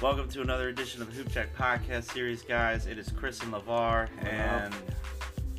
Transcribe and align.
Welcome 0.00 0.28
to 0.30 0.40
another 0.40 0.68
edition 0.68 1.02
of 1.02 1.08
the 1.10 1.14
Hoop 1.16 1.30
Jack 1.30 1.54
podcast 1.54 2.10
series, 2.12 2.42
guys. 2.42 2.86
It 2.86 2.98
is 2.98 3.10
Chris 3.10 3.42
and 3.42 3.52
LeVar, 3.52 4.08
and 4.26 4.74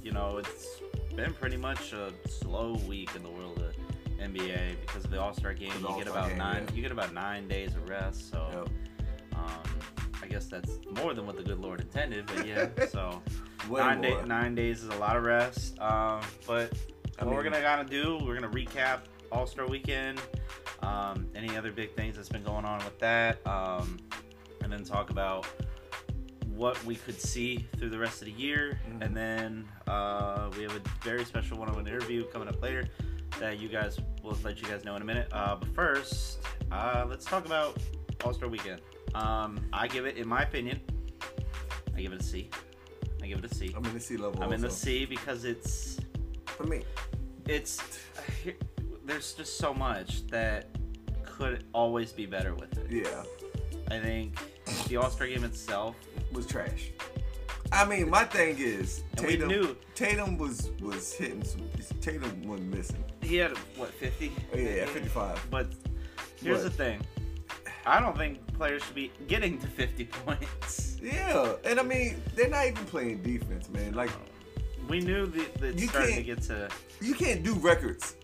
you 0.01 0.11
know 0.11 0.37
it's 0.37 0.81
been 1.15 1.33
pretty 1.33 1.57
much 1.57 1.93
a 1.93 2.11
slow 2.27 2.73
week 2.87 3.09
in 3.15 3.21
the 3.21 3.29
world 3.29 3.59
of 3.59 3.75
NBA 4.19 4.79
because 4.81 5.05
of 5.05 5.11
the 5.11 5.21
All 5.21 5.33
Star 5.33 5.53
game. 5.53 5.71
You 5.79 5.95
get 5.97 6.07
about 6.07 6.29
game, 6.29 6.37
nine. 6.39 6.63
yeah. 6.69 6.75
You 6.75 6.81
get 6.81 6.91
about 6.91 7.13
nine 7.13 7.47
days 7.47 7.75
of 7.75 7.87
rest. 7.87 8.31
So, 8.31 8.47
Yep. 8.51 9.37
um, 9.37 9.79
I 10.23 10.27
guess 10.27 10.47
that's 10.47 10.79
more 10.95 11.13
than 11.13 11.27
what 11.27 11.37
the 11.37 11.43
good 11.43 11.59
Lord 11.59 11.79
intended. 11.79 12.25
But 12.25 12.47
yeah, 12.47 12.67
so 12.89 13.21
nine, 13.69 14.01
day, 14.01 14.17
nine 14.25 14.55
days 14.55 14.81
is 14.81 14.89
a 14.89 14.97
lot 14.97 15.17
of 15.17 15.23
rest. 15.23 15.79
Um, 15.79 16.21
but 16.47 16.73
I 17.19 17.25
what 17.25 17.35
we're 17.35 17.43
gonna 17.43 17.61
gotta 17.61 17.87
do, 17.87 18.17
we're 18.25 18.35
gonna 18.39 18.49
recap 18.49 19.01
All 19.31 19.45
Star 19.45 19.67
Weekend, 19.67 20.19
um, 20.81 21.27
any 21.35 21.55
other 21.55 21.71
big 21.71 21.95
things 21.95 22.15
that's 22.15 22.29
been 22.29 22.43
going 22.43 22.65
on 22.65 22.79
with 22.79 22.97
that, 22.99 23.45
um, 23.45 23.97
and 24.71 24.79
then 24.79 24.85
talk 24.89 25.09
about 25.09 25.45
what 26.47 26.81
we 26.85 26.95
could 26.95 27.19
see 27.19 27.67
through 27.77 27.89
the 27.89 27.97
rest 27.97 28.21
of 28.21 28.25
the 28.27 28.31
year, 28.33 28.79
Mhm. 28.89 29.01
and 29.05 29.17
then 29.17 29.67
uh, 29.87 30.49
we 30.55 30.63
have 30.63 30.75
a 30.75 30.81
very 31.03 31.25
special 31.25 31.57
one-on-one 31.57 31.87
interview 31.87 32.23
coming 32.25 32.47
up 32.47 32.61
later 32.61 32.87
that 33.39 33.59
you 33.59 33.67
guys 33.67 33.99
will 34.23 34.37
let 34.43 34.61
you 34.61 34.67
guys 34.67 34.83
know 34.85 34.95
in 34.95 35.01
a 35.01 35.05
minute. 35.05 35.27
Uh, 35.31 35.55
but 35.55 35.67
first, 35.75 36.39
uh, 36.71 37.05
let's 37.09 37.25
talk 37.25 37.45
about 37.45 37.77
All 38.23 38.33
Star 38.33 38.47
Weekend. 38.47 38.81
Um, 39.15 39.59
I 39.73 39.87
give 39.87 40.05
it, 40.05 40.17
in 40.17 40.27
my 40.27 40.43
opinion, 40.43 40.79
I 41.95 42.01
give 42.01 42.13
it 42.13 42.21
a 42.21 42.23
C. 42.23 42.49
I 43.23 43.27
give 43.27 43.39
it 43.39 43.51
a 43.51 43.53
C. 43.53 43.73
I'm 43.75 43.83
in 43.85 43.93
the 43.93 43.99
C 43.99 44.15
level. 44.17 44.41
I'm 44.43 44.53
in 44.53 44.61
the. 44.61 44.69
C 44.69 45.05
because 45.05 45.43
it's 45.45 45.99
For 46.45 46.63
me, 46.65 46.83
it's 47.47 47.81
there's 49.05 49.33
just 49.33 49.57
so 49.57 49.73
much 49.73 50.27
that 50.27 50.67
could 51.23 51.63
always 51.73 52.11
be 52.13 52.25
better 52.25 52.53
with 52.55 52.77
it. 52.77 52.91
yeah, 52.91 53.23
I 53.89 53.99
think 53.99 54.37
the 54.87 54.97
All 54.97 55.09
Star 55.09 55.27
game 55.27 55.43
itself, 55.43 55.95
was 56.31 56.45
trash. 56.45 56.91
I 57.73 57.85
mean, 57.85 58.09
my 58.09 58.25
thing 58.25 58.57
is 58.59 59.03
and 59.11 59.19
Tatum. 59.21 59.47
knew 59.47 59.75
Tatum 59.95 60.37
was 60.37 60.71
was 60.81 61.13
hitting 61.13 61.43
some. 61.43 61.61
Tatum 62.01 62.43
wasn't 62.47 62.73
missing. 62.75 63.03
he 63.21 63.37
had 63.37 63.57
what 63.77 63.89
50. 63.93 64.31
Oh, 64.53 64.57
yeah, 64.57 64.85
55. 64.85 65.47
But 65.49 65.67
here's 66.41 66.57
What? 66.57 66.63
the 66.63 66.69
thing, 66.71 67.01
I 67.85 67.99
don't 67.99 68.17
think 68.17 68.39
players 68.53 68.83
should 68.83 68.95
be 68.95 69.11
getting 69.27 69.57
to 69.59 69.67
50 69.67 70.05
points. 70.05 70.97
Yeah, 71.01 71.53
and 71.63 71.79
I 71.79 71.83
mean, 71.83 72.21
they're 72.35 72.49
not 72.49 72.65
even 72.67 72.85
playing 72.85 73.23
defense, 73.23 73.69
man. 73.69 73.93
Like, 73.93 74.11
We 74.89 74.99
knew 74.99 75.25
that 75.27 75.63
it's 75.63 75.81
You 75.81 75.87
starting 75.87 76.09
to 76.09 76.23
can't- 76.23 76.25
get 76.25 76.41
to 76.47 76.69
you 76.99 77.13
can't 77.15 77.41
do 77.43 77.53
records 77.55 78.15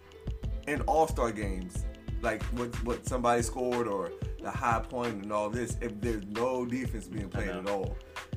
in 0.68 0.81
All 0.81 1.08
Star 1.08 1.31
games, 1.31 1.86
like 2.22 2.44
what 2.58 2.70
what 2.84 3.08
somebody 3.08 3.42
scored 3.44 3.88
or 3.88 4.12
the 4.42 4.52
high 4.52 4.80
point 4.80 5.24
and 5.24 5.32
all 5.32 5.50
this, 5.50 5.78
if 5.82 6.00
there's 6.02 6.26
no 6.28 6.66
defense 6.66 7.08
being 7.08 7.30
played 7.30 7.50
at 7.50 7.68
all. 7.70 7.96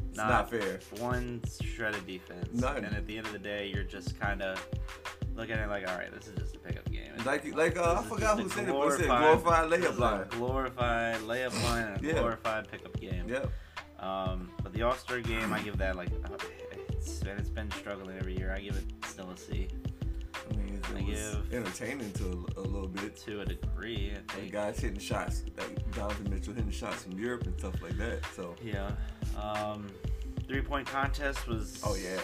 It's 0.08 0.16
Not- 0.16 0.28
not, 0.28 0.50
fair. 0.50 0.80
one 0.98 1.40
shred 1.62 1.94
of 1.94 2.04
defense. 2.06 2.48
None. 2.52 2.84
And 2.84 2.96
at 2.96 3.06
the 3.06 3.16
end 3.16 3.26
of 3.26 3.32
the 3.32 3.38
day, 3.38 3.70
you're 3.72 3.84
just 3.84 4.18
kind 4.18 4.42
of 4.42 4.64
looking 5.36 5.54
at 5.54 5.66
it 5.66 5.70
like, 5.70 5.88
all 5.88 5.96
right, 5.96 6.12
this 6.12 6.26
is 6.26 6.36
just 6.38 6.56
a 6.56 6.58
pickup 6.58 6.90
game. 6.90 7.12
Like 7.24 7.54
like 7.54 7.76
uh, 7.76 8.00
I 8.00 8.02
forgot 8.08 8.40
who 8.40 8.48
said 8.48 8.68
it, 8.68 8.72
but 8.72 8.88
it 8.88 8.96
said 8.98 9.06
glorified 9.06 9.70
layup 9.70 9.98
line. 9.98 10.26
Glorified 10.30 11.16
layup 11.20 11.62
line 11.64 11.84
and 11.92 12.04
a 12.04 12.06
Yeah. 12.08 12.12
glorified 12.14 12.68
pickup 12.70 12.98
game. 12.98 13.28
Yep. 13.28 13.50
Um, 14.00 14.50
but 14.62 14.72
the 14.72 14.82
All 14.82 14.94
Star 14.94 15.20
game, 15.20 15.52
I 15.52 15.60
give 15.60 15.76
that 15.78 15.94
like 15.96 16.08
uh, 16.24 16.36
it's 16.90 17.20
and 17.22 17.38
it's 17.38 17.50
been 17.50 17.70
struggling 17.72 18.16
every 18.18 18.36
year. 18.36 18.52
I 18.56 18.60
give 18.60 18.74
it 18.76 18.84
still 19.06 19.30
a 19.30 19.36
C 19.36 19.68
I 20.88 20.92
mean, 20.92 21.04
I 21.06 21.10
was 21.10 21.18
give- 21.48 21.54
entertaining 21.54 22.12
to 22.12 22.46
a, 22.56 22.60
a 22.60 22.62
little 22.62 22.88
bit. 22.88 23.16
to 23.18 23.40
a 23.40 23.44
degree. 23.44 24.12
I 24.28 24.32
think. 24.32 24.52
guys 24.52 24.78
hitting 24.80 24.98
shots, 24.98 25.44
like 25.58 25.94
Donovan 25.94 26.30
Mitchell 26.30 26.54
hitting 26.54 26.70
shots 26.70 27.02
from 27.04 27.18
Europe 27.18 27.44
and 27.46 27.58
stuff 27.58 27.80
like 27.82 27.96
that. 27.98 28.24
So, 28.34 28.54
Yeah. 28.62 28.90
Um, 29.40 29.88
three 30.46 30.62
point 30.62 30.86
contest 30.86 31.46
was 31.46 31.80
oh 31.84 31.94
yeah, 31.94 32.20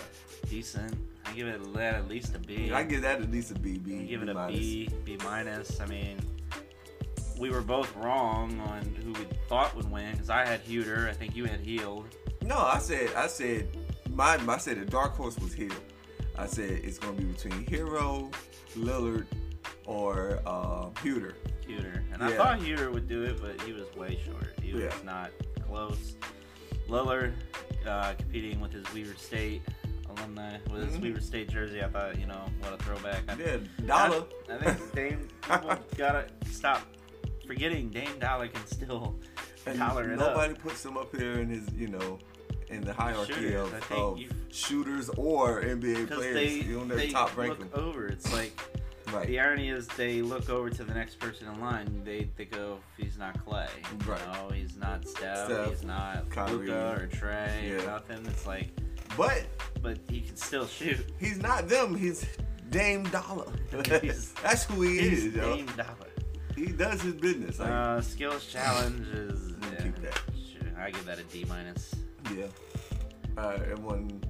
decent. 0.48 0.94
I 1.24 1.32
give 1.32 1.48
it 1.48 1.74
that 1.74 1.94
at 1.94 2.08
least 2.08 2.34
a 2.34 2.38
B. 2.38 2.72
I 2.72 2.82
give 2.82 3.02
that 3.02 3.20
at 3.20 3.30
least 3.30 3.50
a 3.50 3.54
B. 3.54 3.78
B. 3.78 4.00
I 4.00 4.02
give 4.04 4.22
it 4.22 4.26
B 4.26 4.30
a 4.30 4.34
minus. 4.34 4.58
B, 4.58 4.88
B 5.04 5.18
minus. 5.24 5.80
I 5.80 5.86
mean, 5.86 6.18
we 7.38 7.50
were 7.50 7.60
both 7.62 7.94
wrong 7.96 8.58
on 8.60 8.82
who 9.04 9.12
we 9.12 9.26
thought 9.48 9.74
would 9.76 9.90
win 9.90 10.12
because 10.12 10.30
I 10.30 10.44
had 10.46 10.64
Huerter. 10.64 11.08
I 11.08 11.12
think 11.12 11.36
you 11.36 11.44
had 11.44 11.60
Hield. 11.60 12.06
No, 12.42 12.58
I 12.58 12.78
said 12.78 13.12
I 13.14 13.26
said 13.26 13.68
my 14.10 14.38
I 14.48 14.58
said 14.58 14.80
the 14.80 14.84
dark 14.84 15.14
horse 15.16 15.38
was 15.38 15.52
Hield. 15.52 15.74
I 16.38 16.46
said 16.46 16.70
it's 16.84 16.98
gonna 16.98 17.14
be 17.16 17.24
between 17.24 17.64
Herro, 17.66 18.32
Lillard, 18.76 19.26
or 19.86 20.40
uh, 20.46 20.86
Huerter. 21.02 21.34
Huerter. 21.66 22.02
And 22.12 22.22
I 22.22 22.32
thought 22.36 22.58
Huerter 22.60 22.92
would 22.92 23.08
do 23.08 23.22
it, 23.24 23.40
but 23.40 23.60
he 23.62 23.72
was 23.72 23.84
way 23.96 24.18
short. 24.24 24.52
He 24.62 24.72
was 24.72 24.84
Yeah. 24.84 24.92
not 25.04 25.30
close. 25.66 26.14
Lillard 26.88 27.32
uh, 27.86 28.14
competing 28.18 28.60
with 28.60 28.72
his 28.72 28.84
Weber 28.94 29.16
State 29.18 29.62
alumni 30.08 30.58
with 30.72 30.84
his 30.88 30.96
Mhm. 30.98 31.02
Weber 31.02 31.20
State 31.20 31.48
jersey. 31.50 31.82
I 31.82 31.88
thought, 31.88 32.18
you 32.18 32.26
know, 32.26 32.44
what 32.60 32.72
a 32.72 32.76
throwback. 32.78 33.22
I, 33.28 33.34
Yeah, 33.36 33.56
Dollar. 33.86 34.24
I, 34.50 34.54
I 34.54 34.74
think 34.74 34.92
Dame 34.94 35.28
people 35.42 35.78
gotta 35.96 36.26
stop 36.50 36.82
forgetting 37.46 37.90
Dame 37.90 38.18
Dollar 38.18 38.48
can 38.48 38.66
still 38.66 39.18
And 39.66 39.78
dollar 39.78 40.10
it 40.12 40.18
nobody 40.18 40.52
up. 40.54 40.58
puts 40.60 40.84
him 40.84 40.96
up 40.96 41.14
here 41.16 41.32
in 41.40 41.48
his, 41.48 41.68
you 41.74 41.88
know, 41.88 42.18
in 42.68 42.80
the 42.82 42.92
hierarchy 42.92 43.32
Shooters, 43.34 43.72
of, 43.72 43.92
of 43.92 44.18
you- 44.18 44.28
shooters 44.50 45.08
or 45.10 45.62
NBA 45.62 46.08
players. 46.08 46.34
they, 46.34 46.48
you 46.66 46.78
don't 46.78 46.88
they 46.88 47.08
top 47.10 47.36
rank 47.36 47.58
look 47.58 47.72
them. 47.72 47.84
over. 47.84 48.06
It's 48.08 48.32
like 48.32 48.58
Right. 49.12 49.26
the 49.28 49.38
irony 49.38 49.68
is 49.70 49.86
they 49.88 50.20
look 50.20 50.50
over 50.50 50.68
to 50.68 50.82
the 50.82 50.92
next 50.92 51.20
person 51.20 51.46
in 51.46 51.60
line. 51.60 52.02
They 52.04 52.24
think 52.36 52.56
of 52.56 52.80
he's 52.96 53.16
not 53.16 53.38
Clay. 53.44 53.68
Right. 54.04 54.20
No, 54.32 54.48
he's 54.48 54.76
not 54.76 55.06
Steph. 55.06 55.46
Steph, 55.46 55.68
he's 55.70 55.84
not 55.84 56.28
Kyrie. 56.28 56.66
Luka 56.66 56.98
or 57.02 57.06
Trae 57.06 57.62
or 57.72 57.78
Yeah. 57.78 57.86
nothing. 57.86 58.26
It's 58.26 58.46
like, 58.48 58.68
But 59.16 59.44
but 59.80 59.98
he 60.10 60.22
can 60.22 60.36
still 60.36 60.66
shoot. 60.66 60.98
he's 61.20 61.38
not 61.38 61.68
them. 61.68 61.94
He's 61.94 62.26
Dame 62.70 63.04
Dollar. 63.04 63.46
That's 63.70 64.64
who 64.64 64.82
he 64.82 64.98
is, 64.98 65.26
yo. 65.26 65.54
Dame 65.56 65.66
Dollar. 65.76 66.10
He 66.56 66.66
does 66.72 67.00
his 67.02 67.14
business. 67.14 67.60
Like, 67.60 67.70
Uh, 67.70 68.00
skills 68.00 68.44
challenge 68.46 69.06
is. 69.08 69.52
Yeah, 69.72 69.82
keep 69.84 70.02
that. 70.02 70.20
sure, 70.34 70.80
I 70.82 70.90
give 70.90 71.04
that 71.04 71.20
a 71.20 71.22
D 71.24 71.44
minus. 71.48 71.94
Yeah. 72.34 72.46
Uh, 73.36 73.58
everyone, 73.70 74.22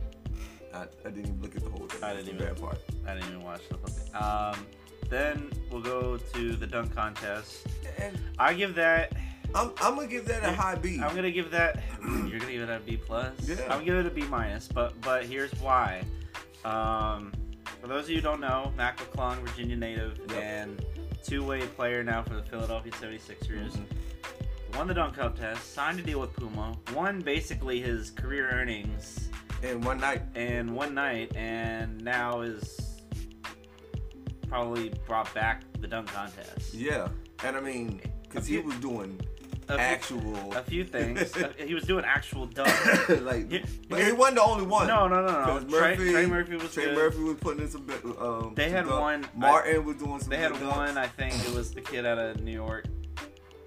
I, 0.74 0.82
I 0.82 0.86
didn't 1.04 1.20
even 1.26 1.42
look 1.42 1.54
at 1.56 1.62
the 1.62 1.70
whole 1.70 1.86
thing. 1.86 2.02
I 2.02 2.14
didn't 2.14 2.28
even- 2.34 2.38
bad 2.46 2.60
part. 2.60 2.78
I 3.06 3.14
didn't 3.14 3.28
even 3.30 3.42
watch 3.42 3.60
the 3.68 3.76
whole 3.76 3.86
thing. 3.86 4.14
Um, 4.14 4.66
then 5.08 5.50
we'll 5.70 5.80
go 5.82 6.16
to 6.16 6.56
the 6.56 6.66
dunk 6.66 6.94
contest. 6.94 7.66
And 7.98 8.18
I 8.38 8.54
give 8.54 8.74
that. 8.74 9.12
I'm, 9.54 9.70
I'm 9.80 9.94
gonna 9.94 10.08
give 10.08 10.26
that 10.26 10.42
a 10.44 10.52
high 10.52 10.74
B. 10.74 11.00
I'm 11.00 11.14
gonna 11.14 11.30
give 11.30 11.50
that. 11.52 11.80
You're 12.02 12.40
gonna 12.40 12.52
give 12.52 12.68
it 12.68 12.70
a 12.70 12.80
B 12.84 12.96
plus. 12.96 13.32
Yeah. 13.46 13.54
I'm 13.64 13.68
gonna 13.68 13.84
give 13.84 13.94
it 13.98 14.06
a 14.06 14.10
B 14.10 14.22
minus. 14.22 14.66
But 14.66 15.00
but 15.02 15.24
here's 15.24 15.52
why. 15.60 16.02
Um, 16.64 17.32
for 17.80 17.86
those 17.86 18.04
of 18.04 18.10
you 18.10 18.16
who 18.16 18.22
don't 18.22 18.40
know, 18.40 18.72
Mac 18.76 18.98
McClung, 18.98 19.36
Virginia 19.48 19.76
native, 19.76 20.18
Yep. 20.30 20.42
and 20.42 20.84
two-way 21.24 21.60
player 21.68 22.02
now 22.02 22.22
for 22.24 22.34
the 22.34 22.42
Philadelphia 22.42 22.90
76ers. 22.92 23.72
Mhm. 23.76 23.84
Won 24.76 24.86
the 24.86 24.94
dunk 24.94 25.16
contest, 25.16 25.72
signed 25.72 25.98
a 25.98 26.02
deal 26.02 26.20
with 26.20 26.34
Puma, 26.34 26.76
won 26.94 27.20
basically 27.20 27.80
his 27.80 28.10
career 28.10 28.50
earnings 28.50 29.30
in 29.62 29.80
one 29.80 29.98
night, 29.98 30.22
in 30.34 30.74
one 30.74 30.92
night, 30.94 31.34
and 31.34 32.02
now 32.04 32.42
is 32.42 33.00
probably 34.48 34.92
brought 35.06 35.32
back 35.34 35.62
the 35.80 35.86
dunk 35.86 36.08
contest. 36.12 36.74
yeah. 36.74 37.08
And 37.44 37.56
I 37.56 37.60
mean, 37.60 38.00
because 38.22 38.46
he 38.46 38.58
was 38.58 38.74
doing 38.76 39.18
A 39.68 39.72
few- 39.72 39.78
actual, 39.78 40.54
a 40.56 40.62
few 40.62 40.84
things. 40.96 41.34
Uh, 41.36 41.52
he 41.58 41.74
was 41.74 41.84
doing 41.84 42.04
actual 42.04 42.46
dunk. 42.46 43.08
like, 43.22 43.50
Here- 43.50 43.62
but 43.88 44.02
he 44.02 44.12
wasn't 44.12 44.36
the 44.36 44.42
only 44.42 44.66
one. 44.66 44.86
No, 44.86 45.08
no, 45.08 45.24
no, 45.26 45.44
no. 45.58 45.60
Trey, 45.60 45.96
Murphy- 45.96 46.12
Trey 46.12 46.26
Murphy 46.26 46.56
was 46.56 46.72
Trey 46.74 46.84
good. 46.86 46.96
Murphy 46.96 47.18
was 47.22 47.36
putting 47.38 47.62
in 47.62 47.68
some. 47.70 47.86
Um, 48.20 48.52
They 48.54 48.64
some 48.66 48.72
had 48.72 48.86
dunk. 48.86 49.00
one- 49.00 49.26
Martin 49.34 49.84
was 49.84 49.96
doing 49.96 50.20
some. 50.20 50.28
They 50.30 50.36
had 50.38 50.52
dunks. 50.52 50.70
one. 50.76 50.98
I 50.98 51.06
think 51.08 51.34
it 51.48 51.54
was 51.54 51.72
the 51.72 51.80
kid 51.80 52.04
out 52.06 52.18
of 52.18 52.40
New 52.42 52.52
York. 52.52 52.86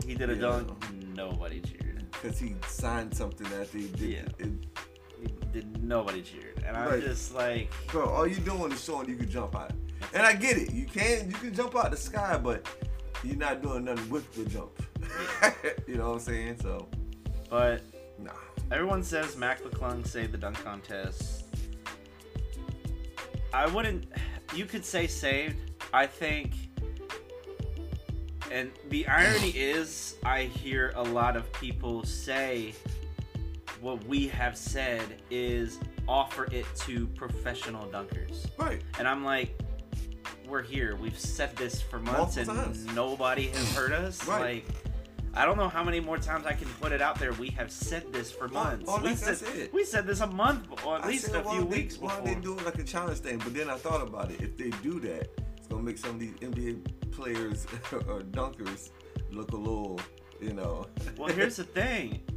He 0.05 0.15
did 0.15 0.31
a 0.31 0.33
Yeah. 0.33 0.39
dunk. 0.41 0.83
Nobody 1.19 1.59
cheered. 1.61 2.05
because 2.11 2.39
he 2.39 2.55
signed 2.67 3.13
something 3.13 3.47
that 3.49 3.67
he 3.67 3.87
did. 3.87 4.33
Yeah. 4.39 4.45
It, 4.45 5.51
did. 5.53 5.83
Nobody 5.83 6.21
cheered. 6.21 6.63
And 6.65 6.77
I'm 6.77 6.89
Right. 6.89 7.01
just 7.03 7.33
like, 7.35 7.71
bro, 7.87 8.05
all 8.05 8.25
you 8.27 8.37
doing 8.37 8.71
is 8.71 8.83
showing 8.83 9.09
you 9.09 9.15
can 9.17 9.29
jump 9.29 9.55
out. 9.55 9.71
And 10.13 10.23
I 10.25 10.33
get 10.33 10.57
it. 10.57 10.71
You 10.71 10.85
can 10.85 11.27
you 11.29 11.35
can 11.35 11.53
jump 11.53 11.75
out 11.75 11.91
the 11.91 11.97
sky, 11.97 12.37
but 12.37 12.65
you're 13.23 13.35
not 13.35 13.61
doing 13.61 13.83
nothing 13.85 14.09
with 14.09 14.25
the 14.33 14.45
jump. 14.49 14.71
you 15.87 15.95
know 15.97 16.07
what 16.09 16.13
I'm 16.15 16.19
saying? 16.19 16.57
So 16.61 16.87
but 17.49 17.81
nah. 18.17 18.31
Everyone 18.71 19.03
says 19.03 19.35
Mac 19.35 19.61
McClung 19.61 20.07
saved 20.07 20.31
the 20.31 20.37
dunk 20.37 20.57
contest. 20.63 21.45
I 23.53 23.67
wouldn't. 23.67 24.05
You 24.55 24.65
could 24.65 24.85
say 24.85 25.05
saved. 25.07 25.57
I 25.93 26.05
think. 26.07 26.53
And 28.51 28.71
the 28.89 29.07
irony 29.07 29.49
is, 29.49 30.15
I 30.25 30.43
hear 30.43 30.91
a 30.95 31.03
lot 31.03 31.35
of 31.35 31.51
people 31.53 32.03
say 32.03 32.73
what 33.81 34.03
we 34.05 34.27
have 34.27 34.57
said 34.57 35.21
is 35.29 35.79
offer 36.07 36.47
it 36.51 36.65
to 36.81 37.07
professional 37.07 37.85
dunkers. 37.87 38.47
Right. 38.57 38.81
And 38.97 39.07
I'm 39.07 39.23
like, 39.23 39.57
we're 40.47 40.63
here. 40.63 40.95
We've 40.95 41.17
said 41.17 41.55
this 41.55 41.79
for 41.81 41.99
months 41.99 42.35
Multiple 42.37 42.55
and 42.59 42.65
times. 42.75 42.95
nobody 42.95 43.47
has 43.47 43.75
heard 43.75 43.91
us. 43.93 44.25
Right. 44.27 44.65
Like, 44.65 44.65
I 45.35 45.45
don't 45.45 45.57
know 45.57 45.69
how 45.69 45.83
many 45.83 45.99
more 45.99 46.17
times 46.17 46.47
I 46.47 46.53
can 46.53 46.67
put 46.81 46.91
it 46.91 47.01
out 47.03 47.19
there. 47.19 47.31
We 47.33 47.49
have 47.51 47.71
said 47.71 48.11
this 48.11 48.31
for 48.31 48.47
months. 48.47 48.91
we 49.03 49.15
said 49.15 49.37
it. 49.55 49.71
we 49.71 49.85
said 49.85 50.07
this 50.07 50.21
a 50.21 50.27
month 50.27 50.67
or 50.83 50.97
at 50.97 51.05
I 51.05 51.07
least 51.07 51.29
a 51.29 51.43
few 51.43 51.59
they- 51.59 51.65
weeks 51.77 51.99
Why 51.99 52.09
before. 52.09 52.25
don't 52.25 52.35
they 52.35 52.41
do 52.41 52.57
it 52.57 52.65
like 52.65 52.79
a 52.79 52.83
challenge 52.83 53.19
thing? 53.19 53.37
But 53.37 53.53
then 53.53 53.69
I 53.69 53.75
thought 53.75 54.01
about 54.05 54.31
it. 54.31 54.41
If 54.41 54.57
they 54.57 54.71
do 54.81 54.99
that, 55.01 55.29
gonna 55.69 55.83
make 55.83 55.97
some 55.97 56.11
of 56.11 56.19
these 56.19 56.33
NBA 56.35 57.11
players 57.11 57.65
or 57.91 58.21
dunkers 58.21 58.89
look 59.31 59.51
a 59.51 59.55
little, 59.57 59.99
you 60.41 60.53
know. 60.53 60.87
Well, 61.17 61.29
here's 61.33 61.57
the 61.57 61.63
thing. 61.63 62.21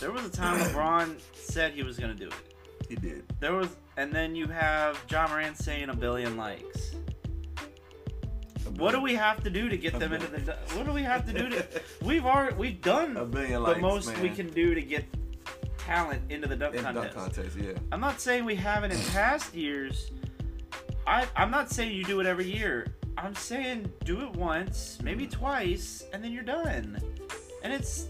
There 0.00 0.12
was 0.12 0.24
a 0.24 0.30
time 0.30 0.58
LeBron 0.60 1.16
said 1.34 1.72
he 1.72 1.82
was 1.82 1.98
to 1.98 2.14
do 2.14 2.28
it. 2.28 2.88
he 2.88 2.94
did. 2.94 3.24
There 3.40 3.52
was, 3.52 3.68
and 3.98 4.10
then 4.12 4.34
you 4.34 4.46
have 4.46 5.04
Ja 5.10 5.26
Morant 5.28 5.58
saying 5.58 5.90
a 5.90 5.94
billion 5.94 6.36
likes. 6.36 6.94
What 8.78 8.92
do 8.92 9.00
we 9.02 9.14
have 9.14 9.42
to 9.44 9.50
do 9.50 9.68
to 9.68 9.76
get 9.76 9.94
A 9.94 9.98
them 9.98 10.12
into 10.14 10.28
the? 10.28 10.52
What 10.74 10.86
do 10.86 10.92
we 10.92 11.02
have 11.02 11.26
to 11.26 11.32
do 11.32 11.48
to? 11.50 11.66
We've 12.02 12.24
already 12.24 12.56
we've 12.56 12.80
done 12.80 13.16
A 13.16 13.24
billion 13.24 13.52
the 13.52 13.60
likes, 13.68 13.80
most 13.80 14.06
man. 14.12 14.22
we 14.22 14.30
can 14.30 14.48
do 14.50 14.74
to 14.74 14.80
get 14.82 15.04
talent 15.78 16.22
into 16.30 16.48
the 16.48 16.56
dunk 16.56 16.74
in 16.76 16.82
contest. 16.82 17.14
dunk 17.14 17.34
contest? 17.34 17.56
Yeah. 17.56 17.72
I'm 17.92 18.00
not 18.00 18.20
saying 18.20 18.44
we 18.44 18.54
haven't 18.54 18.92
in 18.92 19.00
past 19.12 19.54
years. 19.54 20.10
I 21.06 21.26
I'm 21.36 21.50
not 21.50 21.70
saying 21.70 21.94
you 21.96 22.04
do 22.04 22.20
it 22.20 22.26
every 22.26 22.50
year. 22.50 22.86
I'm 23.18 23.34
saying 23.34 23.90
do 24.04 24.20
it 24.22 24.32
once, 24.36 24.98
maybe 25.02 25.26
twice, 25.26 26.04
and 26.12 26.22
then 26.22 26.32
you're 26.32 26.42
done. 26.42 26.98
And 27.62 27.72
it's 27.72 28.06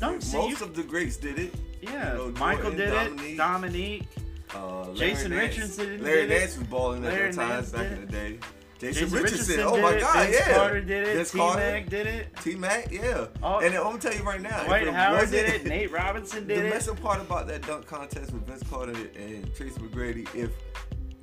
don't 0.00 0.22
see 0.22 0.36
Most 0.36 0.60
you. 0.60 0.66
of 0.66 0.74
the 0.76 0.82
greats 0.82 1.16
did 1.16 1.38
it. 1.38 1.54
Yeah, 1.82 2.12
you 2.12 2.18
know, 2.18 2.30
Michael 2.38 2.72
did 2.72 2.90
Dominique. 2.90 3.34
it. 3.34 3.36
Dominique. 3.36 4.08
Uh, 4.54 4.92
Jason 4.94 5.30
Nance. 5.30 5.56
Richardson 5.56 6.02
Larry 6.02 6.22
did 6.22 6.30
it. 6.30 6.38
Nance 6.40 6.58
was 6.58 6.66
balling 6.68 7.04
at 7.04 7.12
Larry 7.12 7.30
that 7.30 7.36
time 7.36 7.48
Nance 7.50 7.70
back 7.70 7.92
in 7.92 8.00
the 8.06 8.12
day. 8.12 8.38
Jason, 8.80 9.02
Jason 9.08 9.18
Richardson. 9.22 9.56
Richardson 9.56 9.60
Oh 9.60 9.82
my 9.82 9.92
it. 9.94 10.00
God, 10.00 10.26
Vince 10.28 10.36
yeah. 10.46 10.54
Carter 10.54 10.80
did 10.80 11.08
it. 11.08 11.16
Vince 11.16 11.30
T 11.32 11.38
Mac 11.38 11.88
did 11.90 12.06
it. 12.06 12.36
T 12.42 12.54
Mac, 12.54 12.92
yeah. 12.92 13.26
All- 13.42 13.58
and 13.60 13.74
I'm 13.74 13.82
gonna 13.82 13.98
tell 13.98 14.14
you 14.14 14.22
right 14.22 14.40
now, 14.40 14.64
Dwight 14.64 14.88
Howard 14.88 15.30
did 15.30 15.48
it. 15.48 15.66
Nate 15.66 15.90
Robinson 15.92 16.46
the 16.46 16.54
did 16.54 16.64
it. 16.64 16.68
The 16.68 16.74
messing 16.74 16.96
part 16.96 17.20
about 17.20 17.46
that 17.48 17.66
dunk 17.66 17.86
contest 17.86 18.32
with 18.32 18.46
Vince 18.46 18.62
Carter 18.70 18.92
and 19.16 19.52
Tracy 19.54 19.78
McGrady, 19.80 20.32
if 20.34 20.50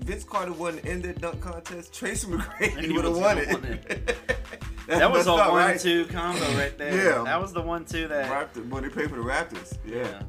Vince 0.05 0.23
Carter 0.23 0.53
wasn't 0.53 0.85
in 0.85 1.01
that 1.01 1.19
dunk 1.19 1.41
contest, 1.41 1.93
Tracy 1.93 2.27
McGrady 2.31 2.93
would 2.95 3.05
have 3.05 3.17
won 3.17 3.37
it. 3.39 4.17
That's 4.87 4.99
That 4.99 5.11
was 5.11 5.25
a 5.25 5.33
up, 5.33 5.51
right? 5.51 5.69
one-two 5.71 6.05
combo 6.05 6.45
right 6.55 6.77
there. 6.77 6.93
Yeah. 7.17 7.23
that 7.23 7.41
was 7.41 7.51
the 7.53 7.61
one-two 7.61 8.07
that. 8.09 8.29
Raptor, 8.53 8.69
when 8.69 8.83
they 8.83 8.89
played 8.89 9.09
for 9.09 9.15
the 9.15 9.23
Raptors, 9.23 9.77
yeah. 9.85 9.95
Yeah. 10.03 10.21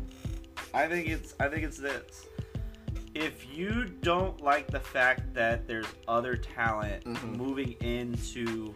I 0.72 0.88
think 0.88 1.08
it's 1.08 1.34
I 1.38 1.48
think 1.48 1.64
it's 1.64 1.76
this. 1.78 2.26
If 3.14 3.46
you 3.54 3.84
don't 4.02 4.40
like 4.42 4.66
the 4.68 4.80
fact 4.80 5.32
that 5.34 5.66
there's 5.66 5.86
other 6.08 6.36
talent 6.36 7.04
Mhm. 7.04 7.36
moving 7.36 7.72
into 7.80 8.74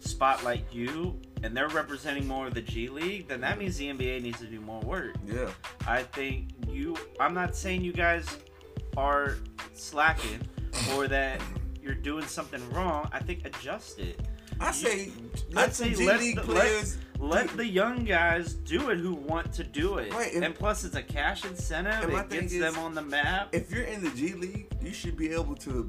spotlight 0.00 0.64
you 0.70 1.18
and 1.42 1.56
they're 1.56 1.68
representing 1.68 2.26
more 2.28 2.46
of 2.46 2.54
the 2.54 2.62
G 2.62 2.88
League, 2.88 3.26
then 3.28 3.40
that 3.40 3.58
means 3.58 3.76
the 3.78 3.88
NBA 3.88 4.20
needs 4.22 4.38
to 4.40 4.46
do 4.46 4.60
more 4.60 4.80
work. 4.82 5.14
yeah. 5.26 5.48
I 5.86 6.02
think 6.02 6.48
you 6.68 6.94
I'm 7.18 7.32
not 7.32 7.56
saying 7.56 7.82
you 7.82 7.92
guys 7.94 8.26
are 8.98 9.36
slacking 9.78 10.40
or 10.94 11.08
that 11.08 11.40
you're 11.82 11.94
doing 11.94 12.24
something 12.26 12.60
wrong. 12.72 13.08
I 13.12 13.18
think 13.20 13.44
adjust 13.46 13.98
it. 13.98 14.20
I 14.58 14.72
say 14.72 15.12
let 15.52 15.74
say 15.74 15.92
G 15.94 16.06
let 16.06 16.20
the- 16.20 16.34
players. 16.42 16.98
Let 17.18 17.48
do- 17.50 17.56
the 17.56 17.66
young 17.66 18.04
guys 18.04 18.52
do 18.54 18.90
it 18.90 18.98
who 18.98 19.14
want 19.14 19.50
to 19.54 19.64
do 19.64 19.96
it. 19.98 20.12
Right, 20.12 20.34
and- 20.34 20.44
and, 20.44 20.54
plus, 20.54 20.84
it's 20.84 20.96
a 20.96 21.02
cash 21.02 21.44
incentive. 21.46 22.10
It 22.10 22.28
gets 22.30 22.52
is, 22.52 22.60
them 22.60 22.78
on 22.78 22.94
the 22.94 23.00
map. 23.02 23.48
if 23.54 23.70
you're 23.70 23.84
in 23.84 24.02
the 24.04 24.10
G 24.10 24.34
League, 24.34 24.66
you 24.82 24.92
should 24.92 25.16
be 25.16 25.30
able 25.30 25.54
to 25.56 25.88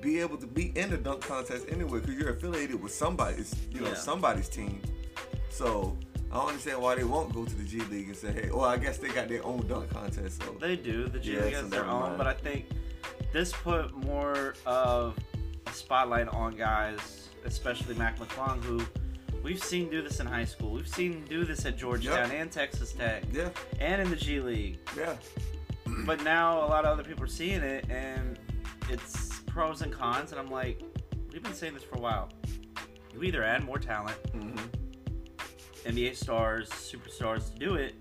be 0.00 0.20
able 0.20 0.36
to 0.36 0.46
be 0.46 0.66
in 0.78 0.90
the 0.90 0.96
dunk 0.96 1.22
contest 1.22 1.66
anyway 1.68 1.98
because 1.98 2.14
you're 2.14 2.30
affiliated 2.30 2.80
with 2.80 2.94
somebody's, 2.94 3.52
you 3.72 3.80
know, 3.80 3.88
Yeah. 3.88 3.94
somebody's 3.94 4.48
team. 4.48 4.80
So 5.50 5.96
I 6.30 6.36
don't 6.36 6.48
understand 6.48 6.80
why 6.80 6.94
they 6.94 7.02
won't 7.04 7.32
go 7.34 7.44
to 7.44 7.54
the 7.54 7.64
G 7.64 7.80
League 7.90 8.06
and 8.06 8.16
say, 8.16 8.30
hey, 8.32 8.50
well, 8.52 8.66
I 8.66 8.76
guess 8.76 8.98
they 8.98 9.08
got 9.08 9.28
their 9.28 9.44
own 9.44 9.66
dunk 9.66 9.90
contest. 9.90 10.40
So 10.42 10.56
They 10.60 10.76
do. 10.76 11.08
The 11.08 11.18
G 11.18 11.34
Yeah, 11.34 11.44
League 11.44 11.54
so 11.54 11.60
has 11.62 11.70
their 11.70 11.84
own, 11.86 12.00
mind. 12.00 12.18
but 12.18 12.26
I 12.28 12.34
think 12.34 12.66
this 13.32 13.52
put 13.52 13.94
more 13.94 14.54
of 14.66 15.16
a 15.66 15.72
spotlight 15.72 16.28
on 16.28 16.56
guys, 16.56 17.28
especially 17.44 17.94
Mac 17.94 18.18
McClung, 18.18 18.62
who 18.64 18.80
we've 19.42 19.62
seen 19.62 19.90
do 19.90 20.02
this 20.02 20.20
in 20.20 20.26
high 20.26 20.44
school. 20.44 20.72
We've 20.72 20.88
seen 20.88 21.24
do 21.28 21.44
this 21.44 21.64
at 21.66 21.76
Georgetown 21.76 22.30
and 22.30 22.50
Texas 22.50 22.92
Tech 22.92 23.24
yeah, 23.32 23.50
and 23.80 24.02
in 24.02 24.10
the 24.10 24.16
G 24.16 24.40
League. 24.40 24.78
yeah, 24.96 25.16
But 26.06 26.22
now 26.22 26.58
a 26.58 26.68
lot 26.68 26.84
of 26.84 26.92
other 26.92 27.04
people 27.04 27.24
are 27.24 27.28
seeing 27.28 27.62
it, 27.62 27.86
and 27.90 28.38
it's 28.88 29.40
pros 29.46 29.82
and 29.82 29.92
cons. 29.92 30.32
And 30.32 30.40
I'm 30.40 30.50
like, 30.50 30.80
we've 31.32 31.42
been 31.42 31.54
saying 31.54 31.74
this 31.74 31.82
for 31.82 31.96
a 31.96 32.00
while. 32.00 32.30
You 33.14 33.22
either 33.22 33.42
add 33.42 33.64
more 33.64 33.78
talent, 33.78 34.16
hmm 34.32 34.56
NBA 35.84 36.16
stars, 36.16 36.68
superstars 36.70 37.52
to 37.52 37.58
do 37.58 37.74
it, 37.76 37.94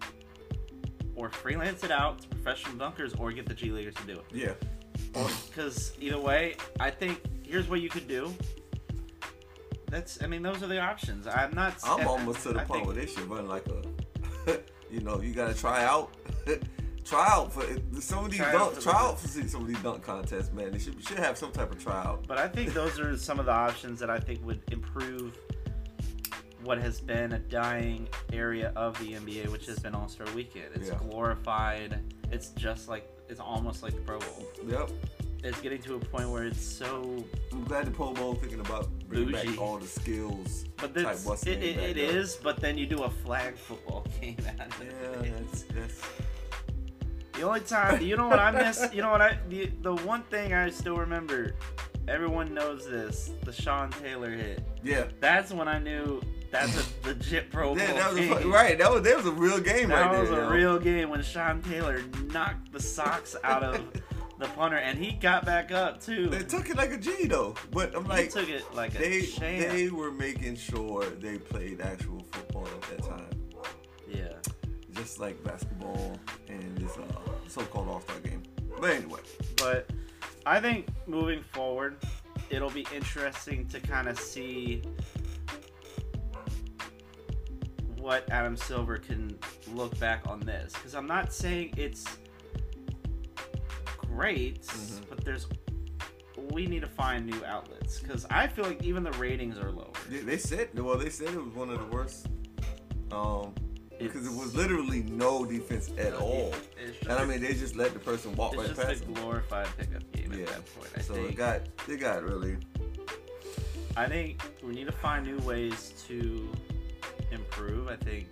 or 1.15 1.29
freelance 1.29 1.83
it 1.83 1.91
out 1.91 2.19
to 2.21 2.27
professional 2.27 2.75
dunkers, 2.75 3.17
or 3.17 3.31
get 3.31 3.45
the 3.45 3.53
G 3.53 3.71
Leaguers 3.71 3.93
to 3.95 4.03
do 4.03 4.13
it. 4.13 4.25
yeah. 4.33 4.53
Because 5.13 5.93
either 5.99 6.19
way, 6.19 6.55
I 6.79 6.89
think 6.91 7.21
here's 7.45 7.67
what 7.69 7.81
you 7.81 7.89
could 7.89 8.07
do. 8.07 8.33
That's, 9.89 10.21
I 10.21 10.27
mean, 10.27 10.41
those 10.41 10.61
are 10.61 10.67
the 10.67 10.79
options. 10.81 11.27
I'm 11.27 11.53
not. 11.55 11.75
I'm 11.83 12.01
I- 12.01 12.05
almost 12.05 12.43
to 12.43 12.49
the 12.53 12.59
I 12.61 12.63
point 12.65 12.83
think- 12.83 12.87
where 12.87 12.95
they 12.95 13.05
should 13.11 13.29
run 13.29 13.47
like 13.47 13.65
a, 13.67 14.59
you 14.91 14.99
know, 14.99 15.21
you 15.21 15.33
got 15.33 15.47
to 15.47 15.53
try 15.59 15.83
out. 15.83 16.13
Try 17.05 17.25
out 17.25 17.53
for 17.53 17.61
some 18.01 18.25
of 18.25 18.31
these 18.31 18.41
Try 18.41 18.51
dunk, 18.51 18.81
try 18.81 18.91
out 18.93 19.17
for 19.17 19.29
some 19.29 19.61
of 19.61 19.67
these 19.69 19.79
dunk 19.81 20.03
contests, 20.03 20.51
man. 20.51 20.71
They 20.73 20.77
should 20.79 21.01
should 21.01 21.17
have 21.19 21.37
some 21.37 21.53
type 21.53 21.71
of 21.71 21.81
tryout. 21.81 22.27
But 22.27 22.37
I 22.37 22.49
think 22.49 22.73
those 22.73 22.99
are 22.99 23.15
some 23.15 23.39
of 23.39 23.45
the 23.45 23.53
options 23.53 24.01
that 24.01 24.09
I 24.09 24.19
think 24.19 24.45
would 24.45 24.59
improve 24.73 25.37
what 26.65 26.79
has 26.79 26.99
been 26.99 27.31
a 27.31 27.39
dying 27.39 28.09
area 28.33 28.73
of 28.75 28.99
the 28.99 29.13
NBA, 29.13 29.47
which 29.47 29.65
has 29.67 29.79
been 29.79 29.95
All 29.95 30.09
Star 30.09 30.27
Weekend. 30.35 30.65
It's 30.75 30.89
Yeah. 30.89 30.97
glorified. 30.97 31.97
It's 32.29 32.49
just 32.49 32.89
like 32.89 33.09
it's 33.29 33.39
almost 33.39 33.83
like 33.83 33.93
the 33.93 34.01
Pro 34.01 34.19
Bowl. 34.19 34.45
Yep. 34.67 34.89
It's 35.43 35.61
getting 35.61 35.81
to 35.83 35.95
a 35.95 35.99
point 35.99 36.29
where 36.29 36.45
it's 36.45 36.61
so. 36.61 37.23
I'm 37.51 37.63
glad 37.65 37.85
the 37.85 37.91
Pro 37.91 38.11
Bowl 38.13 38.33
thinking 38.35 38.59
about 38.59 38.87
bringing 39.07 39.31
Bougie. 39.31 39.47
back 39.51 39.59
all 39.61 39.77
the 39.77 39.87
skills. 39.87 40.65
But 40.77 40.93
type 40.95 41.05
that's, 41.05 41.25
what's 41.25 41.43
it, 41.45 41.61
it, 41.63 41.95
back 41.95 42.15
up. 42.19 42.43
But 42.43 42.57
then 42.59 42.77
you 42.77 42.85
do 42.87 43.03
a 43.03 43.09
flag 43.09 43.55
football 43.55 44.05
game 44.21 44.37
out 44.59 44.67
of 44.67 44.81
Yeah, 44.83 45.19
it. 45.21 45.33
that's, 45.47 45.63
that's 45.63 46.01
The 47.33 47.43
only 47.43 47.59
time, 47.61 48.01
you 48.01 48.17
know 48.17 48.27
what 48.27 48.39
I 48.39 48.51
miss? 48.51 48.87
You 48.93 49.03
know 49.03 49.11
what 49.11 49.21
I? 49.21 49.37
The, 49.49 49.71
the 49.83 49.95
one 49.97 50.23
thing 50.23 50.53
I 50.53 50.69
still 50.71 50.97
remember. 50.97 51.53
Everyone 52.07 52.53
knows 52.53 52.87
this. 52.89 53.31
The 53.43 53.51
Sean 53.51 53.89
Taylor 53.91 54.31
hit. 54.31 54.63
yeah. 54.83 55.07
That's 55.19 55.51
when 55.51 55.67
I 55.67 55.77
knew 55.77 56.21
that's 56.51 56.77
a 56.79 57.07
legit 57.07 57.51
Pro 57.51 57.69
Bowl 57.69 57.77
Yeah, 57.77 57.93
that 57.93 58.09
was 58.11 58.19
game. 58.19 58.37
fu- 58.37 58.51
right. 58.51 58.77
That 58.77 58.91
was 58.91 59.01
that 59.03 59.17
was 59.17 59.25
a 59.25 59.31
real 59.31 59.59
game 59.59 59.89
That 59.89 60.11
right 60.11 60.19
was 60.21 60.29
there. 60.29 60.41
a 60.41 60.45
yo. 60.45 60.49
real 60.51 60.79
game 60.79 61.09
when 61.09 61.21
Sean 61.21 61.61
Taylor 61.61 62.01
knocked 62.31 62.71
the 62.71 62.79
socks 62.81 63.35
out 63.43 63.63
of 63.63 63.81
the 64.39 64.45
punter, 64.49 64.77
and 64.77 64.97
he 64.99 65.11
got 65.13 65.45
back 65.45 65.71
up 65.71 66.01
too. 66.01 66.27
They 66.27 66.43
took 66.43 66.69
it 66.69 66.77
like 66.77 66.91
a 66.91 66.97
G 66.97 67.25
though, 67.27 67.55
but 67.71 67.95
I'm 67.95 68.03
he 68.03 68.09
like 68.09 68.29
took 68.31 68.49
it 68.49 68.63
like 68.73 68.95
a 68.95 68.97
they 68.99 69.21
champ. 69.23 69.71
they 69.71 69.89
were 69.89 70.11
making 70.11 70.55
sure 70.55 71.05
they 71.05 71.37
played 71.37 71.81
actual 71.81 72.25
football 72.31 72.67
at 72.67 72.81
that 72.97 73.03
time, 73.03 73.39
yeah. 74.07 74.33
just 74.93 75.19
like 75.19 75.43
basketball 75.43 76.17
and 76.47 76.77
this 76.77 76.97
uh, 76.97 77.03
so-called 77.47 77.87
All 77.89 78.01
Star 78.01 78.19
game. 78.19 78.43
But 78.79 78.91
anyway, 78.91 79.21
But 79.57 79.89
I 80.45 80.59
think 80.61 80.87
moving 81.07 81.41
forward, 81.41 81.97
it'll 82.51 82.69
be 82.69 82.85
interesting 82.93 83.67
to 83.69 83.79
kind 83.79 84.07
of 84.07 84.19
see 84.19 84.83
what 88.07 88.29
Adam 88.31 88.55
Silver 88.55 88.97
can 88.97 89.37
look 89.73 89.99
back 89.99 90.21
on 90.27 90.39
this. 90.39 90.71
Because 90.71 90.95
I'm 90.95 91.07
not 91.07 91.33
saying 91.33 91.73
it's 91.75 92.05
great, 93.97 94.61
Mhm. 94.61 95.09
but 95.09 95.25
there's 95.25 95.45
we 96.53 96.65
need 96.67 96.79
to 96.79 96.87
find 96.87 97.25
new 97.25 97.43
outlets. 97.43 97.99
Because 97.99 98.25
I 98.29 98.47
feel 98.47 98.63
like 98.63 98.81
even 98.81 99.03
the 99.03 99.11
ratings 99.13 99.57
are 99.57 99.71
lower. 99.71 99.91
they, 100.09 100.19
they 100.19 100.37
said 100.37 100.69
well 100.79 100.97
they 100.97 101.09
said 101.09 101.27
it 101.33 101.43
was 101.43 101.53
one 101.53 101.69
of 101.69 101.79
the 101.79 101.85
worst. 101.87 102.27
Um, 103.11 103.53
because 103.99 104.25
it 104.25 104.31
was 104.33 104.55
literally 104.55 105.03
no 105.03 105.43
defense 105.43 105.89
at 105.97 106.13
all. 106.13 106.53
Just, 106.79 107.01
And 107.03 107.13
I 107.13 107.25
mean, 107.25 107.41
they 107.41 107.53
just 107.55 107.75
let 107.75 107.91
the 107.93 107.99
person 107.99 108.33
walk 108.35 108.55
right 108.55 108.67
past. 108.67 108.79
it's 108.79 108.99
just 109.01 109.03
a 109.09 109.13
glorified 109.21 109.67
pickup 109.77 110.09
game 110.13 110.31
Yeah. 110.31 110.41
at 110.41 110.47
that 110.47 110.75
point. 110.75 110.91
I 110.95 111.01
So 111.01 111.13
think. 111.15 111.31
it 111.31 111.35
got 111.35 111.61
it 111.89 111.97
got 111.99 112.23
really 112.23 112.55
I 113.97 114.07
think 114.07 114.41
we 114.63 114.73
need 114.75 114.85
to 114.85 114.91
find 114.93 115.25
new 115.25 115.39
ways 115.39 115.93
to 116.07 116.49
improve. 117.37 117.87
I 117.87 117.95
think 117.95 118.27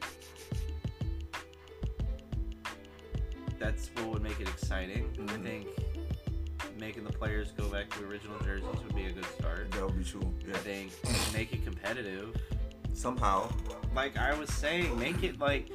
that's 3.60 3.90
what 3.96 4.08
would 4.08 4.22
make 4.22 4.40
it 4.40 4.50
exciting. 4.50 5.10
I 5.18 5.22
Mhm. 5.34 5.44
think 5.44 5.68
making 6.80 7.06
the 7.06 7.14
players 7.14 7.52
go 7.52 7.70
back 7.70 7.90
to 7.92 8.04
original 8.06 8.38
jerseys 8.40 8.68
would 8.84 8.96
be 8.96 9.06
a 9.06 9.12
good 9.12 9.26
start. 9.38 9.72
that 9.72 9.86
would 9.86 9.98
be 9.98 10.04
true. 10.04 10.34
I 10.54 10.58
think 10.58 10.92
make 11.34 11.54
it 11.54 11.64
competitive. 11.64 12.36
somehow. 12.94 13.52
Like 13.94 14.16
I 14.18 14.34
was 14.34 14.50
saying, 14.54 14.98
make 14.98 15.22
it 15.22 15.38
like 15.38 15.70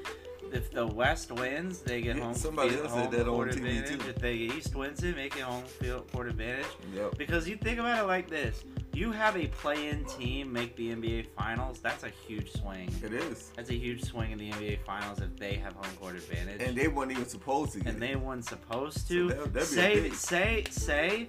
if 0.52 0.70
the 0.70 0.86
West 0.86 1.30
wins, 1.32 1.80
they 1.80 2.00
get 2.02 2.16
Yeah, 2.16 2.24
home. 2.24 2.34
somebody 2.34 2.70
field, 2.70 2.84
else 2.86 2.92
said 2.94 3.02
home 3.04 3.10
that 3.12 3.20
on 3.28 3.34
court 3.34 3.50
TV 3.50 3.56
advantage. 3.78 4.00
too. 4.02 4.08
If 4.10 4.18
the 4.18 4.30
East 4.32 4.74
wins 4.74 5.02
it, 5.02 5.16
make 5.16 5.36
it 5.36 5.42
home 5.42 5.64
field 5.64 6.10
court 6.12 6.28
advantage. 6.28 6.66
Yep. 6.94 7.18
Because 7.18 7.48
you 7.48 7.56
think 7.56 7.78
about 7.78 7.98
it 8.02 8.06
like 8.06 8.28
this: 8.28 8.64
you 8.92 9.12
have 9.12 9.36
a 9.36 9.46
play-in 9.48 10.04
team 10.04 10.52
make 10.52 10.76
the 10.76 10.90
NBA 10.90 11.26
Finals, 11.36 11.78
that's 11.80 12.04
a 12.04 12.08
huge 12.10 12.52
swing. 12.52 12.90
It 13.02 13.12
is. 13.12 13.50
That's 13.56 13.70
a 13.70 13.74
huge 13.74 14.02
swing 14.04 14.32
in 14.32 14.38
the 14.38 14.50
NBA 14.50 14.78
Finals 14.84 15.20
if 15.20 15.36
they 15.36 15.54
have 15.54 15.74
home 15.74 15.94
court 16.00 16.16
advantage. 16.16 16.60
And 16.60 16.76
they 16.76 16.88
weren't 16.88 17.10
even 17.12 17.26
supposed 17.26 17.72
to 17.74 17.88
and 17.88 18.00
they 18.00 18.16
weren't 18.16 18.44
supposed 18.44 19.06
So 19.08 19.14
to. 19.14 19.28
that- 19.28 19.52
be 19.54 19.60
a 19.60 19.64
say, 19.64 20.10
say, 20.10 20.64
say, 20.70 21.28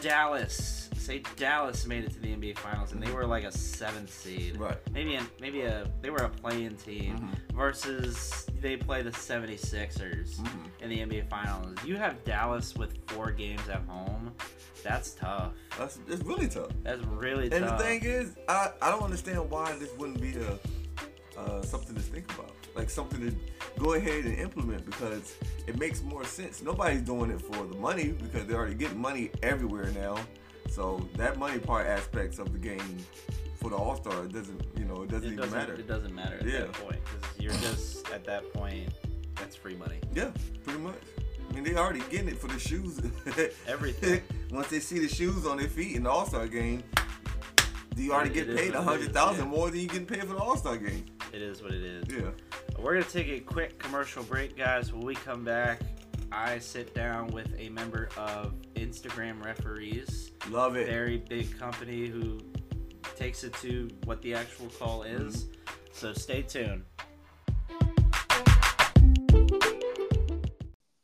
Dallas. 0.00 0.90
Say 1.02 1.20
Dallas 1.36 1.84
made 1.84 2.04
it 2.04 2.12
to 2.12 2.20
the 2.20 2.28
NBA 2.28 2.56
Finals 2.58 2.92
and 2.92 3.02
they 3.02 3.10
were 3.10 3.26
like 3.26 3.42
a 3.42 3.50
seventh 3.50 4.08
seed. 4.12 4.56
Right. 4.56 4.78
Maybe 4.92 5.16
a, 5.16 5.22
maybe 5.40 5.62
a 5.62 5.90
they 6.00 6.10
were 6.10 6.18
a 6.22 6.28
play-in 6.28 6.76
team 6.76 7.18
Mhm. 7.18 7.56
versus 7.56 8.46
they 8.60 8.76
play 8.76 9.02
the 9.02 9.10
76ers 9.10 10.36
Mhm. 10.36 10.70
in 10.80 10.90
the 10.90 11.00
NBA 11.00 11.22
Finals. 11.28 11.76
You 11.84 11.96
have 11.96 12.22
Dallas 12.24 12.76
with 12.76 12.96
four 13.08 13.32
games 13.32 13.68
at 13.68 13.80
home. 13.88 14.32
That's 14.84 15.10
tough. 15.14 15.52
That's 15.76 15.98
it's 16.08 16.22
really 16.22 16.46
tough. 16.48 16.70
That's 16.84 17.04
really 17.06 17.50
And 17.50 17.64
tough. 17.66 17.78
the 17.78 17.84
thing 17.84 18.04
is, 18.04 18.36
I, 18.48 18.70
I 18.80 18.90
don't 18.90 19.02
understand 19.02 19.50
why 19.50 19.76
this 19.78 19.90
wouldn't 19.98 20.20
be 20.20 20.36
a 20.36 20.56
uh, 21.36 21.62
something 21.62 21.94
to 21.96 22.00
think 22.00 22.30
about, 22.34 22.52
like 22.76 22.90
something 22.90 23.18
to 23.28 23.34
go 23.82 23.94
ahead 23.94 24.24
and 24.26 24.38
implement 24.38 24.84
because 24.84 25.34
it 25.66 25.78
makes 25.78 26.00
more 26.02 26.24
sense. 26.24 26.62
Nobody's 26.62 27.00
doing 27.02 27.30
it 27.32 27.40
for 27.40 27.64
the 27.66 27.76
money 27.78 28.12
because 28.12 28.46
they're 28.46 28.58
already 28.58 28.74
getting 28.74 29.00
money 29.00 29.30
everywhere 29.42 29.90
now. 29.92 30.16
So 30.72 31.06
that 31.16 31.38
money 31.38 31.58
part 31.58 31.86
aspects 31.86 32.38
of 32.38 32.50
the 32.52 32.58
game 32.58 32.96
for 33.56 33.68
the 33.70 33.76
All 33.76 33.94
Star 33.96 34.24
it 34.24 34.32
doesn't, 34.32 34.60
you 34.78 34.86
know, 34.86 35.02
it 35.02 35.10
doesn't 35.10 35.28
it 35.28 35.32
even 35.34 35.36
doesn't 35.44 35.58
matter. 35.58 35.74
it 35.74 35.86
doesn't 35.86 36.14
matter 36.14 36.36
at 36.38 36.46
Yeah. 36.46 36.58
that 36.60 36.72
point 36.72 36.98
because 37.04 37.38
you're 37.38 37.52
just 37.54 38.10
at 38.10 38.24
that 38.24 38.50
point. 38.54 38.88
That's 39.36 39.54
free 39.54 39.74
money. 39.76 39.98
Yeah, 40.14 40.30
pretty 40.64 40.80
much. 40.80 40.94
I 41.50 41.54
mean, 41.54 41.64
they 41.64 41.74
already 41.76 42.00
getting 42.10 42.28
it 42.28 42.38
for 42.38 42.46
the 42.48 42.58
shoes. 42.58 43.00
Everything. 43.68 44.22
Once 44.50 44.68
they 44.68 44.80
see 44.80 44.98
the 44.98 45.08
shoes 45.08 45.46
on 45.46 45.58
their 45.58 45.68
feet 45.68 45.94
in 45.94 46.04
the 46.04 46.10
All 46.10 46.26
Star 46.26 46.46
game, 46.46 46.82
do 47.94 48.02
you 48.02 48.12
already 48.14 48.30
It- 48.30 48.46
get 48.46 48.56
paid 48.56 48.74
a 48.74 48.80
hundred 48.82 49.12
thousand 49.12 49.44
yeah. 49.44 49.50
more 49.50 49.70
than 49.70 49.80
you 49.80 49.88
getting 49.88 50.06
paid 50.06 50.20
for 50.20 50.28
the 50.34 50.38
All 50.38 50.56
Star 50.56 50.78
game. 50.78 51.04
It 51.34 51.42
is 51.42 51.62
what 51.62 51.72
it 51.72 51.82
is. 51.82 52.04
Yeah. 52.08 52.30
We're 52.78 52.94
gonna 52.94 53.04
take 53.04 53.28
a 53.28 53.40
quick 53.40 53.78
commercial 53.78 54.22
break, 54.22 54.56
guys. 54.56 54.90
When 54.90 55.02
we 55.02 55.14
come 55.14 55.44
back, 55.44 55.80
I 56.34 56.58
sit 56.60 56.94
down 56.94 57.26
with 57.28 57.52
a 57.58 57.68
member 57.68 58.08
of 58.16 58.54
Instagram 58.74 59.44
referees, 59.44 60.30
Love 60.48 60.76
it. 60.76 60.86
very 60.86 61.18
big 61.18 61.58
company 61.58 62.06
who 62.06 62.40
takes 63.16 63.44
it 63.44 63.52
to 63.54 63.90
what 64.04 64.22
the 64.22 64.32
actual 64.34 64.68
call 64.68 65.02
is. 65.02 65.48
So 65.92 66.14
stay 66.14 66.40
tuned. 66.40 66.84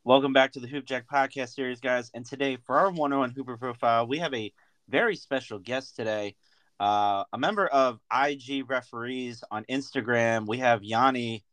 Welcome 0.03 0.33
back 0.33 0.53
to 0.53 0.59
the 0.59 0.67
Hoop 0.67 0.85
Jack 0.85 1.05
podcast 1.07 1.53
series, 1.53 1.79
guys. 1.79 2.09
And 2.15 2.25
today, 2.25 2.57
for 2.65 2.79
our 2.79 2.89
101 2.89 3.29
Hooper 3.31 3.57
profile, 3.57 4.07
we 4.07 4.17
have 4.17 4.33
a 4.33 4.51
very 4.87 5.15
special 5.15 5.59
guest 5.59 5.95
today. 5.95 6.35
Uh, 6.79 7.23
a 7.31 7.37
member 7.37 7.67
of 7.67 7.99
IG 8.11 8.67
referees 8.67 9.43
on 9.51 9.63
Instagram. 9.69 10.47
We 10.47 10.57
have 10.57 10.81
Yonni. 10.81 11.43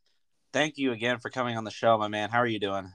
Thank 0.55 0.79
you 0.79 0.93
again 0.93 1.19
for 1.19 1.29
coming 1.29 1.59
on 1.59 1.65
the 1.65 1.71
show, 1.71 1.99
my 1.99 2.09
man. 2.09 2.31
How 2.31 2.39
are 2.39 2.47
you 2.47 2.59
doing? 2.61 2.91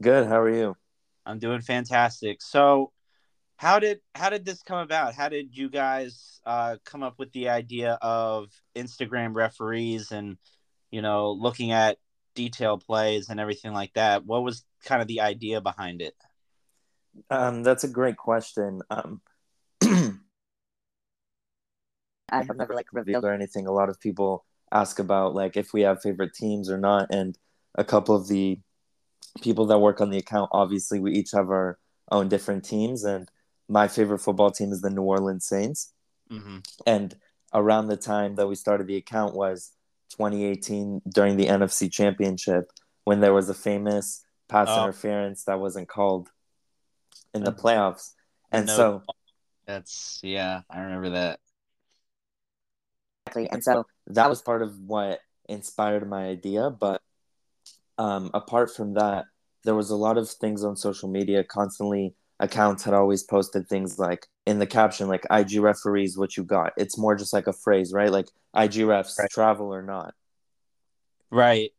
Good. 0.00 0.26
How 0.26 0.40
are 0.40 0.50
you? 0.50 0.76
I'm 1.24 1.38
doing 1.38 1.60
fantastic. 1.60 2.42
So, 2.42 2.92
how 3.56 3.78
did 3.78 4.00
how 4.14 4.30
did 4.30 4.44
this 4.44 4.62
come 4.62 4.78
about? 4.78 5.14
How 5.14 5.28
did 5.28 5.56
you 5.56 5.68
guys 5.70 6.40
uh, 6.44 6.76
come 6.84 7.02
up 7.02 7.18
with 7.18 7.32
the 7.32 7.48
idea 7.48 7.98
of 8.02 8.50
Instagram 8.74 9.34
referees 9.34 10.10
and 10.10 10.36
you 10.90 11.00
know 11.02 11.30
looking 11.32 11.72
at 11.72 11.98
detail 12.34 12.78
plays 12.78 13.28
and 13.28 13.38
everything 13.38 13.72
like 13.72 13.92
that? 13.94 14.26
What 14.26 14.42
was 14.42 14.64
kind 14.84 15.00
of 15.00 15.08
the 15.08 15.20
idea 15.20 15.60
behind 15.60 16.02
it? 16.02 16.14
Um, 17.30 17.62
that's 17.62 17.84
a 17.84 17.88
great 17.88 18.16
question. 18.16 18.80
Um, 18.90 19.22
I 22.30 22.42
have 22.42 22.56
never 22.56 22.74
like 22.74 22.86
revealed 22.92 23.24
or 23.24 23.32
anything. 23.32 23.68
A 23.68 23.72
lot 23.72 23.88
of 23.88 24.00
people 24.00 24.44
ask 24.72 24.98
about 24.98 25.34
like 25.34 25.56
if 25.56 25.72
we 25.72 25.82
have 25.82 26.02
favorite 26.02 26.34
teams 26.34 26.68
or 26.68 26.78
not, 26.78 27.06
and 27.10 27.38
a 27.76 27.84
couple 27.84 28.16
of 28.16 28.26
the 28.28 28.58
people 29.40 29.66
that 29.66 29.78
work 29.78 30.00
on 30.00 30.10
the 30.10 30.18
account, 30.18 30.50
obviously, 30.52 31.00
we 31.00 31.12
each 31.12 31.30
have 31.32 31.50
our 31.50 31.78
own 32.10 32.28
different 32.28 32.64
teams, 32.64 33.04
and 33.04 33.28
my 33.68 33.88
favorite 33.88 34.18
football 34.20 34.50
team 34.50 34.72
is 34.72 34.80
the 34.80 34.90
New 34.90 35.02
Orleans 35.02 35.46
Saints. 35.46 35.92
Mm-hmm. 36.30 36.58
And 36.86 37.16
around 37.52 37.86
the 37.88 37.96
time 37.96 38.34
that 38.36 38.46
we 38.46 38.54
started 38.54 38.86
the 38.86 38.96
account 38.96 39.34
was 39.34 39.72
2018 40.10 41.02
during 41.08 41.36
the 41.36 41.46
NFC 41.46 41.90
Championship 41.90 42.70
when 43.04 43.20
there 43.20 43.32
was 43.34 43.48
a 43.48 43.54
famous 43.54 44.24
pass 44.48 44.68
Oh. 44.70 44.82
interference 44.84 45.44
that 45.44 45.60
wasn't 45.60 45.88
called 45.88 46.30
in 47.32 47.42
the 47.44 47.52
Mm. 47.52 47.60
playoffs. 47.60 48.12
And 48.52 48.66
No. 48.66 48.76
so 48.76 49.02
That's 49.66 50.20
yeah, 50.22 50.62
I 50.68 50.80
remember 50.80 51.10
that. 51.10 51.40
exactly 53.26 53.48
and 53.50 53.64
so 53.64 53.86
that 54.08 54.28
was 54.28 54.42
part 54.42 54.60
of 54.62 54.78
what 54.80 55.20
inspired 55.48 56.06
my 56.08 56.26
idea, 56.26 56.70
but 56.70 57.02
um 57.98 58.30
apart 58.34 58.74
from 58.74 58.94
that 58.94 59.26
there 59.64 59.74
was 59.74 59.90
a 59.90 59.96
lot 59.96 60.18
of 60.18 60.28
things 60.28 60.62
on 60.62 60.76
social 60.76 61.08
media 61.08 61.42
constantly 61.42 62.14
accounts 62.40 62.84
had 62.84 62.94
always 62.94 63.22
posted 63.22 63.68
things 63.68 63.98
like 63.98 64.26
in 64.46 64.58
the 64.58 64.66
caption 64.66 65.08
like 65.08 65.24
IG 65.30 65.60
referees 65.60 66.18
what 66.18 66.36
you 66.36 66.44
got. 66.44 66.72
It's 66.76 66.98
more 66.98 67.14
just 67.14 67.32
like 67.32 67.46
a 67.46 67.52
phrase, 67.52 67.92
right? 67.92 68.10
Like 68.10 68.28
IG 68.54 68.82
refs 68.82 69.18
Right. 69.18 69.30
travel 69.30 69.72
or 69.72 69.82
not. 69.82 70.14
Right. 71.30 71.70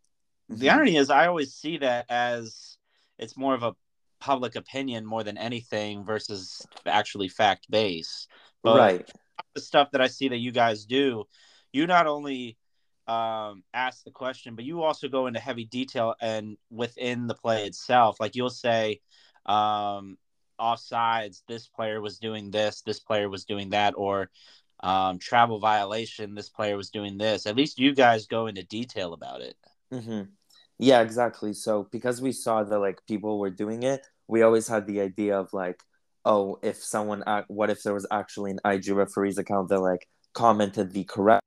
The 0.49 0.67
Mhm. 0.67 0.71
irony 0.73 0.97
is, 0.97 1.09
I 1.09 1.27
always 1.27 1.53
see 1.53 1.77
that 1.77 2.05
as 2.09 2.77
it's 3.17 3.37
more 3.37 3.53
of 3.53 3.63
a 3.63 3.75
public 4.19 4.55
opinion 4.55 5.05
more 5.05 5.23
than 5.23 5.37
anything 5.37 6.03
versus 6.05 6.65
actually 6.85 7.29
fact 7.29 7.69
based. 7.69 8.27
But 8.63 8.77
right. 8.77 9.11
the 9.53 9.61
stuff 9.61 9.91
that 9.91 10.01
I 10.01 10.07
see 10.07 10.29
that 10.29 10.37
you 10.37 10.51
guys 10.51 10.85
do, 10.85 11.25
you 11.71 11.85
not 11.85 12.07
only 12.07 12.57
um, 13.07 13.63
ask 13.73 14.03
the 14.03 14.11
question, 14.11 14.55
but 14.55 14.65
you 14.65 14.83
also 14.83 15.07
go 15.07 15.27
into 15.27 15.39
heavy 15.39 15.65
detail 15.65 16.15
and 16.21 16.57
within 16.69 17.27
the 17.27 17.35
play 17.35 17.65
itself. 17.65 18.19
Like 18.19 18.35
you'll 18.35 18.49
say, 18.49 19.01
um, 19.45 20.17
offsides, 20.59 21.43
this 21.47 21.67
player 21.67 22.01
was 22.01 22.19
doing 22.19 22.51
this, 22.51 22.81
this 22.81 22.99
player 22.99 23.29
was 23.29 23.45
doing 23.45 23.69
that, 23.71 23.93
or 23.97 24.29
um, 24.81 25.19
travel 25.19 25.59
violation, 25.59 26.35
this 26.35 26.49
player 26.49 26.77
was 26.77 26.89
doing 26.89 27.17
this. 27.17 27.45
At 27.45 27.55
least 27.55 27.79
you 27.79 27.93
guys 27.93 28.27
go 28.27 28.47
into 28.47 28.63
detail 28.63 29.13
about 29.13 29.41
it. 29.41 29.55
hmm 29.91 30.21
Yeah, 30.79 31.01
exactly. 31.01 31.53
So 31.53 31.87
because 31.91 32.21
we 32.21 32.31
saw 32.31 32.63
that 32.63 32.79
like 32.79 33.05
people 33.07 33.39
were 33.39 33.49
doing 33.49 33.83
it, 33.83 34.05
we 34.27 34.41
always 34.41 34.67
had 34.67 34.87
the 34.87 35.01
idea 35.01 35.39
of 35.39 35.53
like, 35.53 35.79
oh, 36.25 36.57
if 36.63 36.83
someone, 36.83 37.23
what 37.47 37.69
if 37.69 37.83
there 37.83 37.93
was 37.93 38.07
actually 38.11 38.51
an 38.51 38.59
IG 38.65 38.89
referees 38.89 39.37
account 39.37 39.69
that 39.69 39.79
like 39.79 40.07
commented 40.33 40.91
the 40.91 41.03
correct, 41.03 41.44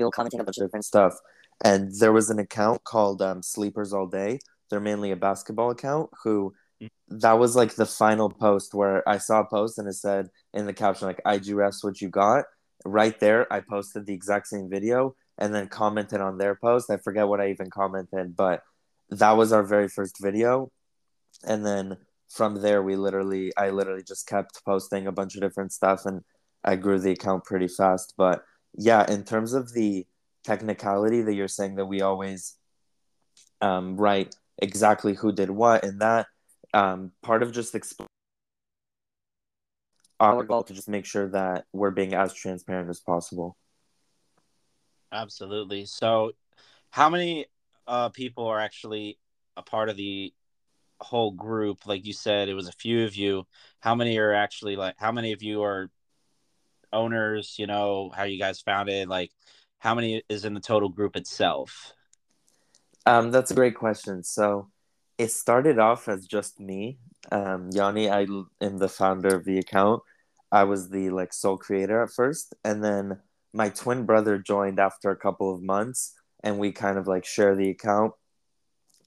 people 0.00 0.10
commenting 0.10 0.40
a 0.40 0.44
bunch 0.44 0.58
of 0.58 0.64
different 0.64 0.84
stuff, 0.84 1.14
and 1.62 1.92
there 2.00 2.12
was 2.12 2.30
an 2.30 2.38
account 2.38 2.82
called 2.84 3.20
um, 3.22 3.42
Sleepers 3.42 3.92
All 3.92 4.06
Day. 4.06 4.38
They're 4.70 4.80
mainly 4.80 5.10
a 5.10 5.16
basketball 5.16 5.70
account 5.70 6.10
who. 6.24 6.54
That 7.08 7.38
was 7.38 7.54
like 7.56 7.74
the 7.74 7.84
final 7.84 8.30
post 8.30 8.72
where 8.72 9.06
I 9.06 9.18
saw 9.18 9.40
a 9.40 9.44
post 9.44 9.76
and 9.76 9.86
it 9.86 9.94
said 9.94 10.28
in 10.54 10.64
the 10.64 10.72
caption 10.72 11.08
like 11.08 11.20
IG 11.26 11.48
refs 11.48 11.84
what 11.84 12.00
you 12.00 12.08
got. 12.08 12.46
Right 12.86 13.18
there, 13.20 13.52
I 13.52 13.60
posted 13.60 14.06
the 14.06 14.14
exact 14.14 14.46
same 14.46 14.70
video 14.70 15.14
and 15.36 15.54
then 15.54 15.68
commented 15.68 16.22
on 16.22 16.38
their 16.38 16.54
post. 16.54 16.88
I 16.88 16.96
forget 16.96 17.28
what 17.28 17.40
I 17.40 17.50
even 17.50 17.68
commented, 17.68 18.34
but 18.34 18.62
that 19.10 19.32
was 19.32 19.52
our 19.52 19.62
very 19.62 19.88
first 19.88 20.16
video. 20.22 20.70
And 21.44 21.66
then 21.66 21.98
from 22.30 22.62
there, 22.62 22.82
we 22.82 22.96
literally, 22.96 23.52
I 23.58 23.70
literally 23.70 24.04
just 24.04 24.26
kept 24.26 24.64
posting 24.64 25.06
a 25.06 25.12
bunch 25.12 25.34
of 25.34 25.42
different 25.42 25.72
stuff 25.72 26.06
and 26.06 26.22
I 26.64 26.76
grew 26.76 26.98
the 26.98 27.12
account 27.12 27.44
pretty 27.44 27.68
fast. 27.68 28.14
But 28.16 28.42
yeah, 28.74 29.10
in 29.10 29.24
terms 29.24 29.52
of 29.52 29.72
the 29.72 30.06
technicality 30.44 31.22
that 31.22 31.34
you're 31.34 31.48
saying 31.48 31.76
that 31.76 31.86
we 31.86 32.00
always 32.00 32.56
um, 33.60 33.96
write 33.96 34.34
exactly 34.58 35.14
who 35.14 35.32
did 35.32 35.50
what 35.50 35.84
and 35.84 36.00
that, 36.00 36.26
um, 36.74 37.12
part 37.22 37.42
of 37.42 37.52
just 37.52 37.74
exp- 37.74 38.06
our 40.18 40.44
goal 40.44 40.62
to 40.62 40.74
just 40.74 40.88
make 40.88 41.06
sure 41.06 41.28
that 41.30 41.64
we're 41.72 41.90
being 41.90 42.14
as 42.14 42.34
transparent 42.34 42.90
as 42.90 43.00
possible. 43.00 43.56
Absolutely. 45.12 45.86
So, 45.86 46.32
how 46.90 47.08
many 47.08 47.46
uh, 47.86 48.10
people 48.10 48.46
are 48.46 48.60
actually 48.60 49.18
a 49.56 49.62
part 49.62 49.88
of 49.88 49.96
the 49.96 50.32
whole 51.00 51.32
group? 51.32 51.86
Like 51.86 52.04
you 52.04 52.12
said, 52.12 52.48
it 52.48 52.54
was 52.54 52.68
a 52.68 52.72
few 52.72 53.04
of 53.04 53.16
you. 53.16 53.46
How 53.80 53.94
many 53.94 54.18
are 54.18 54.32
actually 54.32 54.76
like? 54.76 54.94
How 54.98 55.10
many 55.10 55.32
of 55.32 55.42
you 55.42 55.62
are 55.62 55.90
owners? 56.92 57.56
You 57.58 57.66
know 57.66 58.10
how 58.14 58.24
you 58.24 58.38
guys 58.38 58.60
founded. 58.60 59.08
Like, 59.08 59.30
how 59.78 59.94
many 59.94 60.22
is 60.28 60.44
in 60.44 60.54
the 60.54 60.60
total 60.60 60.88
group 60.88 61.16
itself? 61.16 61.92
Um, 63.06 63.30
that's 63.30 63.50
a 63.50 63.54
great 63.54 63.74
question. 63.74 64.22
So 64.22 64.68
it 65.18 65.32
started 65.32 65.78
off 65.78 66.08
as 66.08 66.26
just 66.26 66.60
me, 66.60 66.98
um, 67.32 67.70
Yonni. 67.70 68.10
I 68.10 68.26
am 68.64 68.78
the 68.78 68.88
founder 68.88 69.34
of 69.34 69.44
the 69.44 69.58
account. 69.58 70.02
I 70.52 70.64
was 70.64 70.90
the 70.90 71.10
like 71.10 71.32
sole 71.32 71.56
creator 71.56 72.02
at 72.02 72.10
first, 72.10 72.54
and 72.64 72.82
then 72.82 73.20
my 73.52 73.68
twin 73.70 74.04
brother 74.04 74.38
joined 74.38 74.78
after 74.78 75.10
a 75.10 75.16
couple 75.16 75.54
of 75.54 75.62
months, 75.62 76.14
and 76.42 76.58
we 76.58 76.72
kind 76.72 76.98
of 76.98 77.06
like 77.06 77.24
share 77.24 77.56
the 77.56 77.70
account, 77.70 78.12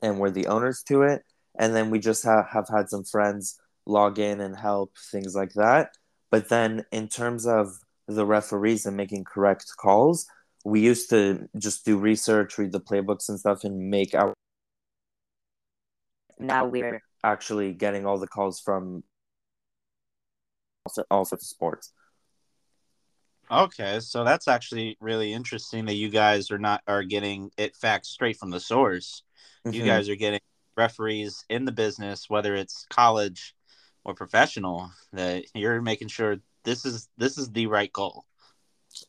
and 0.01 0.19
we're 0.19 0.31
the 0.31 0.47
owners 0.47 0.83
to 0.87 1.03
it. 1.03 1.23
And 1.57 1.75
then 1.75 1.89
we 1.89 1.99
just 1.99 2.23
ha- 2.23 2.47
have 2.51 2.67
had 2.67 2.89
some 2.89 3.03
friends 3.03 3.59
log 3.85 4.17
in 4.19 4.41
and 4.41 4.55
help 4.55 4.93
things 5.11 5.35
like 5.35 5.53
that. 5.53 5.89
But 6.33 6.49
then 6.49 6.83
in 6.91 7.09
terms 7.09 7.45
of 7.45 7.77
the 8.07 8.25
referees 8.25 8.87
and 8.87 8.97
making 8.97 9.23
correct 9.23 9.71
calls, 9.77 10.25
we 10.65 10.79
used 10.79 11.11
to 11.11 11.47
just 11.59 11.85
do 11.85 11.95
research, 11.95 12.57
read 12.57 12.71
the 12.71 12.79
playbooks 12.79 13.29
and 13.29 13.39
stuff, 13.39 13.63
and 13.63 13.91
make 13.91 14.15
our. 14.15 14.33
Now 16.39 16.65
we're 16.65 17.03
actually 17.23 17.73
getting 17.73 18.07
all 18.07 18.17
the 18.17 18.25
calls 18.25 18.59
from 18.59 19.03
also, 20.87 21.03
also 21.11 21.37
sports. 21.37 21.93
Okay, 23.51 23.99
so 23.99 24.23
that's 24.23 24.47
actually 24.47 24.97
really 24.99 25.33
interesting 25.33 25.85
that 25.85 25.97
you 25.97 26.09
guys 26.09 26.49
are 26.49 26.57
not 26.57 26.81
are 26.87 27.03
getting 27.03 27.51
it 27.59 27.75
facts 27.75 28.09
straight 28.09 28.37
from 28.37 28.49
the 28.49 28.59
source. 28.59 29.21
Mm-hmm. 29.67 29.75
You 29.75 29.85
guys 29.85 30.09
are 30.09 30.15
getting 30.15 30.41
referees 30.75 31.45
in 31.47 31.65
the 31.65 31.71
business, 31.71 32.27
whether 32.27 32.55
it's 32.55 32.87
college 32.89 33.53
or 34.05 34.13
professional, 34.13 34.91
that 35.13 35.45
you're 35.53 35.81
making 35.81 36.09
sure 36.09 36.37
this 36.63 36.85
is 36.85 37.09
this 37.17 37.37
is 37.37 37.49
the 37.51 37.67
right 37.67 37.91
goal. 37.91 38.25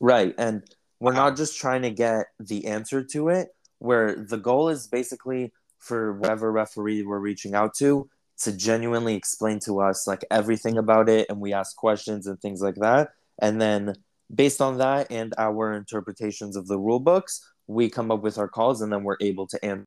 Right, 0.01 0.35
and 0.39 0.63
we're 1.01 1.13
wow. 1.13 1.29
not 1.29 1.37
just 1.37 1.59
trying 1.59 1.83
to 1.83 1.91
get 1.91 2.27
the 2.39 2.67
answer 2.67 3.03
to 3.13 3.29
it. 3.29 3.49
Where 3.79 4.15
the 4.15 4.39
goal 4.39 4.69
is 4.69 4.87
basically 4.87 5.53
for 5.79 6.15
whatever 6.15 6.51
referee 6.51 7.03
we're 7.03 7.19
reaching 7.19 7.55
out 7.55 7.75
to 7.77 8.09
to 8.37 8.57
genuinely 8.57 9.15
explain 9.15 9.61
to 9.61 9.81
us 9.81 10.07
like 10.07 10.25
everything 10.31 10.79
about 10.79 11.09
it, 11.09 11.27
and 11.29 11.41
we 11.41 11.53
ask 11.53 11.77
questions 11.77 12.27
and 12.27 12.41
things 12.41 12.61
like 12.61 12.77
that, 12.77 13.11
and 13.41 13.61
then 13.61 13.95
based 14.35 14.61
on 14.61 14.79
that 14.79 15.07
and 15.11 15.35
our 15.39 15.75
interpretations 15.75 16.57
of 16.57 16.67
the 16.67 16.79
rule 16.79 17.01
books, 17.01 17.47
we 17.67 17.89
come 17.91 18.11
up 18.11 18.23
with 18.23 18.39
our 18.39 18.49
calls, 18.49 18.81
and 18.81 18.93
then 18.93 19.05
we're 19.05 19.17
able 19.21 19.47
to 19.47 19.65
answer. 19.65 19.85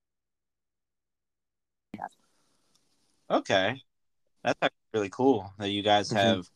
Okay, 3.29 3.81
that's 4.43 4.59
really 4.97 5.09
cool 5.09 5.53
that 5.59 5.69
you 5.69 5.83
guys 5.83 6.09
mm-hmm. 6.09 6.17
have 6.17 6.49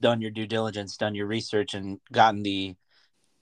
done 0.00 0.20
your 0.20 0.30
due 0.30 0.46
diligence, 0.46 0.96
done 0.96 1.14
your 1.14 1.26
research, 1.26 1.74
and 1.74 2.00
gotten 2.10 2.42
the 2.42 2.74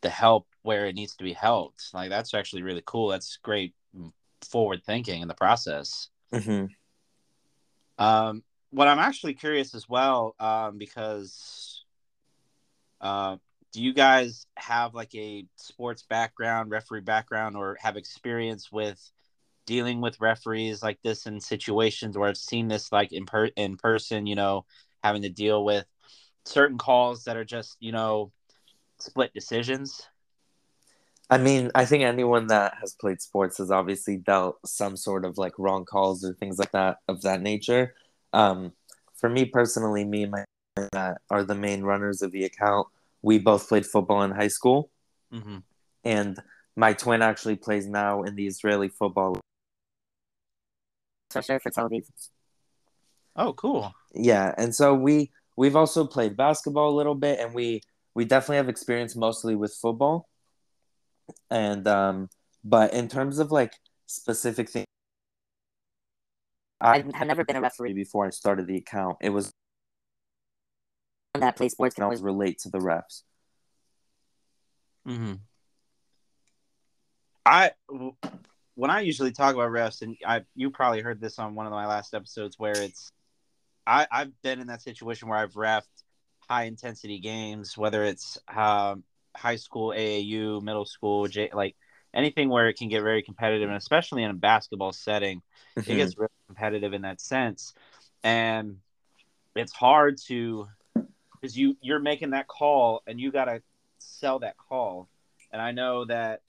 the 0.01 0.11
help 0.11 0.47
where 0.63 0.87
it 0.87 0.95
needs 0.95 1.17
to 1.17 1.25
be 1.25 1.33
helped. 1.33 1.85
Like 1.95 2.11
that's 2.11 2.35
actually 2.35 2.63
really 2.63 2.83
cool. 2.85 3.09
That's 3.09 3.39
great 3.43 3.75
forward 4.45 4.83
thinking 4.85 5.23
in 5.23 5.29
the 5.29 5.35
process. 5.35 6.09
Mm-hmm. 6.33 6.67
Um, 8.05 8.43
what 8.71 8.89
I'm 8.89 8.99
actually 8.99 9.35
curious 9.35 9.75
as 9.75 9.89
well, 9.89 10.35
um, 10.41 10.79
because 10.79 11.85
uh, 13.01 13.37
do 13.73 13.83
you 13.83 13.95
guys 13.95 14.47
have 14.57 14.95
like 14.95 15.15
a 15.15 15.47
sports 15.57 16.03
background, 16.03 16.71
referee 16.71 17.01
background, 17.01 17.57
or 17.57 17.77
have 17.81 17.97
experience 17.97 18.71
with 18.73 19.01
dealing 19.67 20.01
with 20.01 20.21
referees 20.21 20.83
like 20.83 21.01
this 21.03 21.27
in 21.27 21.41
situations 21.41 22.17
where 22.17 22.29
I've 22.29 22.37
seen 22.37 22.69
this 22.69 22.93
like 22.93 23.13
in 23.13 23.27
per 23.27 23.47
in 23.57 23.77
person, 23.77 24.27
you 24.27 24.35
know, 24.35 24.65
having 25.03 25.23
to 25.23 25.29
deal 25.29 25.65
with 25.65 25.87
certain 26.45 26.79
calls 26.79 27.25
that 27.25 27.37
are 27.37 27.45
just, 27.45 27.77
you 27.81 27.93
know, 27.93 28.33
split 28.99 29.33
decisions? 29.35 30.07
I 31.31 31.39
mean, 31.39 31.71
I 31.75 31.85
think 31.87 32.05
anyone 32.05 32.49
that 32.49 32.75
has 32.81 32.95
played 32.95 33.21
sports 33.23 33.59
has 33.59 33.71
obviously 33.71 34.19
dealt 34.19 34.59
some 34.67 34.97
sort 34.97 35.25
of 35.25 35.39
like 35.39 35.59
wrong 35.59 35.85
calls 35.85 36.25
or 36.25 36.35
things 36.35 36.59
like 36.59 36.73
that 36.73 36.99
of 37.09 37.23
that 37.23 37.41
nature. 37.41 37.95
Um, 38.33 38.73
for 39.15 39.31
me 39.31 39.47
personally, 39.47 40.05
me 40.05 40.25
and 40.25 40.33
my 40.33 40.45
that 40.93 41.19
are 41.31 41.45
the 41.45 41.55
main 41.55 41.83
runners 41.83 42.21
of 42.23 42.33
the 42.33 42.45
account. 42.45 42.89
We 43.23 43.39
both 43.39 43.69
played 43.69 43.87
football 43.87 44.23
in 44.23 44.33
high 44.33 44.49
school, 44.49 44.91
mm-hmm. 45.33 45.59
and 46.05 46.39
my 46.77 46.93
twin 46.93 47.23
actually 47.23 47.57
plays 47.57 47.87
now 47.87 48.23
in 48.23 48.35
the 48.35 48.47
Israeli 48.47 48.89
football 48.89 49.41
for 51.31 51.71
television. 51.71 52.13
Oh, 53.37 53.53
cool. 53.53 53.93
Yeah, 54.15 54.55
and 54.57 54.75
so 54.75 54.95
we 54.95 55.31
we've 55.57 55.77
also 55.77 56.07
played 56.07 56.37
basketball 56.37 56.91
a 56.91 56.97
little 56.97 57.15
bit, 57.15 57.41
and 57.41 57.55
we 57.55 57.81
we 58.15 58.25
definitely 58.25 58.57
have 58.57 58.69
experience 58.69 59.17
mostly 59.17 59.55
with 59.57 59.75
football. 59.75 60.29
And 61.51 61.87
um, 61.89 62.29
but 62.63 62.95
in 62.95 63.09
terms 63.09 63.39
of 63.39 63.51
like 63.51 63.75
specific 64.07 64.71
things, 64.71 64.87
I 66.81 66.99
have 67.15 67.27
never 67.27 67.45
been 67.45 67.57
a 67.57 67.61
referee 67.61 67.95
before 67.95 68.27
I 68.27 68.31
started 68.31 68.67
the 68.67 68.77
account. 68.77 69.19
It 69.21 69.31
was 69.31 69.51
that 71.35 71.57
play 71.57 71.69
sports 71.69 71.97
can 71.97 72.05
always 72.05 72.23
relate 72.23 72.59
to 72.61 72.71
the 72.71 72.79
refs. 72.79 73.23
Hmm. 75.05 75.35
I 77.45 77.73
when 78.75 78.91
I 78.91 79.01
usually 79.01 79.33
talk 79.33 79.55
about 79.55 79.71
refs, 79.71 80.03
and 80.03 80.17
I 80.27 80.43
you 80.55 80.71
probably 80.71 81.01
heard 81.01 81.21
this 81.21 81.39
on 81.39 81.55
one 81.55 81.67
of 81.67 81.73
my 81.73 81.87
last 81.87 82.15
episodes 82.15 82.59
where 82.59 82.77
it's 82.77 83.13
I 83.87 84.07
I've 84.11 84.43
been 84.43 84.61
in 84.61 84.67
that 84.69 84.83
situation 84.83 85.29
where 85.29 85.39
I've 85.39 85.53
refed 85.53 85.83
high 86.49 86.65
intensity 86.65 87.21
games, 87.21 87.79
whether 87.79 88.05
it's 88.05 88.39
um, 88.55 89.05
high 89.37 89.57
school 89.57 89.91
AAU, 89.91 90.63
middle 90.63 90.85
school, 90.85 91.27
J, 91.27 91.51
like 91.53 91.77
anything 92.13 92.49
where 92.49 92.69
it 92.69 92.77
can 92.77 92.89
get 92.89 93.03
very 93.03 93.23
competitive, 93.23 93.69
and 93.69 93.77
especially 93.77 94.23
in 94.23 94.31
a 94.31 94.35
basketball 94.35 94.93
setting, 94.93 95.43
mm-hmm. 95.77 95.91
it 95.91 95.97
gets 95.97 96.19
really 96.19 96.31
competitive 96.47 96.93
in 96.93 97.03
that 97.03 97.21
sense, 97.21 97.75
and 98.23 98.79
it's 99.55 99.73
hard 99.73 100.19
to 100.27 100.67
because 101.33 101.57
you 101.57 101.77
you're 101.81 102.01
making 102.01 102.31
that 102.31 102.49
call 102.49 103.03
and 103.07 103.21
you 103.21 103.31
got 103.31 103.45
to 103.45 103.63
sell 103.99 104.41
that 104.41 104.57
call, 104.57 105.09
and 105.53 105.63
I 105.63 105.71
know 105.71 106.05
that 106.07 106.41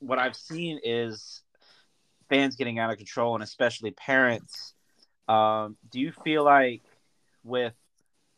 what 0.00 0.18
I've 0.18 0.36
seen 0.36 0.80
is 0.82 1.42
fans 2.30 2.56
getting 2.56 2.78
out 2.78 2.90
of 2.90 2.96
control 2.96 3.34
and 3.34 3.44
especially 3.44 3.90
parents. 3.90 4.74
Um, 5.28 5.76
do 5.90 6.00
you 6.00 6.12
feel 6.24 6.44
like 6.44 6.82
with 7.44 7.74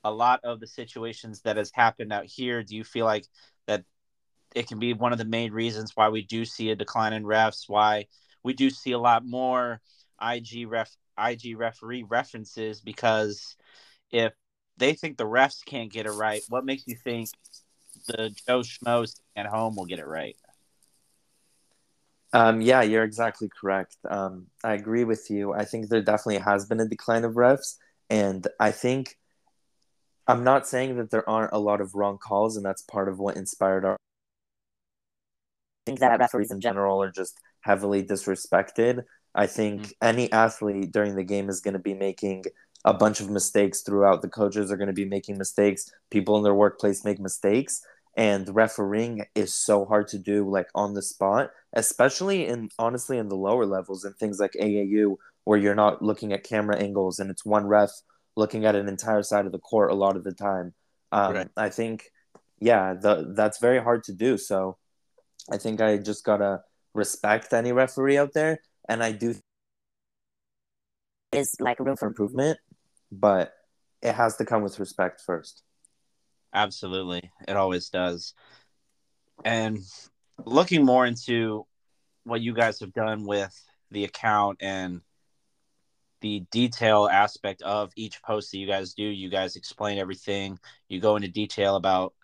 a 0.03 0.11
lot 0.11 0.41
of 0.43 0.59
the 0.59 0.67
situations 0.67 1.43
that 1.43 1.57
has 1.57 1.71
happened 1.73 2.13
out 2.13 2.25
here, 2.25 2.65
do 2.65 2.75
you 2.75 2.83
feel 2.83 3.07
like 3.07 3.27
that 3.67 3.85
it 4.55 4.67
can 4.67 4.79
be 4.79 4.93
one 4.93 5.13
of 5.13 5.19
the 5.19 5.25
main 5.25 5.53
reasons 5.53 5.93
why 5.95 6.09
we 6.09 6.23
do 6.23 6.45
see 6.45 6.71
a 6.71 6.77
decline 6.77 7.13
in 7.13 7.23
refs, 7.23 7.69
why 7.69 8.07
we 8.43 8.53
do 8.53 8.71
see 8.71 8.93
a 8.93 8.99
lot 8.99 9.25
more 9.25 9.81
IG 10.21 10.67
ref 10.69 10.91
IG 11.19 11.57
referee 11.57 12.05
references 12.05 12.81
because 12.81 13.57
if 14.11 14.33
they 14.79 14.95
think 14.95 15.17
the 15.17 15.25
refs 15.25 15.65
can't 15.65 15.93
get 15.93 16.07
it 16.07 16.13
right, 16.13 16.43
what 16.49 16.65
makes 16.65 16.87
you 16.87 16.97
think 16.97 17.29
the 18.07 18.35
Joe 18.47 18.61
Schmo 18.61 19.09
at 19.37 19.47
home 19.47 19.77
will 19.77 19.87
get 19.87 19.99
it 19.99 20.07
right? 20.07 20.37
Um, 22.33 22.61
yeah, 22.61 22.83
you're 22.83 23.05
exactly 23.05 23.51
correct. 23.61 23.97
Um, 24.09 24.47
I 24.65 24.73
agree 24.73 25.05
with 25.05 25.31
you. 25.31 25.53
I 25.53 25.65
think 25.65 25.89
there 25.89 26.03
definitely 26.03 26.39
has 26.39 26.67
been 26.67 26.81
a 26.81 26.89
decline 26.89 27.25
of 27.25 27.35
refs, 27.35 27.77
and 28.09 28.47
I 28.59 28.71
think 28.71 29.19
I'm 30.27 30.45
not 30.45 30.67
saying 30.67 30.97
that 30.97 31.11
there 31.11 31.29
aren't 31.29 31.53
a 31.53 31.59
lot 31.59 31.81
of 31.81 31.95
wrong 31.95 32.19
calls, 32.19 32.57
and 32.57 32.65
that's 32.65 32.83
part 32.83 33.09
of 33.09 33.19
what 33.19 33.37
inspired 33.37 33.85
our. 33.85 33.95
I 33.95 35.91
think 35.91 36.01
that 36.01 36.21
referees 36.21 36.51
in 36.51 36.61
general 36.61 37.03
are 37.03 37.11
just 37.11 37.39
heavily 37.61 38.03
disrespected. 38.03 39.03
I 39.35 39.47
think 39.47 39.83
mm-hmm. 39.83 39.91
any 40.01 40.33
athlete 40.33 40.93
during 40.93 41.17
the 41.17 41.25
game 41.25 41.51
is 41.51 41.61
going 41.61 41.75
to 41.75 41.81
be 41.81 41.95
making 41.95 42.45
a 42.85 42.95
bunch 42.95 43.21
of 43.21 43.31
mistakes 43.31 43.83
throughout. 43.83 44.23
The 44.23 44.29
coaches 44.29 44.73
are 44.73 44.77
going 44.77 44.89
to 44.89 44.93
be 44.93 45.05
making 45.05 45.39
mistakes. 45.39 45.91
People 46.11 46.37
in 46.37 46.45
their 46.45 46.55
workplace 46.55 47.05
make 47.05 47.21
mistakes 47.21 47.83
and 48.17 48.55
refereeing 48.55 49.25
is 49.35 49.55
so 49.55 49.85
hard 49.85 50.07
to 50.09 50.19
do 50.19 50.49
like 50.49 50.69
on 50.75 50.95
the 50.95 51.03
spot 51.03 51.51
especially 51.75 52.47
in 52.47 52.69
honestly 52.79 53.19
in 53.19 53.29
the 53.29 53.37
lower 53.37 53.65
levels 53.65 54.05
and 54.05 54.15
things 54.17 54.39
like 54.39 54.53
aau 54.61 55.17
where 55.45 55.59
you're 55.59 55.75
not 55.75 56.03
looking 56.03 56.33
at 56.33 56.45
camera 56.45 56.77
angles 56.77 57.19
and 57.19 57.31
it's 57.31 57.45
one 57.45 57.67
ref 57.67 57.91
looking 58.37 58.65
at 58.65 58.75
an 58.75 58.89
entire 58.89 59.23
side 59.23 59.47
of 59.47 59.53
the 59.53 59.59
court 59.59 59.91
a 59.91 59.95
lot 59.95 60.17
of 60.17 60.25
the 60.25 60.33
time. 60.33 60.73
Um, 61.11 61.35
right. 61.35 61.49
i 61.57 61.69
think 61.69 62.05
yeah 62.61 62.95
the, 62.95 63.33
that's 63.37 63.59
very 63.59 63.83
hard 63.83 64.05
to 64.05 64.13
do. 64.13 64.39
So 64.39 64.79
i 65.51 65.57
think 65.57 65.81
i 65.81 65.99
just 65.99 66.25
gotta 66.25 66.63
respect 66.95 67.53
any 67.53 67.73
referee 67.73 68.19
out 68.19 68.33
there 68.35 68.61
and 68.89 69.03
i 69.03 69.13
do 69.13 69.35
is 71.33 71.57
like 71.59 71.81
room 71.81 71.97
for 71.97 72.07
improvement 72.07 72.59
but 73.11 73.55
it 74.03 74.15
has 74.15 74.37
to 74.37 74.45
come 74.45 74.63
with 74.63 74.79
respect 74.79 75.21
first 75.21 75.63
Absolutely. 76.55 77.31
It 77.49 77.57
always 77.57 77.89
does. 77.89 78.35
And 79.45 79.79
looking 80.45 80.85
more 80.85 81.07
into 81.07 81.67
what 82.25 82.41
you 82.41 82.53
guys 82.55 82.81
have 82.81 82.93
done 82.93 83.25
with 83.27 83.59
the 83.91 84.05
account 84.05 84.59
and 84.61 85.01
the 86.21 86.41
detail 86.53 87.09
aspect 87.11 87.63
of 87.63 87.93
each 87.97 88.23
post 88.23 88.53
that 88.53 88.59
you 88.59 88.67
guys 88.67 88.95
do, 88.95 89.03
you 89.03 89.29
guys 89.29 89.57
explain 89.57 89.99
everything. 89.99 90.59
You 90.89 91.01
go 91.01 91.17
into 91.17 91.29
detail 91.29 91.75
about, 91.77 92.15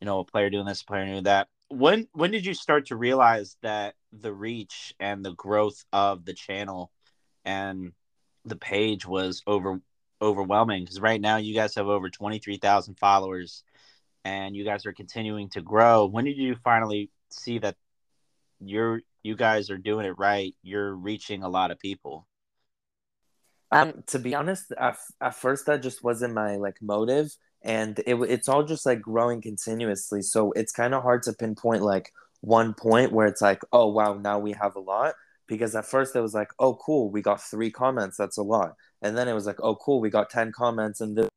you 0.00 0.06
know, 0.06 0.18
a 0.18 0.24
player 0.24 0.50
doing 0.50 0.66
this, 0.66 0.82
a 0.82 0.84
player 0.84 1.06
doing 1.06 1.24
that. 1.24 1.48
When 1.68 2.08
when 2.12 2.30
did 2.30 2.44
you 2.44 2.54
start 2.54 2.86
to 2.86 2.96
realize 2.96 3.56
that 3.62 3.94
the 4.12 4.32
reach 4.32 4.94
and 5.00 5.24
the 5.24 5.32
growth 5.32 5.84
of 5.92 6.24
the 6.24 6.34
channel 6.34 6.90
and 7.44 7.92
the 8.44 8.56
page 8.56 9.06
was 9.06 9.42
over 9.46 9.80
overwhelming? 10.20 10.84
Because 10.84 11.00
right 11.00 11.20
now 11.20 11.36
you 11.36 11.54
guys 11.54 11.74
have 11.76 11.86
over 11.86 12.10
twenty 12.10 12.38
three 12.38 12.58
thousand 12.58 12.98
followers 12.98 13.62
and 14.24 14.56
you 14.56 14.64
guys 14.64 14.86
are 14.86 14.92
continuing 14.92 15.48
to 15.50 15.60
grow. 15.60 16.06
When 16.06 16.24
did 16.24 16.36
you 16.36 16.56
finally 16.64 17.10
see 17.30 17.58
that 17.58 17.76
you're 18.60 19.02
you 19.22 19.36
guys 19.36 19.70
are 19.70 19.78
doing 19.78 20.06
it 20.06 20.18
right? 20.18 20.54
You're 20.62 20.94
reaching 20.94 21.42
a 21.42 21.48
lot 21.48 21.70
of 21.70 21.78
people. 21.78 22.26
Um, 23.70 24.04
to 24.08 24.18
be 24.18 24.34
honest, 24.34 24.72
at, 24.78 24.96
at 25.20 25.34
first 25.34 25.66
that 25.66 25.82
just 25.82 26.04
wasn't 26.04 26.34
my 26.34 26.56
like 26.56 26.76
motive, 26.80 27.34
and 27.62 27.98
it, 28.06 28.14
it's 28.14 28.48
all 28.48 28.62
just 28.62 28.86
like 28.86 29.00
growing 29.00 29.42
continuously. 29.42 30.22
So 30.22 30.52
it's 30.52 30.72
kind 30.72 30.94
of 30.94 31.02
hard 31.02 31.22
to 31.24 31.32
pinpoint 31.32 31.82
like 31.82 32.12
one 32.40 32.74
point 32.74 33.12
where 33.12 33.26
it's 33.26 33.42
like, 33.42 33.62
oh 33.72 33.88
wow, 33.88 34.14
now 34.14 34.38
we 34.38 34.52
have 34.52 34.76
a 34.76 34.80
lot. 34.80 35.14
Because 35.46 35.74
at 35.74 35.84
first 35.84 36.16
it 36.16 36.20
was 36.20 36.32
like, 36.32 36.48
oh 36.58 36.74
cool, 36.76 37.10
we 37.10 37.20
got 37.20 37.42
three 37.42 37.70
comments, 37.70 38.16
that's 38.16 38.38
a 38.38 38.42
lot. 38.42 38.76
And 39.02 39.16
then 39.16 39.28
it 39.28 39.34
was 39.34 39.46
like, 39.46 39.60
oh 39.60 39.76
cool, 39.76 40.00
we 40.00 40.08
got 40.08 40.30
ten 40.30 40.52
comments, 40.52 41.00
and 41.00 41.16
this 41.16 41.28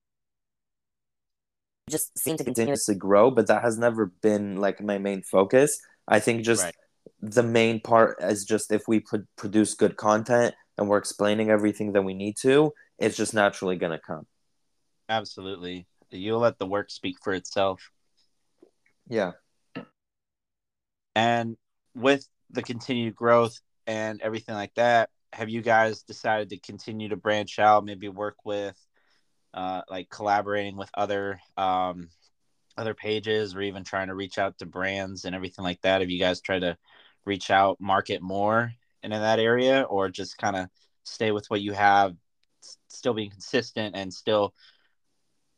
just 1.89 2.17
seem 2.17 2.38
to 2.38 2.43
continuously 2.43 2.95
grow. 2.95 3.32
But 3.32 3.47
that 3.47 3.62
has 3.62 3.78
never 3.78 4.08
been 4.21 4.58
like 4.58 4.82
my 4.82 4.97
main 4.97 5.21
focus. 5.23 5.80
I 6.08 6.19
think 6.19 6.43
just 6.43 6.63
right. 6.63 6.76
the 7.21 7.43
main 7.43 7.80
part 7.82 8.17
is 8.21 8.45
just 8.45 8.71
if 8.71 8.88
we 8.88 9.00
put, 9.00 9.26
produce 9.36 9.73
good 9.73 9.97
content 9.97 10.56
and 10.78 10.88
we're 10.88 10.97
explaining 10.97 11.50
everything 11.50 11.93
that 11.93 12.04
we 12.04 12.13
need 12.13 12.38
to, 12.38 12.73
it's 13.00 13.17
just 13.17 13.34
naturally 13.34 13.76
gonna 13.76 14.00
come. 14.00 14.26
Absolutely, 15.10 15.88
you'll 16.12 16.39
let 16.39 16.60
the 16.60 16.65
work 16.65 16.89
speak 16.89 17.17
for 17.23 17.34
itself. 17.34 17.91
Yeah. 19.10 19.34
And 21.15 21.58
with 21.95 22.28
the 22.52 22.62
continued 22.62 23.15
growth 23.15 23.60
and 23.88 24.21
everything 24.21 24.56
like 24.56 24.73
that, 24.76 25.10
have 25.34 25.50
you 25.50 25.62
guys 25.62 26.04
decided 26.04 26.50
to 26.50 26.60
continue 26.60 27.10
to 27.10 27.15
branch 27.15 27.60
out, 27.60 27.86
maybe 27.86 28.08
work 28.08 28.38
with, 28.45 28.78
uh, 29.57 29.81
like 29.89 30.07
collaborating 30.09 30.77
with 30.77 30.89
other 30.93 31.41
um, 31.57 32.09
other 32.77 32.93
pages, 32.93 33.55
or 33.55 33.61
even 33.61 33.83
trying 33.83 34.07
to 34.07 34.13
reach 34.13 34.37
out 34.37 34.55
to 34.59 34.67
brands 34.67 35.25
and 35.25 35.35
everything 35.35 35.63
like 35.65 35.81
that? 35.81 36.01
Have 36.01 36.11
you 36.11 36.19
guys 36.19 36.41
tried 36.41 36.59
to 36.59 36.77
reach 37.25 37.49
out, 37.49 37.81
market 37.81 38.21
more 38.21 38.71
in 39.01 39.09
that 39.09 39.39
area, 39.39 39.81
or 39.81 40.09
just 40.09 40.37
kind 40.37 40.55
of 40.55 40.69
stay 41.03 41.31
with 41.31 41.49
what 41.49 41.61
you 41.61 41.73
have, 41.73 42.15
still 42.87 43.15
being 43.15 43.31
consistent 43.31 43.95
and 43.95 44.13
still 44.13 44.53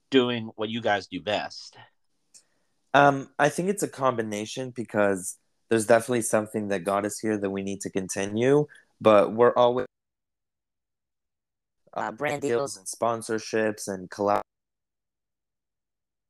doing 0.10 0.50
what 0.56 0.70
you 0.70 0.80
guys 0.80 1.08
do 1.08 1.20
best? 1.20 1.76
Um, 2.94 3.30
I 3.38 3.50
think 3.50 3.68
it's 3.68 3.84
a 3.84 3.88
combination 3.90 4.72
because 4.72 5.38
there's 5.70 5.86
definitely 5.86 6.22
something 6.22 6.70
that 6.70 6.86
got 6.86 7.06
us 7.06 7.20
here 7.20 7.38
that 7.38 7.50
we 7.50 7.64
need 7.64 7.82
to 7.82 7.90
continue, 7.90 8.66
but 9.02 9.34
we're 9.34 9.54
always 9.54 9.88
uh, 12.00 12.12
brand 12.12 12.42
deals 12.42 12.78
and 12.78 12.86
sponsorships 12.86 13.88
and 13.88 14.10
collab 14.10 14.42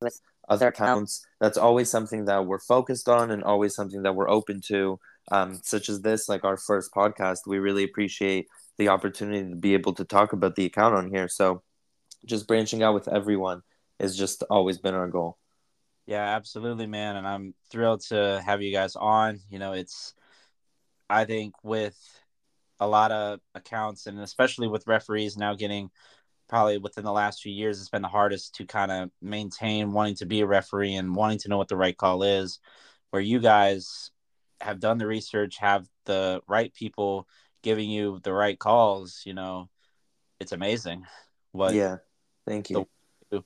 with 0.01 0.19
other 0.47 0.67
accounts. 0.67 1.25
That's 1.39 1.57
always 1.57 1.89
something 1.89 2.25
that 2.25 2.45
we're 2.45 2.59
focused 2.59 3.07
on 3.07 3.31
and 3.31 3.43
always 3.43 3.75
something 3.75 4.03
that 4.03 4.15
we're 4.15 4.29
open 4.29 4.61
to. 4.67 4.99
Um, 5.31 5.59
such 5.63 5.89
as 5.89 6.01
this, 6.01 6.27
like 6.27 6.43
our 6.43 6.57
first 6.57 6.91
podcast, 6.91 7.39
we 7.45 7.59
really 7.59 7.83
appreciate 7.83 8.47
the 8.77 8.87
opportunity 8.87 9.47
to 9.47 9.55
be 9.55 9.75
able 9.75 9.93
to 9.93 10.05
talk 10.05 10.33
about 10.33 10.55
the 10.55 10.65
account 10.65 10.95
on 10.95 11.11
here. 11.13 11.27
So, 11.27 11.61
just 12.25 12.47
branching 12.47 12.81
out 12.81 12.95
with 12.95 13.07
everyone 13.07 13.61
has 13.99 14.17
just 14.17 14.43
always 14.49 14.79
been 14.79 14.95
our 14.95 15.07
goal. 15.07 15.37
Yeah, 16.07 16.23
absolutely, 16.35 16.87
man. 16.87 17.15
And 17.15 17.27
I'm 17.27 17.53
thrilled 17.69 18.01
to 18.07 18.41
have 18.43 18.63
you 18.63 18.71
guys 18.71 18.95
on. 18.95 19.41
You 19.49 19.59
know, 19.59 19.73
it's, 19.73 20.15
I 21.07 21.25
think, 21.25 21.53
with 21.63 21.95
a 22.79 22.87
lot 22.87 23.11
of 23.11 23.39
accounts 23.55 24.07
and 24.07 24.19
especially 24.19 24.67
with 24.67 24.87
referees 24.87 25.37
now 25.37 25.53
getting 25.53 25.89
probably 26.47 26.77
within 26.77 27.03
the 27.03 27.11
last 27.11 27.41
few 27.41 27.53
years, 27.53 27.79
it's 27.79 27.89
been 27.89 28.01
the 28.01 28.07
hardest 28.07 28.55
to 28.55 28.65
kind 28.65 28.91
of 28.91 29.11
maintain 29.21 29.91
wanting 29.91 30.15
to 30.15 30.25
be 30.25 30.41
a 30.41 30.47
referee 30.47 30.95
and 30.95 31.15
wanting 31.15 31.37
to 31.37 31.47
know 31.47 31.57
what 31.57 31.67
the 31.67 31.77
right 31.77 31.95
call 31.95 32.23
is. 32.23 32.59
Where 33.11 33.21
you 33.21 33.39
guys 33.39 34.11
have 34.61 34.79
done 34.79 34.97
the 34.97 35.07
research, 35.07 35.57
have 35.57 35.87
the 36.05 36.41
right 36.47 36.73
people 36.73 37.27
giving 37.61 37.89
you 37.89 38.19
the 38.23 38.33
right 38.33 38.57
calls, 38.57 39.23
you 39.25 39.33
know, 39.33 39.69
it's 40.39 40.51
amazing. 40.51 41.05
What? 41.51 41.73
Yeah. 41.73 41.97
Thank 42.47 42.69
you. 42.69 42.87
The, 43.29 43.43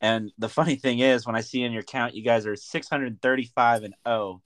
and 0.00 0.32
the 0.38 0.48
funny 0.48 0.76
thing 0.76 0.98
is, 1.00 1.26
when 1.26 1.36
I 1.36 1.40
see 1.40 1.62
in 1.62 1.72
your 1.72 1.82
count, 1.82 2.14
you 2.14 2.22
guys 2.22 2.46
are 2.46 2.56
635 2.56 3.82
and 3.82 3.94
0. 4.06 4.42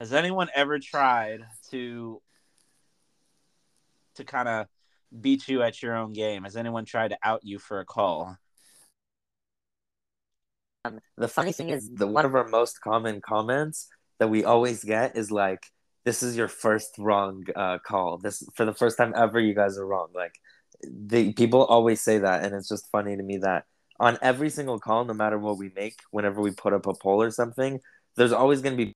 Has 0.00 0.12
anyone 0.12 0.48
ever 0.54 0.78
tried 0.78 1.40
to 1.70 2.22
to 4.18 4.24
kind 4.24 4.48
of 4.48 4.66
beat 5.20 5.48
you 5.48 5.62
at 5.62 5.82
your 5.82 5.96
own 5.96 6.12
game? 6.12 6.44
Has 6.44 6.56
anyone 6.56 6.84
tried 6.84 7.08
to 7.08 7.18
out 7.22 7.40
you 7.42 7.58
for 7.58 7.80
a 7.80 7.84
call? 7.84 8.36
Um, 10.84 11.00
the 11.16 11.28
funny 11.28 11.52
thing 11.52 11.70
is, 11.70 11.90
the 11.90 12.06
one 12.06 12.24
of 12.24 12.34
our 12.34 12.46
most 12.46 12.80
common 12.80 13.20
comments 13.20 13.88
that 14.18 14.28
we 14.28 14.44
always 14.44 14.84
get 14.84 15.16
is 15.16 15.30
like, 15.30 15.66
"This 16.04 16.22
is 16.22 16.36
your 16.36 16.48
first 16.48 16.94
wrong 16.98 17.44
uh, 17.56 17.78
call. 17.78 18.18
This 18.18 18.42
for 18.54 18.64
the 18.64 18.74
first 18.74 18.96
time 18.96 19.12
ever, 19.16 19.40
you 19.40 19.54
guys 19.54 19.78
are 19.78 19.86
wrong." 19.86 20.08
Like, 20.14 20.34
the 20.82 21.32
people 21.32 21.64
always 21.64 22.00
say 22.00 22.18
that, 22.18 22.44
and 22.44 22.54
it's 22.54 22.68
just 22.68 22.90
funny 22.90 23.16
to 23.16 23.22
me 23.22 23.38
that 23.38 23.64
on 24.00 24.18
every 24.22 24.50
single 24.50 24.78
call, 24.78 25.04
no 25.04 25.14
matter 25.14 25.38
what 25.38 25.58
we 25.58 25.70
make, 25.74 25.96
whenever 26.10 26.40
we 26.40 26.52
put 26.52 26.72
up 26.72 26.86
a 26.86 26.94
poll 26.94 27.22
or 27.22 27.30
something, 27.30 27.80
there's 28.16 28.32
always 28.32 28.62
going 28.62 28.76
to 28.76 28.84
be, 28.86 28.92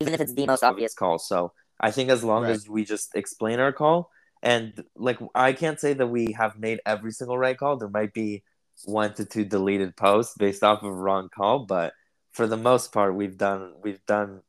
even 0.00 0.14
if 0.14 0.20
it's 0.20 0.34
the 0.34 0.46
most 0.46 0.62
obvious 0.62 0.94
call. 0.94 1.18
So 1.18 1.52
I 1.80 1.90
think 1.90 2.10
as 2.10 2.24
long 2.24 2.44
right. 2.44 2.52
as 2.52 2.68
we 2.68 2.84
just 2.84 3.14
explain 3.14 3.60
our 3.60 3.72
call, 3.72 4.10
and 4.42 4.84
like 4.96 5.18
I 5.34 5.52
can't 5.52 5.80
say 5.80 5.92
that 5.94 6.06
we 6.06 6.32
have 6.32 6.58
made 6.58 6.80
every 6.86 7.12
single 7.12 7.38
right 7.38 7.56
call. 7.56 7.76
There 7.76 7.88
might 7.88 8.12
be 8.12 8.42
one 8.84 9.14
to 9.14 9.24
two 9.24 9.44
deleted 9.44 9.96
posts 9.96 10.34
based 10.36 10.62
off 10.62 10.82
of 10.82 10.90
a 10.90 10.92
wrong 10.92 11.28
call, 11.34 11.60
but 11.60 11.92
for 12.32 12.46
the 12.46 12.56
most 12.56 12.92
part, 12.92 13.14
we've 13.14 13.36
done 13.36 13.74
we've 13.82 14.04
done 14.06 14.42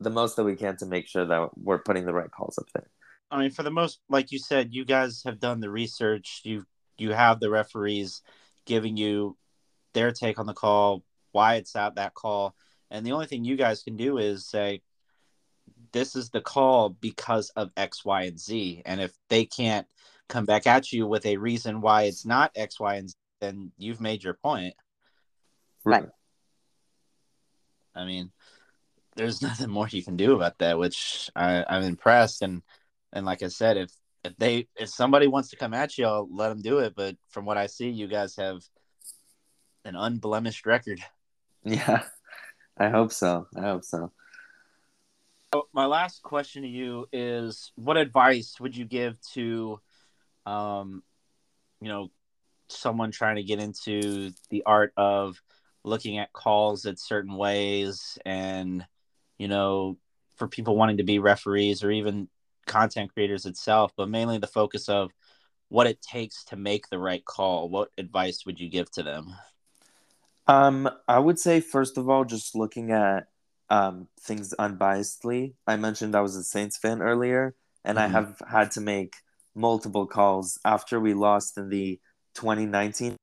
the 0.00 0.10
most 0.10 0.36
that 0.36 0.44
we 0.44 0.56
can 0.56 0.76
to 0.76 0.86
make 0.86 1.06
sure 1.06 1.24
that 1.24 1.50
we're 1.56 1.78
putting 1.78 2.06
the 2.06 2.12
right 2.12 2.30
calls 2.30 2.58
up 2.58 2.66
there. 2.74 2.88
I 3.30 3.40
mean, 3.40 3.50
for 3.50 3.62
the 3.62 3.70
most, 3.70 4.00
like 4.08 4.30
you 4.30 4.38
said, 4.38 4.74
you 4.74 4.84
guys 4.84 5.22
have 5.24 5.40
done 5.40 5.60
the 5.60 5.70
research. 5.70 6.42
You 6.44 6.64
you 6.98 7.12
have 7.12 7.40
the 7.40 7.50
referees 7.50 8.22
giving 8.66 8.96
you 8.96 9.36
their 9.94 10.12
take 10.12 10.38
on 10.38 10.46
the 10.46 10.54
call, 10.54 11.02
why 11.32 11.56
it's 11.56 11.74
at 11.74 11.96
that 11.96 12.14
call, 12.14 12.54
and 12.90 13.04
the 13.06 13.12
only 13.12 13.26
thing 13.26 13.44
you 13.44 13.56
guys 13.56 13.82
can 13.82 13.96
do 13.96 14.18
is 14.18 14.46
say, 14.46 14.82
"This 15.92 16.16
is 16.16 16.30
the 16.30 16.40
call 16.40 16.90
because 16.90 17.50
of 17.50 17.70
X, 17.76 18.04
Y, 18.04 18.22
and 18.24 18.38
Z." 18.38 18.82
And 18.86 19.00
if 19.00 19.12
they 19.28 19.44
can't 19.44 19.86
come 20.28 20.44
back 20.44 20.66
at 20.66 20.92
you 20.92 21.06
with 21.06 21.26
a 21.26 21.36
reason 21.36 21.80
why 21.80 22.04
it's 22.04 22.24
not 22.24 22.52
X, 22.54 22.80
Y, 22.80 22.96
and 22.96 23.10
Z, 23.10 23.14
then 23.40 23.72
you've 23.76 24.00
made 24.00 24.24
your 24.24 24.34
point. 24.34 24.74
Right. 25.84 26.08
I 27.94 28.04
mean, 28.04 28.30
there's 29.16 29.42
nothing 29.48 29.70
more 29.70 29.88
you 29.88 30.02
can 30.02 30.16
do 30.16 30.34
about 30.34 30.58
that, 30.58 30.78
which 30.78 31.30
I, 31.36 31.64
I'm 31.68 31.82
impressed. 31.82 32.42
And 32.42 32.62
and 33.12 33.26
like 33.26 33.42
I 33.42 33.48
said, 33.48 33.76
if 33.76 33.92
if 34.24 34.36
they 34.36 34.68
if 34.76 34.88
somebody 34.88 35.26
wants 35.26 35.50
to 35.50 35.56
come 35.56 35.74
at 35.74 35.98
you, 35.98 36.06
I'll 36.06 36.28
let 36.30 36.48
them 36.48 36.62
do 36.62 36.78
it. 36.78 36.94
But 36.94 37.16
from 37.28 37.44
what 37.44 37.58
I 37.58 37.66
see, 37.66 37.90
you 37.90 38.06
guys 38.06 38.36
have 38.36 38.62
an 39.84 39.96
unblemished 39.96 40.66
record. 40.66 41.00
Yeah, 41.64 42.02
I 42.76 42.88
hope 42.88 43.12
so. 43.12 43.46
I 43.56 43.60
hope 43.60 43.84
so. 43.84 44.10
My 45.72 45.86
last 45.86 46.22
question 46.22 46.62
to 46.62 46.68
you 46.68 47.06
is: 47.12 47.72
What 47.76 47.96
advice 47.96 48.58
would 48.60 48.76
you 48.76 48.84
give 48.84 49.20
to, 49.34 49.80
um, 50.46 51.02
you 51.80 51.88
know, 51.88 52.10
someone 52.68 53.10
trying 53.10 53.36
to 53.36 53.42
get 53.42 53.58
into 53.58 54.32
the 54.50 54.62
art 54.64 54.92
of 54.96 55.42
looking 55.84 56.18
at 56.18 56.32
calls 56.32 56.86
at 56.86 56.98
certain 56.98 57.36
ways, 57.36 58.18
and 58.24 58.86
you 59.38 59.48
know, 59.48 59.98
for 60.36 60.48
people 60.48 60.76
wanting 60.76 60.98
to 60.98 61.04
be 61.04 61.18
referees 61.18 61.84
or 61.84 61.90
even 61.90 62.28
content 62.66 63.12
creators 63.12 63.44
itself, 63.44 63.92
but 63.96 64.08
mainly 64.08 64.38
the 64.38 64.46
focus 64.46 64.88
of 64.88 65.10
what 65.68 65.86
it 65.86 66.00
takes 66.00 66.44
to 66.44 66.56
make 66.56 66.88
the 66.88 66.98
right 66.98 67.24
call. 67.24 67.68
What 67.68 67.90
advice 67.98 68.46
would 68.46 68.60
you 68.60 68.68
give 68.68 68.90
to 68.92 69.02
them? 69.02 69.34
Um, 70.46 70.88
I 71.08 71.18
would 71.18 71.38
say 71.38 71.60
first 71.60 71.98
of 71.98 72.08
all, 72.08 72.24
just 72.24 72.54
looking 72.54 72.90
at 72.90 73.28
um, 73.72 74.08
things 74.20 74.54
unbiasedly. 74.58 75.54
I 75.66 75.76
mentioned 75.76 76.14
I 76.14 76.20
was 76.20 76.36
a 76.36 76.44
Saints 76.44 76.76
fan 76.76 77.00
earlier, 77.00 77.54
and 77.84 77.98
mm-hmm. 77.98 78.16
I 78.16 78.18
have 78.18 78.42
had 78.48 78.70
to 78.72 78.80
make 78.80 79.14
multiple 79.54 80.06
calls 80.06 80.58
after 80.64 81.00
we 81.00 81.14
lost 81.14 81.56
in 81.58 81.68
the 81.68 81.98
2019. 82.34 83.16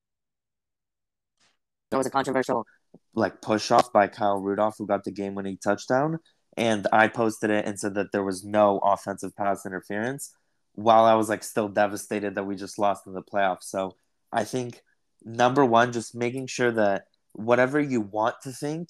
There 1.92 1.98
was 1.98 2.08
a 2.08 2.12
controversial 2.12 2.66
like 3.14 3.42
push 3.42 3.72
off 3.72 3.94
by 3.94 4.08
Kyle 4.08 4.40
Rudolph, 4.40 4.76
who 4.78 4.88
got 4.88 5.04
the 5.04 5.12
game 5.12 5.36
winning 5.36 5.58
touchdown 5.64 6.20
and 6.60 6.88
I 6.92 7.08
posted 7.08 7.52
it 7.52 7.66
and 7.66 7.80
said 7.80 7.96
that 7.96 8.12
there 8.12 8.24
was 8.24 8.44
no 8.44 8.80
offensive 8.80 9.34
pass 9.36 9.66
interference 9.66 10.34
while 10.74 11.06
I 11.06 11.14
was 11.16 11.30
like 11.30 11.44
still 11.44 11.70
devastated 11.70 12.36
that 12.36 12.44
we 12.44 12.56
just 12.56 12.78
lost 12.78 13.08
in 13.08 13.14
the 13.14 13.22
playoffs. 13.22 13.64
So 13.64 13.96
I 14.32 14.44
think 14.44 14.82
number 15.24 15.64
one, 15.64 15.94
just 15.94 16.14
making 16.14 16.48
sure 16.48 16.72
that 16.72 17.06
whatever 17.32 17.80
you 17.80 18.02
want 18.02 18.36
to 18.44 18.52
think, 18.52 18.90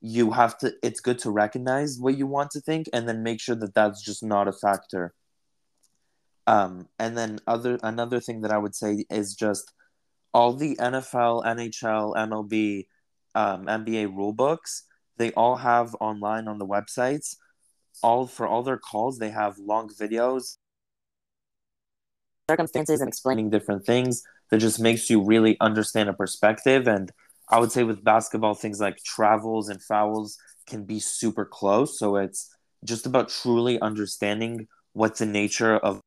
you 0.00 0.30
have 0.30 0.56
to, 0.58 0.72
it's 0.82 1.00
good 1.00 1.18
to 1.20 1.30
recognize 1.30 1.98
what 1.98 2.16
you 2.16 2.26
want 2.26 2.50
to 2.52 2.60
think 2.60 2.88
and 2.92 3.08
then 3.08 3.22
make 3.22 3.40
sure 3.40 3.54
that 3.56 3.74
that's 3.74 4.02
just 4.02 4.22
not 4.22 4.48
a 4.48 4.52
factor. 4.52 5.14
Um, 6.46 6.88
and 6.98 7.16
then 7.16 7.38
other 7.46 7.78
another 7.82 8.18
thing 8.18 8.40
that 8.40 8.50
I 8.50 8.58
would 8.58 8.74
say 8.74 9.04
is 9.10 9.34
just 9.34 9.72
all 10.32 10.54
the 10.54 10.74
NFL, 10.76 11.44
NHL, 11.44 12.16
MLB, 12.16 12.86
um, 13.34 13.66
NBA 13.66 14.14
rule 14.14 14.32
books 14.32 14.84
they 15.16 15.32
all 15.32 15.56
have 15.56 15.94
online 16.00 16.48
on 16.48 16.58
the 16.58 16.66
websites 16.66 17.36
all 18.02 18.26
for 18.26 18.46
all 18.46 18.62
their 18.62 18.78
calls 18.78 19.18
they 19.18 19.30
have 19.30 19.56
long 19.58 19.88
videos 19.88 20.56
circumstances 22.50 23.00
and 23.00 23.08
explaining 23.08 23.50
different 23.50 23.86
things 23.86 24.24
that 24.50 24.58
just 24.58 24.80
makes 24.80 25.08
you 25.08 25.22
really 25.22 25.56
understand 25.60 26.08
a 26.08 26.12
perspective. 26.12 26.88
And 26.88 27.10
I 27.50 27.58
would 27.58 27.72
say 27.72 27.82
with 27.82 28.04
basketball, 28.04 28.54
things 28.54 28.80
like 28.80 28.98
travels 29.04 29.68
and 29.68 29.82
fouls 29.82 30.38
can 30.66 30.84
be 30.84 31.00
super 31.00 31.44
close. 31.44 31.98
So 31.98 32.16
it's 32.16 32.54
just 32.84 33.06
about 33.06 33.28
truly 33.28 33.80
understanding 33.80 34.68
what 34.92 35.16
the 35.16 35.26
nature 35.26 35.76
of 35.76 36.00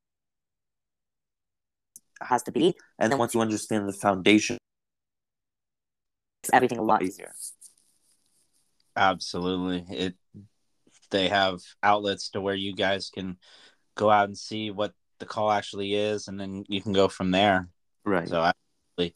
has 2.21 2.43
to 2.43 2.51
be. 2.51 2.75
And 2.97 3.11
then 3.11 3.19
once 3.19 3.33
you 3.33 3.41
understand 3.41 3.87
the 3.87 3.93
foundation, 3.93 4.57
it's 6.43 6.53
everything 6.53 6.77
a 6.77 6.83
lot 6.83 7.03
easier. 7.03 7.33
Absolutely. 8.95 9.85
It 9.95 10.15
they 11.09 11.27
have 11.27 11.59
outlets 11.83 12.29
to 12.29 12.41
where 12.41 12.55
you 12.55 12.73
guys 12.73 13.11
can 13.13 13.37
go 13.95 14.09
out 14.09 14.25
and 14.25 14.37
see 14.37 14.71
what 14.71 14.93
the 15.19 15.25
call 15.25 15.51
actually 15.51 15.93
is 15.93 16.27
and 16.27 16.39
then 16.39 16.63
you 16.67 16.81
can 16.81 16.93
go 16.93 17.07
from 17.07 17.31
there. 17.31 17.67
Right. 18.03 18.27
So 18.27 18.51
absolutely. 18.97 19.15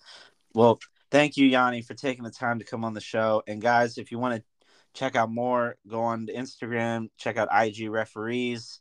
Well, 0.54 0.80
thank 1.12 1.38
you 1.38 1.50
Yonni 1.50 1.86
for 1.86 1.94
taking 1.94 2.24
the 2.24 2.32
time 2.32 2.60
to 2.60 2.66
come 2.66 2.84
on 2.84 2.94
the 2.94 3.02
show. 3.02 3.44
And 3.48 3.62
guys, 3.62 3.98
if 3.98 4.12
you 4.12 4.20
want 4.20 4.36
to 4.36 4.44
check 4.94 5.16
out 5.16 5.32
more, 5.32 5.78
go 5.88 6.02
on 6.02 6.28
to 6.28 6.34
Instagram, 6.34 7.10
check 7.18 7.38
out 7.38 7.50
IG 7.52 7.90
referees. 7.90 8.80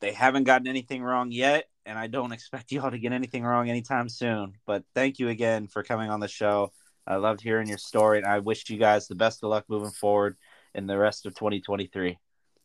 They 0.00 0.12
haven't 0.12 0.44
gotten 0.44 0.68
anything 0.68 1.02
wrong 1.02 1.32
yet, 1.32 1.64
and 1.86 1.98
I 1.98 2.06
don't 2.06 2.32
expect 2.32 2.72
y'all 2.72 2.90
to 2.90 2.98
get 2.98 3.12
anything 3.12 3.44
wrong 3.44 3.68
anytime 3.68 4.08
soon. 4.08 4.54
But 4.66 4.84
thank 4.94 5.18
you 5.18 5.28
again 5.28 5.68
for 5.68 5.82
coming 5.82 6.10
on 6.10 6.20
the 6.20 6.28
show. 6.28 6.72
I 7.06 7.16
loved 7.16 7.40
hearing 7.40 7.68
your 7.68 7.78
story, 7.78 8.18
and 8.18 8.26
I 8.26 8.40
wish 8.40 8.68
you 8.68 8.78
guys 8.78 9.06
the 9.06 9.14
best 9.14 9.42
of 9.42 9.50
luck 9.50 9.64
moving 9.68 9.92
forward 9.92 10.36
in 10.74 10.86
the 10.86 10.98
rest 10.98 11.24
of 11.24 11.34
2023. 11.34 12.18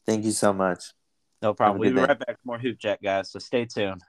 Thank 0.06 0.26
you 0.26 0.32
so 0.32 0.52
much. 0.52 0.94
No 1.42 1.54
problem. 1.54 1.80
We'll 1.80 1.92
be 1.92 1.96
day. 1.96 2.02
right 2.02 2.20
back 2.20 2.30
with 2.30 2.46
more 2.46 2.60
Hoop 2.60 2.78
Jack, 2.78 3.02
guys. 3.02 3.32
So 3.32 3.40
stay 3.40 3.66
tuned. 3.66 4.02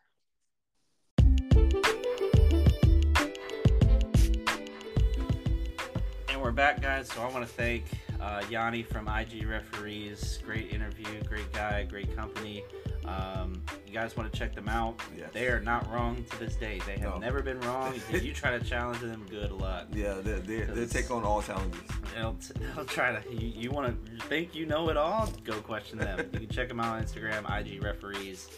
We're 6.53 6.57
back, 6.57 6.83
guys. 6.83 7.09
So 7.11 7.23
I 7.23 7.31
want 7.33 7.47
to 7.47 7.51
thank 7.51 7.85
uh, 8.21 8.41
Yonni 8.51 8.85
from 8.87 9.09
IG 9.09 9.47
Referees. 9.49 10.39
Great 10.45 10.71
interview, 10.71 11.07
great 11.27 11.51
guy, 11.51 11.85
great 11.85 12.15
company. 12.15 12.63
Um, 13.07 13.63
you 13.87 13.95
guys 13.95 14.19
want 14.19 14.31
to 14.31 14.39
check 14.39 14.55
them 14.55 14.69
out? 14.69 15.01
Yes. 15.17 15.31
They 15.33 15.49
are 15.49 15.61
not 15.61 15.91
wrong 15.91 16.23
to 16.31 16.39
this 16.39 16.55
day. 16.57 16.79
They 16.85 16.99
have 16.99 17.15
No. 17.15 17.17
never 17.19 17.41
been 17.41 17.59
wrong. 17.63 17.95
if 18.11 18.23
you 18.23 18.35
try 18.35 18.51
to 18.59 18.63
challenge 18.69 19.01
them, 19.01 19.25
good 19.31 19.51
luck. 19.51 19.87
Yeah, 19.95 20.17
they 20.23 20.41
they 20.41 20.85
take 20.85 21.11
on 21.11 21.25
all 21.25 21.41
challenges. 21.41 21.81
They'll, 22.15 22.35
t- 22.35 22.53
they'll 22.77 22.85
try 22.85 23.19
to. 23.19 23.33
You, 23.35 23.49
you 23.49 23.71
want 23.71 24.05
to 24.21 24.27
think 24.27 24.55
you 24.55 24.67
know 24.67 24.91
it 24.91 24.99
all? 24.99 25.33
Go 25.45 25.59
question 25.63 25.97
them. 25.97 26.19
you 26.35 26.41
can 26.41 26.49
check 26.51 26.69
them 26.69 26.81
out 26.81 26.97
on 26.97 27.03
Instagram, 27.03 27.49
IG 27.49 27.83
Referees. 27.83 28.51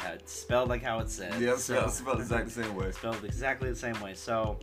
Uh, 0.00 0.08
it's 0.14 0.32
spelled 0.32 0.68
like 0.70 0.82
how 0.82 0.98
it 0.98 1.08
says. 1.08 1.40
Yeah, 1.40 1.52
So- 1.56 1.76
spelled, 1.76 1.92
spelled 1.92 2.18
exactly 2.20 2.52
the 2.52 2.64
same 2.64 2.74
way. 2.74 2.90
spelled 2.90 3.24
exactly 3.24 3.70
the 3.70 3.76
same 3.76 4.00
way. 4.00 4.14
So, 4.14 4.58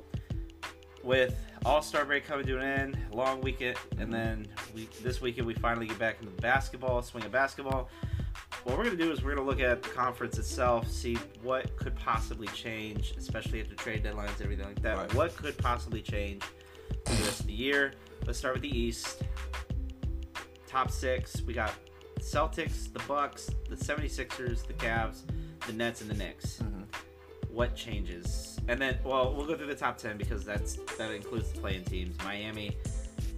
with 1.04 1.36
All 1.66 1.82
Star 1.82 2.06
break 2.06 2.26
coming 2.26 2.46
to 2.48 2.58
an 2.58 2.64
end, 2.64 2.98
long 3.12 3.42
weekend, 3.42 3.78
and 4.00 4.12
then 4.12 4.48
we 4.74 4.88
this 5.02 5.22
weekend 5.22 5.46
we 5.48 5.54
finally 5.54 5.88
get 5.88 6.00
back 6.00 6.18
into 6.22 6.32
basketball, 6.42 7.02
swing 7.02 7.24
of 7.26 7.32
basketball. 7.32 7.90
What 8.64 8.78
we're 8.78 8.86
gonna 8.86 8.96
do 8.96 9.12
is 9.12 9.24
we're 9.24 9.36
gonna 9.36 9.48
look 9.48 9.60
at 9.60 9.84
the 9.84 9.90
conference 9.90 10.38
itself, 10.38 10.90
see 10.90 11.16
what 11.42 11.76
could 11.76 11.96
possibly 11.96 12.48
change, 12.48 13.14
especially 13.18 13.62
after 13.62 13.76
trade 13.76 14.04
deadlines 14.04 14.34
and 14.36 14.42
everything 14.44 14.66
like 14.66 14.82
that. 14.82 14.98
Right. 14.98 15.14
What 15.14 15.36
could 15.36 15.58
possibly 15.58 16.02
change 16.02 16.44
for 17.06 17.14
the 17.14 17.24
rest 17.24 17.42
of 17.42 17.48
the 17.48 17.54
year? 17.54 17.94
Let's 18.26 18.40
start 18.40 18.54
with 18.54 18.64
the 18.64 18.78
East. 18.78 19.24
Top 20.68 20.90
six, 20.90 21.42
we 21.42 21.54
got 21.54 21.74
Celtics, 22.20 22.92
the 22.92 23.02
Bucks, 23.08 23.50
the 23.70 23.76
76ers, 23.76 24.66
the 24.66 24.74
Cavs, 24.74 25.22
the 25.68 25.74
Nets, 25.74 26.02
and 26.02 26.10
the 26.10 26.16
Knicks 26.16 26.60
Mhm. 26.60 26.86
what 27.50 27.76
changes 27.76 28.53
and 28.68 28.80
then 28.82 28.98
well 29.04 29.34
we'll 29.34 29.46
go 29.46 29.56
through 29.58 29.68
the 29.68 29.76
top 29.76 29.98
10 29.98 30.18
because 30.18 30.44
that's 30.46 30.76
that 30.98 31.12
includes 31.12 31.52
the 31.52 31.60
play-in 31.60 31.84
teams 31.84 32.16
miami 32.24 32.76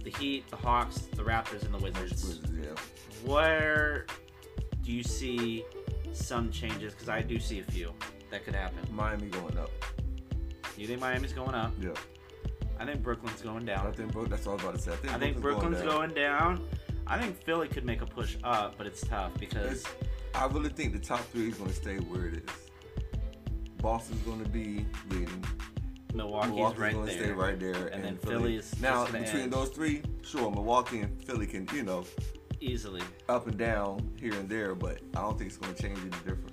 the 0.04 0.10
heat 0.10 0.48
the 0.50 0.56
hawks 0.56 0.98
the 1.16 1.22
raptors 1.22 1.64
and 1.64 1.74
the 1.74 1.78
wizards 1.78 2.40
Yeah. 2.60 2.68
where 3.24 4.06
do 4.82 4.92
you 4.92 5.02
see 5.02 5.64
some 6.12 6.50
changes 6.50 6.92
because 6.94 7.08
i 7.08 7.20
do 7.22 7.38
see 7.40 7.58
a 7.60 7.64
few 7.64 7.92
that 8.30 8.44
could 8.44 8.54
happen 8.54 8.78
Miami 8.92 9.28
going 9.28 9.56
up. 9.58 9.70
you 10.76 10.86
think 10.86 11.00
miami's 11.00 11.32
going 11.32 11.54
up 11.54 11.72
Yeah. 11.80 11.90
i 12.78 12.84
think 12.84 13.02
brooklyn's 13.02 13.40
going 13.42 13.64
down. 13.64 13.80
I 13.80 13.82
down 13.84 13.92
think 13.94 14.12
Bro- 14.12 14.26
that's 14.26 14.46
what 14.46 14.52
I 14.52 14.54
was 14.54 14.62
about 14.64 14.74
to 14.76 14.80
say. 14.80 14.92
I 14.92 14.96
think, 14.96 15.14
i 15.14 15.18
think 15.18 15.40
Brooklyn's 15.40 15.80
brooklyn's 15.82 15.92
going 15.94 16.14
down. 16.14 16.64
i 17.06 17.18
think 17.18 17.36
philly 17.42 17.68
could 17.68 17.84
make 17.84 18.00
a 18.02 18.06
push 18.06 18.36
up 18.44 18.76
but 18.78 18.86
it's 18.86 19.00
tough 19.06 19.32
because 19.40 19.80
It's- 19.84 19.94
I 20.34 20.44
really 20.48 20.68
think 20.68 20.92
the 20.92 20.98
top 20.98 21.20
three 21.32 21.48
is 21.48 21.54
going 21.54 21.70
to 21.70 21.74
stay 21.76 21.96
where 21.96 22.26
it 22.26 22.34
is. 22.36 22.65
Boston's 23.78 24.20
going 24.22 24.42
to 24.42 24.48
be 24.48 24.86
leading. 25.10 25.44
milwaukee's, 26.14 26.50
Milwaukee's 26.50 26.78
right 26.78 26.94
going 26.94 27.06
to 27.06 27.12
stay 27.12 27.30
right 27.30 27.58
there, 27.58 27.88
And 27.88 28.04
then 28.04 28.16
Philly. 28.16 28.56
Just 28.56 28.80
now 28.80 29.06
between 29.06 29.50
those 29.50 29.70
three, 29.70 30.02
sure, 30.22 30.50
Milwaukee 30.50 31.00
and 31.00 31.22
Philly 31.24 31.46
can 31.46 31.68
you 31.74 31.82
know 31.82 32.04
easily 32.60 33.02
up 33.28 33.46
and 33.46 33.58
down 33.58 34.10
here 34.18 34.34
and 34.34 34.48
there, 34.48 34.74
but 34.74 35.00
I 35.14 35.20
don't 35.20 35.38
think 35.38 35.50
it's 35.50 35.58
going 35.58 35.74
to 35.74 35.82
change 35.82 35.98
any 35.98 36.10
different. 36.10 36.52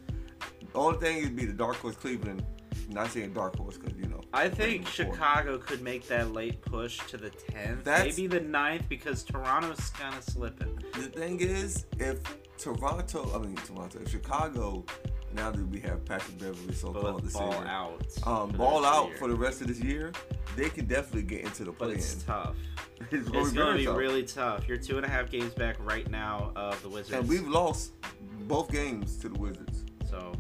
The 0.60 0.80
only 0.80 1.00
thing 1.00 1.24
would 1.24 1.36
be 1.36 1.46
the 1.46 1.54
dark 1.54 1.78
horse 1.78 1.96
Cleveland. 1.96 2.44
Not 2.90 3.12
saying 3.12 3.34
dark 3.34 3.56
horse 3.56 3.78
because 3.78 3.98
you 3.98 4.06
know. 4.06 4.22
I 4.34 4.50
think. 4.50 4.88
Chicago 4.88 5.58
could 5.58 5.82
make 5.82 6.08
that 6.08 6.34
late 6.34 6.62
push 6.62 7.00
to 7.08 7.18
the 7.18 7.30
10th, 7.30 7.86
maybe 7.86 8.28
the 8.28 8.42
9th, 8.42 8.90
because 8.90 9.24
Toronto's 9.24 9.90
kind 9.92 10.16
of 10.16 10.24
slipping. 10.24 10.78
The 10.94 11.08
thing 11.08 11.40
is, 11.40 11.86
if 11.98 12.20
Toronto, 12.58 13.32
I 13.34 13.46
mean 13.46 13.56
Toronto, 13.56 14.00
if 14.02 14.10
Chicago, 14.10 14.84
now 15.34 15.52
that 15.52 15.67
we 15.69 15.80
have 15.82 16.04
Patrick 16.06 16.38
Beverley, 16.39 16.74
so 16.74 16.91
called 16.93 17.24
the 17.24 17.32
ball 17.32 17.52
savior, 17.54 17.67
out. 17.67 18.02
um, 18.26 18.52
ball 18.52 18.86
out 18.86 19.12
for 19.19 19.28
the 19.28 19.36
rest 19.36 19.62
of 19.62 19.67
this 19.67 19.80
year, 19.80 20.12
they 20.56 20.69
can 20.69 20.86
definitely 20.86 21.24
get 21.24 21.41
into 21.41 21.63
the 21.63 21.72
But 21.72 21.78
play-in. 21.86 21.96
it's 21.98 22.24
tough. 22.24 22.56
It's 23.12 23.13
It's 23.13 23.30
gonna 23.30 23.50
be 23.50 23.56
going 23.56 23.72
to 23.74 23.78
be 23.80 23.86
tough. 23.86 23.98
really 23.98 24.24
tough. 24.24 24.67
You're 24.67 24.78
two 24.78 24.98
and 24.98 25.06
a 25.06 25.10
half 25.10 25.30
games 25.30 25.54
back 25.54 25.76
right 25.80 26.10
now 26.10 26.52
of 26.56 26.82
the 26.84 26.89
Wizards. 26.89 27.12
And 27.17 27.28
we've 27.28 27.48
lost 27.48 27.91
both 28.41 28.72
games 28.72 29.17
to 29.17 29.30
the 29.30 29.39
Wizards. 29.39 29.84
So 30.10 30.32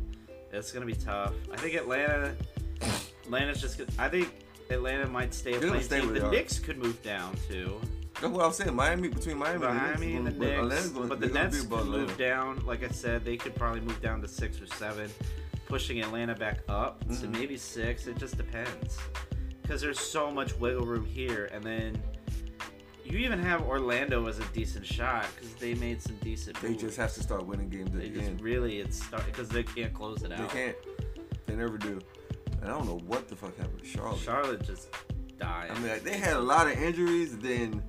it's 0.51 0.71
going 0.71 0.87
to 0.87 0.93
be 0.93 0.99
tough. 0.99 1.33
I 1.51 1.57
think 1.57 1.75
Atlanta. 1.75 2.35
Atlanta's 3.25 3.61
just. 3.61 3.79
I 3.97 4.07
think 4.09 4.33
Atlanta 4.69 5.07
might 5.07 5.33
stay 5.33 5.53
a 5.55 5.59
play-in 5.59 5.87
team. 5.87 6.13
The. 6.13 6.29
Knicks 6.29 6.59
could 6.59 6.77
move 6.77 7.01
down 7.03 7.35
too. 7.49 7.79
That's 8.23 8.33
what 8.35 8.45
I'm 8.45 8.51
saying. 8.53 8.75
Miami 8.75 9.07
between 9.09 9.37
Miami, 9.37 9.59
Miami 9.65 10.15
and 10.15 10.27
and 10.27 10.39
the 10.41 10.45
the 10.45 10.45
Knicks, 10.45 10.59
but 10.59 10.63
Atlanta's 10.63 10.83
Knicks, 10.85 10.89
gonna- 10.89 11.07
but 11.07 11.19
the 11.19 11.27
Nets 11.27 11.61
could 11.63 11.85
move 11.87 12.17
down. 12.17 12.65
Like 12.65 12.83
I 12.83 12.87
said, 12.89 13.25
they 13.25 13.37
could 13.37 13.53
probably 13.55 13.81
move 13.81 14.01
down 14.01 14.21
to 14.21 14.27
six 14.27 14.61
or 14.61 14.65
seven, 14.67 15.09
pushing 15.67 15.99
Atlanta 16.01 16.33
back 16.35 16.59
up 16.69 17.01
to 17.01 17.13
Mhm. 17.27 17.31
maybe 17.31 17.57
six. 17.57 18.07
It 18.07 18.17
just 18.17 18.37
depends, 18.37 18.97
because 19.61 19.81
there's 19.81 19.99
so 19.99 20.31
much 20.31 20.55
wiggle 20.57 20.85
room 20.85 21.05
here, 21.05 21.49
and 21.53 21.63
then 21.63 22.01
you 23.03 23.17
even 23.19 23.39
have 23.39 23.61
Orlando 23.63 24.25
as 24.27 24.39
a 24.39 24.45
decent 24.53 24.85
shot 24.85 25.25
because 25.35 25.53
they 25.55 25.73
made 25.75 26.01
some 26.01 26.15
decent. 26.23 26.59
They 26.61 26.69
moves. 26.69 26.81
just 26.83 26.97
have 26.97 27.13
to 27.15 27.21
start 27.21 27.45
winning 27.45 27.69
games 27.69 27.91
They 27.91 28.07
just 28.09 28.25
end. 28.29 28.41
really 28.41 28.79
it's 28.79 29.03
because 29.25 29.49
they 29.49 29.63
can't 29.63 29.93
close 29.93 30.23
it 30.23 30.31
out. 30.31 30.37
They 30.49 30.57
can't. 30.65 30.75
They 31.45 31.55
never 31.55 31.77
do. 31.77 31.99
And 32.61 32.71
I 32.71 32.77
don't 32.77 32.85
know 32.87 32.99
what 33.05 33.27
the 33.27 33.35
fuck 33.35 33.57
happened 33.57 33.79
to 33.79 33.85
Charlotte. 33.85 34.19
Charlotte 34.21 34.65
just 34.65 34.87
died. 35.37 35.69
I 35.69 35.77
mean, 35.79 35.89
like, 35.89 36.03
they 36.03 36.17
had 36.17 36.37
a 36.37 36.39
lot 36.39 36.67
of 36.67 36.81
injuries. 36.81 37.37
Then 37.37 37.83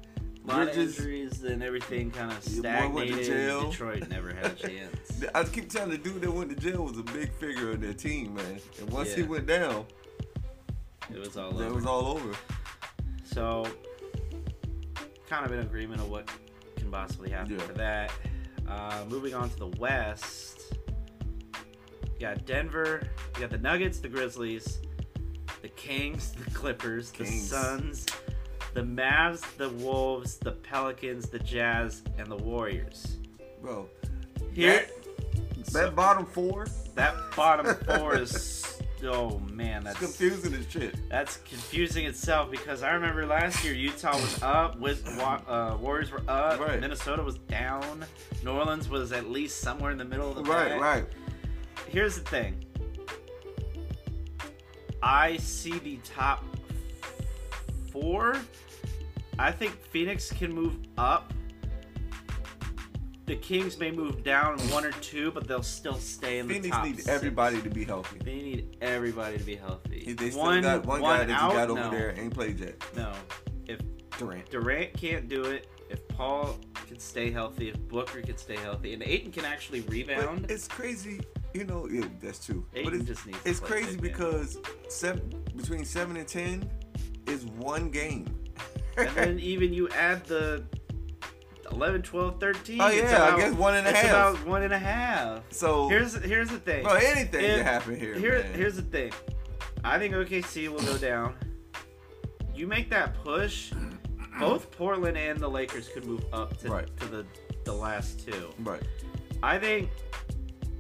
a 0.45 0.47
lot 0.47 0.69
of 0.69 0.77
injuries 0.77 1.43
and 1.43 1.63
everything 1.63 2.11
kind 2.11 2.31
of 2.31 2.47
Your 2.53 2.63
went 2.91 3.09
to 3.11 3.25
stagnated. 3.25 3.71
Detroit 3.71 4.09
never 4.09 4.35
had 4.35 4.47
a 4.47 4.55
chance. 4.55 5.25
I 5.35 5.45
keep 5.45 5.71
telling 5.71 5.91
the 5.91 5.99
dude 5.99 6.21
that 6.23 6.31
went 6.31 6.51
to 6.51 6.57
jail 6.57 6.85
was 6.85 6.99
a 6.99 7.03
big 7.03 7.33
figure 7.35 7.71
of 7.71 7.81
their 7.81 7.95
team, 7.95 8.35
man. 8.35 8.61
And 8.81 8.91
once 8.91 9.15
he 9.15 9.23
went 9.23 9.47
down, 9.47 9.87
It 11.11 11.19
was 11.19 11.37
all 11.37 11.55
over. 11.61 11.75
was 11.75 11.87
all 11.87 12.07
over. 12.09 12.33
So, 13.25 13.67
kind 15.29 15.47
of 15.47 15.53
in 15.53 15.61
agreement 15.61 16.01
of 16.01 16.11
what 16.11 16.29
can 16.77 16.91
possibly 16.91 17.31
happen 17.31 17.53
Yeah. 17.55 17.59
for 17.61 17.73
that. 17.75 18.13
Uh, 18.69 19.05
moving 19.09 19.35
on 19.35 19.49
to 19.51 19.57
the 19.59 19.67
West, 19.79 20.75
you 22.05 22.21
got 22.21 22.45
Denver, 22.47 23.09
you 23.35 23.41
got 23.41 23.51
the 23.51 23.59
Nuggets, 23.59 23.99
the 23.99 24.09
Grizzlies, 24.09 24.79
the 25.63 25.69
Kings, 25.71 26.33
the 26.45 26.51
Clippers, 26.51 27.11
the 27.13 27.27
Suns, 27.27 28.07
the 28.75 28.83
Mavs, 28.83 29.41
the 29.57 29.71
Wolves, 29.71 30.37
the 30.37 30.53
Pelicans, 30.53 31.29
the 31.29 31.39
Jazz, 31.39 32.03
and 32.19 32.27
the 32.27 32.37
Warriors. 32.37 33.17
Bro, 33.63 33.89
Here, 34.53 34.87
that 35.73 35.95
bottom 35.97 36.27
four 36.27 36.67
that 36.95 37.15
bottom 37.35 37.75
four 37.87 38.17
is. 38.17 38.71
Oh 39.07 39.39
man, 39.53 39.85
that's 39.85 39.99
confusing 39.99 40.55
as 40.55 40.67
shit. 40.71 40.95
That's 41.11 41.37
confusing 41.47 42.07
itself 42.07 42.51
because 42.51 42.83
I 42.83 42.93
remember 42.93 43.27
last 43.27 43.63
year 43.63 43.75
Utah 43.75 44.13
was 44.15 44.43
up, 44.43 44.79
Wa- 44.81 45.41
uh, 45.47 45.77
Warriors 45.79 46.11
were 46.11 46.23
up, 46.27 46.59
Right. 46.59 46.81
Minnesota 46.81 47.23
was 47.23 47.37
down, 47.37 48.07
New 48.43 48.53
Orleans 48.53 48.89
was 48.89 49.13
at 49.13 49.29
least 49.29 49.61
somewhere 49.61 49.91
in 49.91 49.99
the 49.99 50.07
middle 50.07 50.31
of 50.31 50.37
the 50.37 50.43
Right, 50.51 50.69
pack. 50.71 50.81
right. 50.81 51.05
Here's 51.89 52.15
the 52.15 52.23
thing. 52.23 52.65
I 55.03 55.37
see 55.37 55.79
the 55.81 55.99
top 55.99 56.43
four. 57.95 58.37
I 59.39 59.51
think 59.53 59.81
Phoenix 59.81 60.31
can 60.31 60.53
move 60.53 60.77
up. 60.99 61.33
the 63.27 63.37
Kings 63.37 63.79
may 63.79 63.91
move 63.91 64.23
down 64.23 64.59
one 64.69 64.85
or 64.85 64.93
two, 64.93 65.31
but 65.31 65.49
they'll 65.49 65.63
still 65.63 65.95
stay 65.95 66.41
in 66.41 66.47
the 66.47 66.55
Phoenix 66.55 66.77
top. 66.77 66.85
need 66.85 66.97
six. 66.97 67.09
everybody 67.09 67.63
to 67.63 67.71
be 67.71 67.85
healthy. 67.85 68.19
They 68.19 68.35
need 68.35 68.77
everybody 68.83 69.39
to 69.39 69.45
be 69.45 69.57
healthy. 69.57 70.13
They 70.13 70.31
still 70.31 70.43
one, 70.43 70.61
got 70.61 70.85
one, 70.85 71.01
one 71.01 71.19
guy 71.21 71.25
that 71.25 71.43
out, 71.43 71.53
you 71.53 71.57
got 71.57 71.71
over 71.71 71.81
no. 71.81 71.91
there 71.91 72.15
ain't 72.19 72.35
played 72.35 72.61
yet. 72.61 72.85
No, 72.95 73.13
if 73.67 73.81
Durant. 74.19 74.51
Durant 74.51 74.93
can't 74.93 75.29
do 75.29 75.45
it, 75.45 75.69
if 75.89 76.07
Paul 76.09 76.59
can 76.87 76.99
stay 76.99 77.31
healthy, 77.31 77.71
if 77.71 77.79
Booker 77.89 78.21
can 78.21 78.37
stay 78.37 78.57
healthy, 78.57 78.93
and 78.93 79.03
Ayton 79.03 79.33
can 79.33 79.47
actually 79.47 79.81
rebound, 79.83 80.43
But 80.43 80.51
it's 80.51 80.69
crazy, 80.69 81.21
you 81.55 81.65
know. 81.65 81.89
Yeah, 81.91 82.05
that's 82.21 82.45
true. 82.45 82.67
Ayton 82.75 82.85
but 82.85 83.01
it's, 83.01 83.09
just 83.09 83.27
needs. 83.27 83.43
to 83.43 83.49
it's 83.49 83.61
crazy 83.61 83.97
because 83.97 84.59
seven, 84.89 85.45
between 85.57 85.85
seven 85.87 86.19
and 86.19 86.29
ten 86.29 86.69
is 87.27 87.45
one 87.47 87.91
game. 87.91 88.27
and 88.97 89.09
then 89.11 89.39
even 89.53 89.73
you 89.73 89.89
add 89.91 90.25
the 90.27 90.65
11, 91.71 92.03
12, 92.03 92.39
13. 92.41 92.81
oh 92.81 92.89
yeah, 92.89 93.03
about, 93.03 93.33
I 93.33 93.37
guess 93.39 93.53
one 93.55 93.75
and 93.75 93.87
a 93.87 93.93
half. 93.93 94.05
about 94.35 94.47
one 94.47 94.63
and 94.63 94.73
a 94.73 94.79
half. 94.79 95.43
so 95.51 95.89
Here's 95.89 96.15
here's 96.23 96.49
the 96.51 96.59
thing. 96.59 96.85
bro, 96.85 96.95
anything 96.95 97.45
If- 97.45 97.57
can 97.57 97.65
happen 97.65 97.99
here. 97.99 98.15
Here, 98.15 98.43
man. 98.43 98.53
here's 98.55 98.77
the 98.77 98.83
thing. 98.83 99.13
I 99.83 99.99
think 99.99 100.15
OKC 100.15 100.69
will 100.69 100.81
go 100.81 100.97
down. 100.97 101.35
You 102.55 102.67
make 102.67 102.89
that 102.91 103.15
push, 103.25 103.73
both 104.39 104.71
Portland 104.71 105.17
and 105.19 105.39
the 105.41 105.49
Lakers 105.49 105.89
could 105.89 106.05
move 106.07 106.25
up 106.33 106.57
to, 106.59 106.71
Right. 106.71 106.97
to 107.01 107.07
the 107.07 107.27
the 107.65 107.73
last 107.73 108.25
two. 108.25 108.51
right. 108.61 108.83
I 109.43 109.59
think 109.59 109.89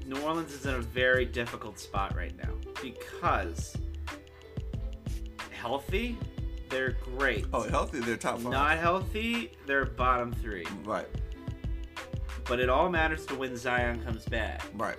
New 0.06 0.20
Orleans 0.20 0.52
is 0.52 0.66
in 0.66 0.74
a 0.74 0.80
very 0.80 1.24
difficult 1.24 1.78
spot 1.78 2.14
right 2.14 2.34
now 2.36 2.52
because 2.82 3.76
healthy, 5.50 6.16
they're 6.74 6.96
great. 7.16 7.46
Oh, 7.52 7.62
healthy, 7.68 8.00
they're 8.00 8.16
top 8.16 8.40
five. 8.40 8.50
Not 8.50 8.78
healthy, 8.78 9.52
they're 9.64 9.84
bottom 9.84 10.32
three. 10.32 10.66
right, 10.84 11.06
But 12.46 12.58
it 12.58 12.68
all 12.68 12.90
matters 12.90 13.24
to 13.26 13.36
when 13.36 13.56
Zion 13.56 14.02
comes 14.02 14.24
back. 14.24 14.62
right. 14.74 14.98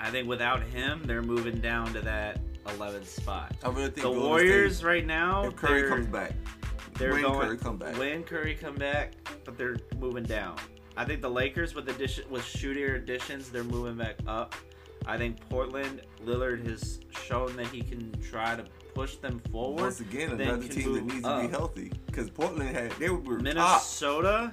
I 0.00 0.10
think 0.10 0.28
without 0.28 0.62
him, 0.62 1.02
they're 1.04 1.22
moving 1.22 1.60
down 1.60 1.92
to 1.92 2.00
that 2.02 2.40
11th 2.66 3.06
spot. 3.06 3.52
I 3.64 3.68
really 3.68 3.82
think 3.84 3.94
The 3.96 4.02
Golden 4.02 4.22
Warriors 4.22 4.76
State, 4.76 4.86
right 4.86 5.06
now, 5.06 5.44
if 5.44 5.56
Curry 5.56 5.88
comes 5.88 6.06
back, 6.06 6.32
they're 6.94 7.12
when 7.12 7.22
going 7.22 7.40
Curry 7.48 7.58
come 7.58 7.76
back. 7.78 7.98
when 7.98 8.22
Curry 8.22 8.54
come 8.54 8.76
back, 8.76 9.12
but 9.44 9.58
they're 9.58 9.76
moving 9.98 10.22
down. 10.24 10.56
I 10.96 11.04
think 11.04 11.20
the 11.20 11.28
Lakers 11.30 11.74
with 11.74 11.88
addition 11.88 12.30
with 12.30 12.44
shooter 12.44 12.94
additions, 12.94 13.50
they're 13.50 13.64
moving 13.64 13.96
back 13.96 14.16
up. 14.26 14.54
I 15.04 15.18
think 15.18 15.40
Portland 15.48 16.02
Lillard 16.24 16.64
has 16.68 17.00
shown 17.10 17.56
that 17.56 17.66
he 17.66 17.82
can 17.82 18.12
try 18.22 18.54
to 18.56 18.64
push 18.98 19.14
them 19.16 19.38
forward. 19.52 19.80
once 19.82 20.00
again, 20.00 20.32
another 20.32 20.66
team 20.66 20.92
that 20.94 21.04
needs 21.04 21.22
to 21.24 21.40
be 21.40 21.46
healthy 21.48 21.92
because 22.06 22.28
Portland 22.28 22.74
had 22.74 22.90
they 22.92 23.08
were 23.10 23.36
top. 23.36 23.42
Minnesota, 23.42 24.52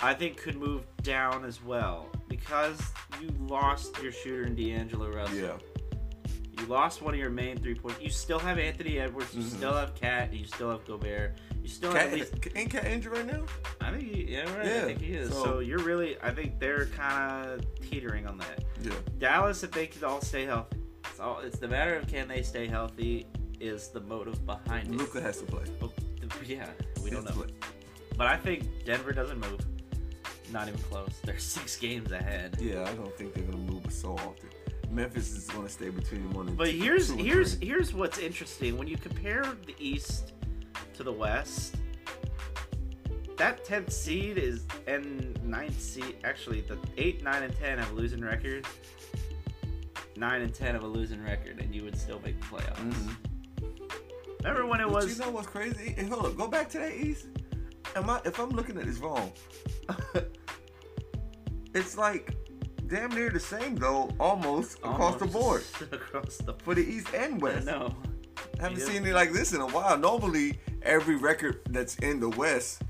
I 0.00 0.14
think 0.14 0.36
could 0.36 0.56
move 0.56 0.82
down 1.02 1.44
as 1.44 1.62
well 1.62 2.08
because 2.28 2.80
you 3.20 3.28
lost 3.38 4.02
your 4.02 4.10
shooter 4.10 4.42
in 4.46 4.56
D'Angelo 4.56 5.08
Russell. 5.10 5.36
Yeah, 5.36 5.56
You 6.58 6.66
lost 6.66 7.02
one 7.02 7.14
of 7.14 7.20
your 7.20 7.30
main 7.30 7.56
three 7.58 7.76
points. 7.76 8.00
You 8.00 8.10
still 8.10 8.40
have 8.40 8.58
Anthony 8.58 8.98
Edwards. 8.98 9.32
You 9.34 9.42
Mhm. 9.44 9.56
still 9.56 9.74
have 9.74 9.94
KAT. 9.94 10.32
You 10.34 10.44
still 10.44 10.70
have 10.70 10.84
Gobert. 10.86 11.36
You 11.62 11.68
still 11.68 11.92
have 11.92 12.10
KAT, 12.10 12.20
at 12.20 12.32
least. 12.32 12.56
ain't 12.56 12.70
KAT 12.70 12.86
injured 12.86 13.12
right 13.12 13.26
now? 13.26 13.44
I 13.80 13.92
think. 13.92 14.12
He, 14.12 14.24
yeah, 14.32 14.56
right. 14.56 14.66
Yeah, 14.66 14.76
I 14.82 14.84
think 14.86 15.00
he 15.00 15.12
is. 15.12 15.30
so- 15.30 15.44
So, 15.44 15.58
you're 15.60 15.78
really. 15.78 16.16
I 16.20 16.30
think 16.32 16.58
they're 16.58 16.86
kind 16.86 17.46
of 17.48 17.60
teetering 17.80 18.26
on 18.26 18.38
that. 18.38 18.64
Yeah, 18.82 18.90
Dallas, 19.18 19.62
if 19.62 19.70
they 19.70 19.86
could 19.86 20.02
all 20.02 20.20
stay 20.20 20.46
healthy, 20.46 20.78
it's 21.08 21.20
all. 21.20 21.38
It's 21.40 21.58
the 21.60 21.68
matter 21.68 21.94
of 21.94 22.08
can 22.08 22.26
they 22.26 22.42
stay 22.42 22.66
healthy 22.66 23.26
is 23.64 23.88
the 23.88 24.00
motive 24.00 24.44
behind 24.46 24.88
it. 24.88 24.94
Luka 24.96 25.20
has 25.20 25.38
to 25.40 25.46
play. 25.46 25.64
But, 25.80 25.90
yeah, 26.46 26.68
we 27.02 27.10
don't 27.10 27.24
know. 27.24 27.30
play. 27.32 27.46
But 28.16 28.26
I 28.28 28.36
think 28.36 28.84
Denver 28.84 29.12
doesn't 29.12 29.38
move. 29.40 29.60
Not 30.52 30.68
even 30.68 30.80
close. 30.82 31.18
They're 31.24 31.38
six 31.56 31.76
games 31.76 32.12
ahead. 32.12 32.56
Yeah, 32.60 32.82
I 32.88 32.92
don't 32.94 33.14
think 33.16 33.34
they're 33.34 33.44
gonna 33.44 33.56
move 33.58 33.90
so 33.92 34.12
often. 34.14 34.50
Memphis 34.90 35.32
is 35.32 35.48
gonna 35.48 35.68
stay 35.68 35.88
between 35.90 36.30
one 36.32 36.48
and 36.48 36.56
But 36.56 36.66
two- 36.70 36.78
here's 36.78 37.08
two 37.08 37.14
and 37.14 37.20
here's 37.22 37.54
three. 37.54 37.66
here's 37.68 37.92
what's 37.94 38.18
interesting 38.18 38.76
when 38.78 38.86
you 38.86 38.96
compare 38.96 39.42
the 39.66 39.74
East 39.78 40.32
to 40.94 41.02
the 41.02 41.12
West. 41.12 41.76
That 43.36 43.64
tenth 43.64 43.92
seed 43.92 44.38
is 44.38 44.64
and 44.86 45.42
ninth 45.42 45.80
seed. 45.80 46.18
Actually, 46.22 46.60
the 46.60 46.78
eight, 46.98 47.24
nine, 47.24 47.42
and 47.42 47.56
ten 47.58 47.78
have 47.78 47.90
a 47.90 47.94
losing 47.94 48.20
record. 48.20 48.64
Nine 50.16 50.42
and 50.42 50.54
ten 50.54 50.74
have 50.74 50.84
a 50.84 50.86
losing 50.86 51.20
record, 51.24 51.58
and 51.58 51.74
you 51.74 51.82
would 51.82 51.98
still 51.98 52.20
make 52.24 52.38
the 52.40 52.46
playoffs. 52.46 52.76
Mhm. 52.92 53.16
Remember 54.44 54.66
when 54.66 54.80
it 54.80 54.84
But 54.84 54.92
was? 54.92 55.18
You 55.18 55.24
know 55.24 55.30
what's 55.30 55.46
crazy? 55.48 55.94
And 55.96 56.08
hold 56.08 56.26
up, 56.26 56.36
go 56.36 56.46
back 56.48 56.68
to 56.70 56.78
that 56.78 56.94
East. 56.94 57.26
Am 57.96 58.08
I? 58.10 58.20
If 58.24 58.38
I'm 58.38 58.50
looking 58.50 58.76
at 58.78 58.84
this 58.86 58.98
wrong, 58.98 59.32
it's 61.74 61.96
like 61.96 62.34
damn 62.88 63.10
near 63.10 63.30
the 63.30 63.40
same 63.40 63.76
though, 63.76 64.10
almost, 64.20 64.78
across 64.78 65.16
the 65.18 65.26
board 65.26 65.64
across 65.92 66.36
the 66.38 66.54
for 66.54 66.74
the 66.74 66.82
East 66.86 67.08
and 67.14 67.40
West. 67.40 67.66
No, 67.66 67.94
haven't 68.60 68.78
Yeah. 68.78 68.84
seen 68.86 69.06
it 69.06 69.14
like 69.14 69.32
this 69.32 69.52
in 69.52 69.60
a 69.60 69.66
while. 69.66 69.96
Normally, 69.98 70.58
every 70.82 71.16
record 71.16 71.60
that's 71.70 71.96
in 71.96 72.20
the 72.20 72.28
West 72.30 72.82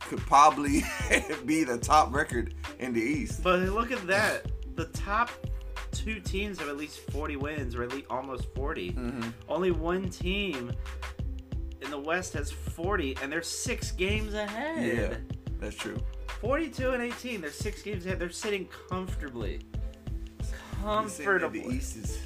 could 0.00 0.20
probably 0.20 0.82
be 1.46 1.64
the 1.64 1.78
top 1.78 2.12
record 2.12 2.54
in 2.78 2.92
the 2.92 3.00
East. 3.02 3.42
but 3.42 3.60
look 3.60 3.92
at 3.92 4.06
that. 4.06 4.46
The 4.76 4.86
top 4.86 5.30
two 5.92 6.18
teams 6.20 6.58
have 6.58 6.68
at 6.68 6.76
least 6.76 6.98
forty 7.10 7.36
wins, 7.36 7.74
or 7.74 7.82
at 7.82 7.92
least 7.92 8.06
almost 8.10 8.46
40 8.54 8.92
Mm-hmm. 8.92 9.28
Only 9.48 9.70
one 9.70 10.08
team 10.10 10.72
in 11.80 11.90
the 11.90 11.98
West 11.98 12.32
has 12.34 12.50
40, 12.50 13.16
and 13.22 13.30
they're 13.32 13.42
six 13.42 13.90
games 13.90 14.34
ahead. 14.34 14.96
Yeah, 14.96 15.14
that's 15.60 15.76
true. 15.76 15.98
42 16.40 16.90
and 16.90 17.02
18. 17.02 17.40
They're 17.40 17.50
six 17.50 17.82
games 17.82 18.06
ahead. 18.06 18.18
They're 18.18 18.30
sitting 18.30 18.68
comfortably. 18.88 19.60
You're 20.40 20.48
saying 20.48 20.48
that 20.78 20.82
Comfortably. 21.24 21.60
The 21.60 21.68
East 21.68 21.96
is, 21.96 22.18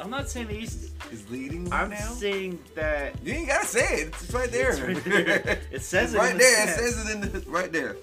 I'm 0.00 0.10
not 0.10 0.28
saying 0.28 0.46
the 0.48 0.56
East. 0.58 0.90
is 1.12 1.28
leading 1.30 1.64
right 1.66 1.82
I'm 1.82 1.90
now. 1.90 1.96
saying 2.12 2.58
that. 2.74 3.14
You 3.24 3.34
ain't 3.34 3.48
gotta 3.48 3.66
say 3.66 4.02
it. 4.02 4.08
It's 4.08 4.32
right 4.32 4.50
there. 4.50 4.70
It's 4.70 4.80
right 4.80 5.04
there. 5.04 5.58
It 5.72 5.82
says 5.82 6.12
It's 6.12 6.14
it 6.14 6.18
right 6.18 6.38
there. 6.38 6.64
It 6.64 6.70
says 6.70 7.06
it 7.08 7.14
in 7.14 7.20
the 7.22 7.50
right 7.50 7.72
there. 7.72 7.96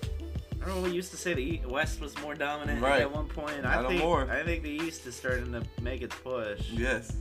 I 0.61 0.65
remember 0.65 0.89
we 0.89 0.95
used 0.95 1.09
to 1.11 1.17
say 1.17 1.33
the 1.33 1.59
West 1.67 1.99
was 1.99 2.15
more 2.21 2.35
dominant 2.35 2.81
Right. 2.81 3.01
at 3.01 3.11
one 3.11 3.27
point. 3.27 3.63
Not 3.63 3.85
I 3.85 3.87
think 3.87 4.01
more. 4.01 4.29
I 4.29 4.43
think 4.43 4.61
the 4.61 4.69
East 4.69 5.07
is 5.07 5.15
starting 5.15 5.51
to 5.53 5.63
make 5.81 6.01
its 6.03 6.15
push. 6.17 6.69
Yes. 6.69 7.13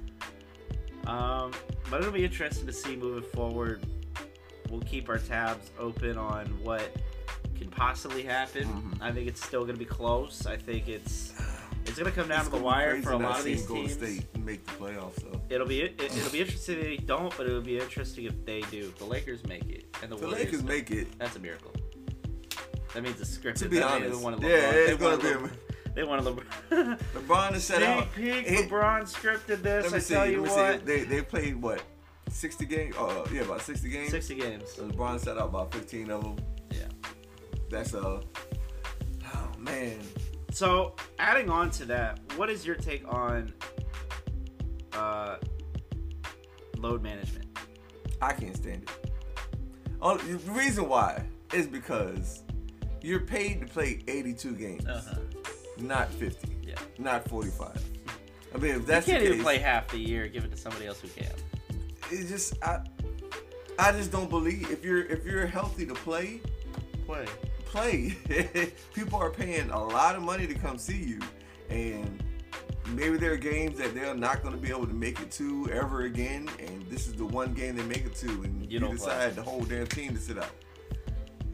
Um, 1.06 1.52
but 1.90 2.00
it'll 2.00 2.12
be 2.12 2.24
interesting 2.24 2.66
to 2.66 2.72
see 2.72 2.96
moving 2.96 3.28
forward. 3.30 3.84
We'll 4.68 4.82
keep 4.82 5.08
our 5.08 5.18
tabs 5.18 5.70
open 5.78 6.18
on 6.18 6.46
what 6.62 6.82
can 7.58 7.70
possibly 7.70 8.22
happen. 8.22 8.68
Mhm. 8.68 9.02
I 9.02 9.10
think 9.10 9.26
it's 9.26 9.44
still 9.44 9.62
going 9.62 9.74
to 9.74 9.78
be 9.78 9.84
close. 9.86 10.46
I 10.46 10.56
think 10.56 10.88
it's 10.88 11.32
it's 11.86 11.98
going 11.98 12.12
to 12.12 12.16
come 12.16 12.28
down 12.28 12.40
It's 12.40 12.50
to 12.50 12.56
the 12.56 12.62
wire 12.62 13.00
for 13.02 13.12
a 13.12 13.16
lot 13.16 13.38
of 13.38 13.44
these 13.44 13.66
Golden 13.66 13.86
teams. 13.86 13.96
State 13.98 14.38
make 14.38 14.64
the 14.66 14.72
playoffs 14.72 15.16
though. 15.16 15.40
It'll 15.48 15.66
be 15.66 15.80
it, 15.82 16.00
it'll 16.00 16.30
be 16.30 16.40
interesting 16.42 16.76
if 16.78 16.82
they 16.82 16.96
don't, 16.98 17.34
but 17.38 17.46
it'll 17.46 17.62
be 17.62 17.78
interesting 17.78 18.26
if 18.26 18.44
they 18.44 18.60
do. 18.70 18.92
The 18.98 19.04
Lakers 19.06 19.44
make 19.46 19.68
it 19.68 19.86
and 20.02 20.12
the, 20.12 20.16
The 20.16 20.28
Lakers 20.28 20.62
make 20.62 20.90
it. 20.90 21.18
That's 21.18 21.36
a 21.36 21.40
miracle. 21.40 21.72
That 22.94 23.02
means 23.02 23.20
it's 23.20 23.36
scripted. 23.36 23.58
To 23.58 23.68
be 23.68 23.78
That 23.78 23.90
honest, 23.90 24.18
they 24.18 24.24
wanted 24.24 24.42
yeah, 24.42 24.48
LeBron. 24.48 24.72
it's 24.72 25.22
they 25.22 25.32
gonna 25.32 25.48
be. 25.48 25.54
They 25.94 26.04
wanted 26.04 26.24
LeBron. 26.70 26.98
LeBron 27.14 27.54
is 27.54 27.64
set 27.64 27.82
out. 27.82 28.12
Peek. 28.14 28.46
LeBron 28.46 29.02
scripted 29.02 29.62
this. 29.62 29.84
Let 29.84 29.92
me 29.92 29.96
I 29.96 30.00
see. 30.00 30.14
tell 30.14 30.26
you 30.30 30.42
what. 30.42 30.80
see. 30.80 30.84
They 30.84 31.04
they 31.04 31.22
played 31.22 31.56
what, 31.60 31.82
sixty 32.28 32.64
games? 32.66 32.96
Uh, 32.96 33.26
yeah, 33.32 33.42
about 33.42 33.62
sixty 33.62 33.88
games. 33.90 34.10
60 34.10 34.34
games. 34.36 34.72
So 34.72 34.88
LeBron 34.88 35.20
set 35.20 35.36
out 35.38 35.48
about 35.48 35.72
fifteen 35.72 36.10
of 36.10 36.22
them. 36.22 36.36
Yeah. 36.72 36.86
That's 37.70 37.94
uh. 37.94 38.20
Oh 39.34 39.48
man. 39.58 39.98
So, 40.52 40.96
adding 41.20 41.48
on 41.48 41.70
to 41.72 41.84
that, 41.86 42.18
what 42.34 42.50
is 42.50 42.66
your 42.66 42.74
take 42.74 43.04
on 43.06 43.52
uh, 44.92 45.36
load 46.76 47.02
management? 47.04 47.46
I 48.20 48.32
can't 48.32 48.56
stand 48.56 48.82
it. 48.82 49.12
Oh, 50.02 50.16
the 50.16 50.38
reason 50.50 50.88
why 50.88 51.24
is 51.52 51.68
because 51.68 52.42
you're 53.02 53.20
paid 53.20 53.60
to 53.60 53.66
play 53.66 54.00
82 54.08 54.52
games, 54.54 54.86
uh-huh. 54.86 55.16
not 55.78 56.10
50, 56.12 56.48
Yeah. 56.62 56.74
not 56.98 57.26
45. 57.28 57.82
I 58.54 58.58
mean, 58.58 58.74
if 58.76 58.86
that's 58.86 59.06
you 59.06 59.12
can't 59.14 59.24
the 59.24 59.30
even 59.32 59.42
play 59.42 59.58
half 59.58 59.88
the 59.88 59.98
year. 59.98 60.26
Give 60.28 60.44
it 60.44 60.50
to 60.50 60.56
somebody 60.56 60.86
else 60.86 61.00
who 61.00 61.08
can. 61.08 61.30
it's 62.10 62.28
just 62.28 62.54
I, 62.64 62.80
I 63.78 63.92
just 63.92 64.10
don't 64.10 64.28
believe 64.28 64.70
if 64.70 64.84
you're 64.84 65.04
if 65.04 65.24
you're 65.24 65.46
healthy 65.46 65.86
to 65.86 65.94
play, 65.94 66.40
Play. 67.06 67.26
play. 67.64 68.16
People 68.94 69.18
are 69.20 69.30
paying 69.30 69.70
a 69.70 69.84
lot 69.84 70.16
of 70.16 70.22
money 70.22 70.46
to 70.48 70.54
come 70.54 70.78
see 70.78 70.98
you, 70.98 71.20
and 71.70 72.22
maybe 72.88 73.16
there 73.18 73.32
are 73.32 73.36
games 73.36 73.78
that 73.78 73.94
they're 73.94 74.14
not 74.14 74.42
going 74.42 74.54
to 74.54 74.60
be 74.60 74.68
able 74.70 74.86
to 74.88 74.92
make 74.94 75.20
it 75.20 75.30
to 75.32 75.70
ever 75.72 76.02
again, 76.02 76.48
and 76.58 76.84
this 76.90 77.06
is 77.06 77.14
the 77.14 77.24
one 77.24 77.54
game 77.54 77.76
they 77.76 77.84
make 77.84 78.04
it 78.04 78.14
to, 78.16 78.28
and 78.28 78.62
You 78.64 78.68
you, 78.68 78.78
don't 78.80 78.96
decide 78.96 79.36
the 79.36 79.42
whole 79.42 79.60
damn 79.62 79.86
team 79.86 80.12
to 80.14 80.20
sit 80.20 80.38
out. 80.38 80.50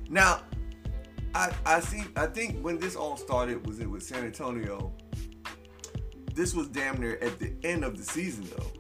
Now, 0.08 0.42
I 1.36 1.52
I 1.66 1.80
see. 1.80 2.02
I 2.16 2.26
think 2.26 2.60
when 2.64 2.78
this 2.78 2.96
all 2.96 3.16
started 3.16 3.66
was 3.66 3.78
it 3.80 3.86
with 3.90 4.02
San 4.02 4.24
Antonio. 4.24 4.92
This 6.34 6.54
was 6.54 6.68
damn 6.68 7.00
near 7.00 7.18
at 7.22 7.38
the 7.38 7.54
end 7.64 7.84
of 7.84 7.96
the 7.96 8.02
season, 8.04 8.46
though. 8.56 8.70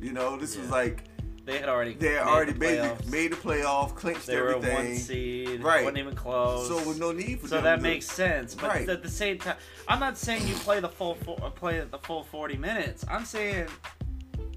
You 0.00 0.12
know, 0.12 0.36
this 0.36 0.56
was 0.56 0.70
like 0.70 1.04
They 1.46 1.58
had 1.58 1.68
already 1.68 1.94
They 1.94 2.10
made 2.10 2.18
already 2.18 2.52
the 2.52 2.58
made 2.58 2.78
the, 2.80 3.10
made 3.10 3.32
the 3.32 3.36
playoff, 3.36 3.94
clinched 3.94 4.26
They 4.26 4.36
were 4.40 4.52
a 4.52 4.56
everything. 4.56 4.74
one 4.90 4.96
seed. 4.96 5.62
Right. 5.62 5.84
wasn't 5.84 5.98
even 5.98 6.14
close. 6.14 6.68
So 6.68 6.76
with 6.88 6.98
no 6.98 7.12
need 7.12 7.40
for 7.40 7.48
So 7.48 7.60
that 7.60 7.76
to- 7.76 7.82
makes 7.82 8.06
sense, 8.06 8.54
but 8.54 8.68
Right. 8.68 8.88
at 8.88 9.02
the 9.02 9.08
same 9.08 9.38
time, 9.38 9.56
I'm 9.88 10.00
not 10.00 10.18
saying 10.18 10.46
you 10.48 10.54
play 10.56 10.80
the 10.80 10.88
full 10.88 11.16
uh, 11.42 11.50
play 11.50 11.80
the 11.90 11.98
full 11.98 12.24
40 12.24 12.56
minutes. 12.56 13.04
I'm 13.08 13.24
saying 13.24 13.68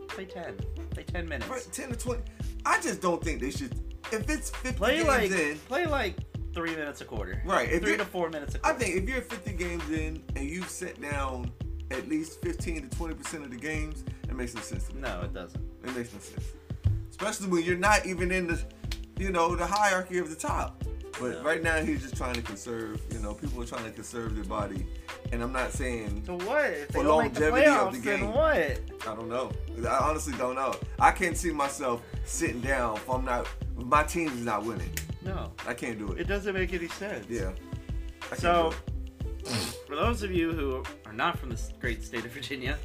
play 0.09 0.25
10, 0.25 0.57
play 0.91 1.03
10 1.03 1.29
minutes. 1.29 1.49
right, 1.49 1.67
ten 1.71 1.89
to 1.89 1.95
twenty. 1.95 2.23
I 2.65 2.81
just 2.81 2.99
don't 3.01 3.23
think 3.23 3.39
they 3.39 3.51
should. 3.51 3.73
If 4.11 4.29
it's 4.29 4.49
fifty 4.49 4.77
Play 4.77 4.95
games 4.97 5.07
like 5.07 5.31
in, 5.31 5.57
play 5.59 5.85
like 5.85 6.15
three 6.53 6.75
minutes 6.75 7.01
a 7.01 7.05
quarter. 7.05 7.41
Right, 7.45 7.69
if 7.69 7.81
three 7.83 7.97
to 7.97 8.05
four 8.05 8.29
minutes 8.29 8.55
a 8.55 8.59
quarter. 8.59 8.75
I 8.75 8.79
think 8.79 8.95
if 9.03 9.09
you're 9.09 9.21
50 9.21 9.53
games 9.53 9.89
in 9.89 10.23
and 10.35 10.49
you've 10.49 10.69
set 10.69 10.99
down 11.01 11.51
at 11.91 12.07
least 12.07 12.41
15 12.41 12.89
to 12.89 12.97
20 12.97 13.13
percent 13.15 13.43
of 13.43 13.51
the 13.51 13.57
games, 13.57 14.03
it 14.27 14.35
makes 14.35 14.53
no 14.55 14.61
sense. 14.61 14.85
To 14.87 14.95
me. 14.95 15.01
no, 15.01 15.21
it 15.21 15.33
doesn't. 15.33 15.61
It 15.83 15.95
makes 15.95 16.13
no 16.13 16.19
sense. 16.19 16.43
Especially 17.09 17.47
when 17.47 17.63
you're 17.63 17.77
not 17.77 18.05
even 18.05 18.31
in 18.31 18.47
the, 18.47 18.61
you 19.17 19.31
know, 19.31 19.55
the 19.55 19.65
hierarchy 19.65 20.17
of 20.19 20.29
the 20.29 20.35
top. 20.35 20.83
But 21.19 21.31
No. 21.31 21.43
right 21.43 21.61
now 21.61 21.81
he's 21.81 22.01
just 22.01 22.15
trying 22.15 22.35
to 22.35 22.41
conserve. 22.41 23.01
You 23.11 23.19
know, 23.19 23.33
people 23.33 23.61
are 23.61 23.65
trying 23.65 23.83
to 23.83 23.91
conserve 23.91 24.35
their 24.35 24.45
body, 24.45 24.85
and 25.33 25.41
I'm 25.43 25.51
not 25.51 25.73
saying 25.73 26.23
So 26.25 26.35
what? 26.45 26.63
If 26.65 26.87
For 26.91 27.03
don't 27.03 27.33
the 27.33 27.41
longevity 27.41 27.65
of 27.67 27.91
the 27.93 27.99
game. 27.99 28.31
what? 28.33 28.55
I 29.05 29.15
don't 29.15 29.27
know. 29.27 29.51
I 29.85 29.97
honestly 29.97 30.33
don't 30.37 30.55
know. 30.55 30.73
I 30.97 31.11
can't 31.11 31.35
see 31.35 31.51
myself 31.51 32.01
sitting 32.23 32.61
down 32.61 32.95
if 32.97 33.09
I'm 33.09 33.25
not. 33.25 33.47
If 33.77 33.85
my 33.85 34.03
team 34.03 34.29
is 34.29 34.45
not 34.45 34.63
winning. 34.63 34.89
No, 35.29 35.51
I 35.67 35.73
can't 35.75 35.99
do 35.99 36.11
it. 36.13 36.21
it 36.21 36.27
doesn't 36.27 36.53
make 36.55 36.73
any 36.73 36.87
sense. 36.87 37.25
yeah. 37.29 37.51
I 38.31 38.35
So, 38.35 38.73
for 39.87 39.95
those 39.95 40.23
of 40.23 40.31
you 40.31 40.51
who 40.53 40.83
are 41.05 41.13
not 41.13 41.37
from 41.37 41.49
the 41.49 41.61
great 41.79 42.03
state 42.03 42.25
of 42.25 42.31
Virginia, 42.31 42.77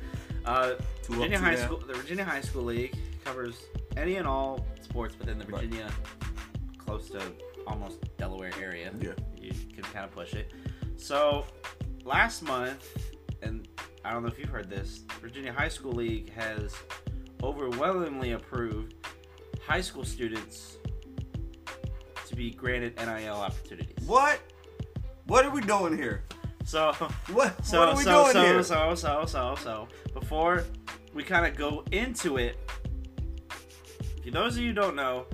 uh, 0.44 0.74
Two 1.02 1.14
Virginia 1.14 1.38
High 1.38 1.54
down. 1.56 1.64
School, 1.66 1.78
the 1.86 1.94
Virginia 1.94 2.24
High 2.24 2.42
School 2.42 2.64
League 2.64 2.94
covers 3.24 3.56
any 3.96 4.16
and 4.16 4.26
all 4.28 4.64
sports 4.82 5.18
within 5.18 5.38
the 5.38 5.46
Right. 5.46 5.62
Virginia, 5.64 5.90
close 6.76 7.08
to 7.10 7.20
almost 7.66 7.98
Delaware 8.18 8.52
area. 8.60 8.92
Yeah. 9.00 9.12
you 9.40 9.52
can 9.74 9.84
kind 9.84 10.04
of 10.04 10.10
push 10.12 10.34
it. 10.34 10.52
So, 10.98 11.46
last 12.04 12.42
month, 12.42 12.84
and 13.42 13.66
I 14.04 14.12
don't 14.12 14.22
know 14.22 14.28
if 14.28 14.38
you've 14.38 14.50
heard 14.50 14.68
this, 14.68 15.00
Virginia 15.20 15.52
High 15.52 15.68
School 15.70 15.92
League 15.92 16.30
has 16.34 16.74
overwhelmingly 17.42 18.32
approved 18.32 18.94
high 19.66 19.80
school 19.80 20.04
students 20.04 20.76
to 22.34 22.38
be 22.42 22.50
granted 22.50 22.96
NIL 22.96 23.34
opportunities. 23.34 24.06
What? 24.06 24.40
What 25.26 25.44
are 25.44 25.50
we 25.50 25.60
doing 25.60 25.96
here? 25.96 26.24
So. 26.64 26.92
What? 27.32 27.54
So 27.64 27.80
what 27.80 27.88
are 27.90 27.96
we 27.96 28.02
so 28.02 28.22
doing 28.22 28.32
so, 28.32 28.42
here? 28.42 28.62
so 28.62 28.94
so 28.94 29.24
so 29.26 29.54
so 29.62 29.88
before 30.12 30.64
we 31.14 31.22
kind 31.22 31.46
of 31.46 31.56
go 31.56 31.84
into 31.92 32.36
it, 32.36 32.58
for 34.22 34.30
those 34.30 34.56
of 34.56 34.62
you 34.62 34.68
who 34.68 34.74
don't 34.74 34.96
know, 34.96 35.26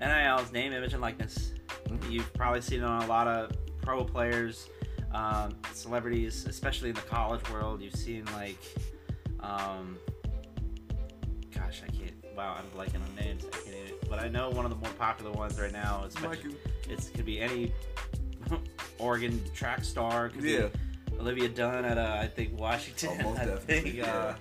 NIL's 0.00 0.52
name, 0.52 0.72
image, 0.72 0.92
and 0.92 1.02
likeness. 1.02 1.52
Mhm. 1.88 2.10
You've 2.10 2.32
probably 2.34 2.60
seen 2.60 2.80
it 2.80 2.84
on 2.84 3.02
a 3.02 3.06
lot 3.06 3.28
of 3.28 3.52
pro 3.82 4.04
players, 4.04 4.68
um, 5.12 5.56
celebrities, 5.72 6.46
especially 6.46 6.90
in 6.90 6.94
the 6.94 7.02
college 7.02 7.48
world. 7.50 7.80
You've 7.80 7.94
seen 7.94 8.24
like, 8.34 8.58
um, 9.40 9.98
gosh, 11.58 11.82
I 11.86 11.90
can't. 11.90 12.12
Wow, 12.36 12.56
I'm 12.58 12.66
blanking 12.78 13.02
on 13.02 13.14
names. 13.16 13.44
I 13.46 13.56
can't. 13.56 13.68
Even, 13.68 13.94
but 14.08 14.18
I 14.20 14.28
know 14.28 14.50
one 14.50 14.64
of 14.64 14.70
the 14.70 14.76
more 14.76 14.90
popular 14.98 15.32
ones 15.32 15.58
right 15.60 15.72
now. 15.72 16.04
Especially, 16.06 16.50
Mikey. 16.50 16.56
it's 16.88 17.08
could 17.10 17.26
be 17.26 17.40
any 17.40 17.72
Oregon 18.98 19.42
track 19.54 19.84
star. 19.84 20.28
Could 20.28 20.44
Yeah. 20.44 20.68
be 21.08 21.16
Olivia 21.18 21.48
Dunne 21.48 21.84
at 21.84 21.98
uh, 21.98 22.18
I 22.20 22.26
think 22.28 22.58
Washington. 22.58 23.10
Oh, 23.20 23.22
most 23.30 23.40
I 23.40 23.44
definitely, 23.46 23.90
think 23.92 24.08
uh, 24.08 24.34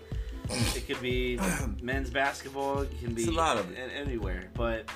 it 0.76 0.88
could 0.88 1.01
be 1.01 1.39
men's 1.82 2.09
basketball. 2.09 2.82
It 2.82 2.97
can 2.99 3.13
be 3.13 3.24
It's 3.24 3.32
a 3.32 3.34
lot 3.34 3.57
of 3.57 3.72
it. 3.72 3.78
a- 3.80 3.93
anywhere, 3.93 4.49
but 4.53 4.89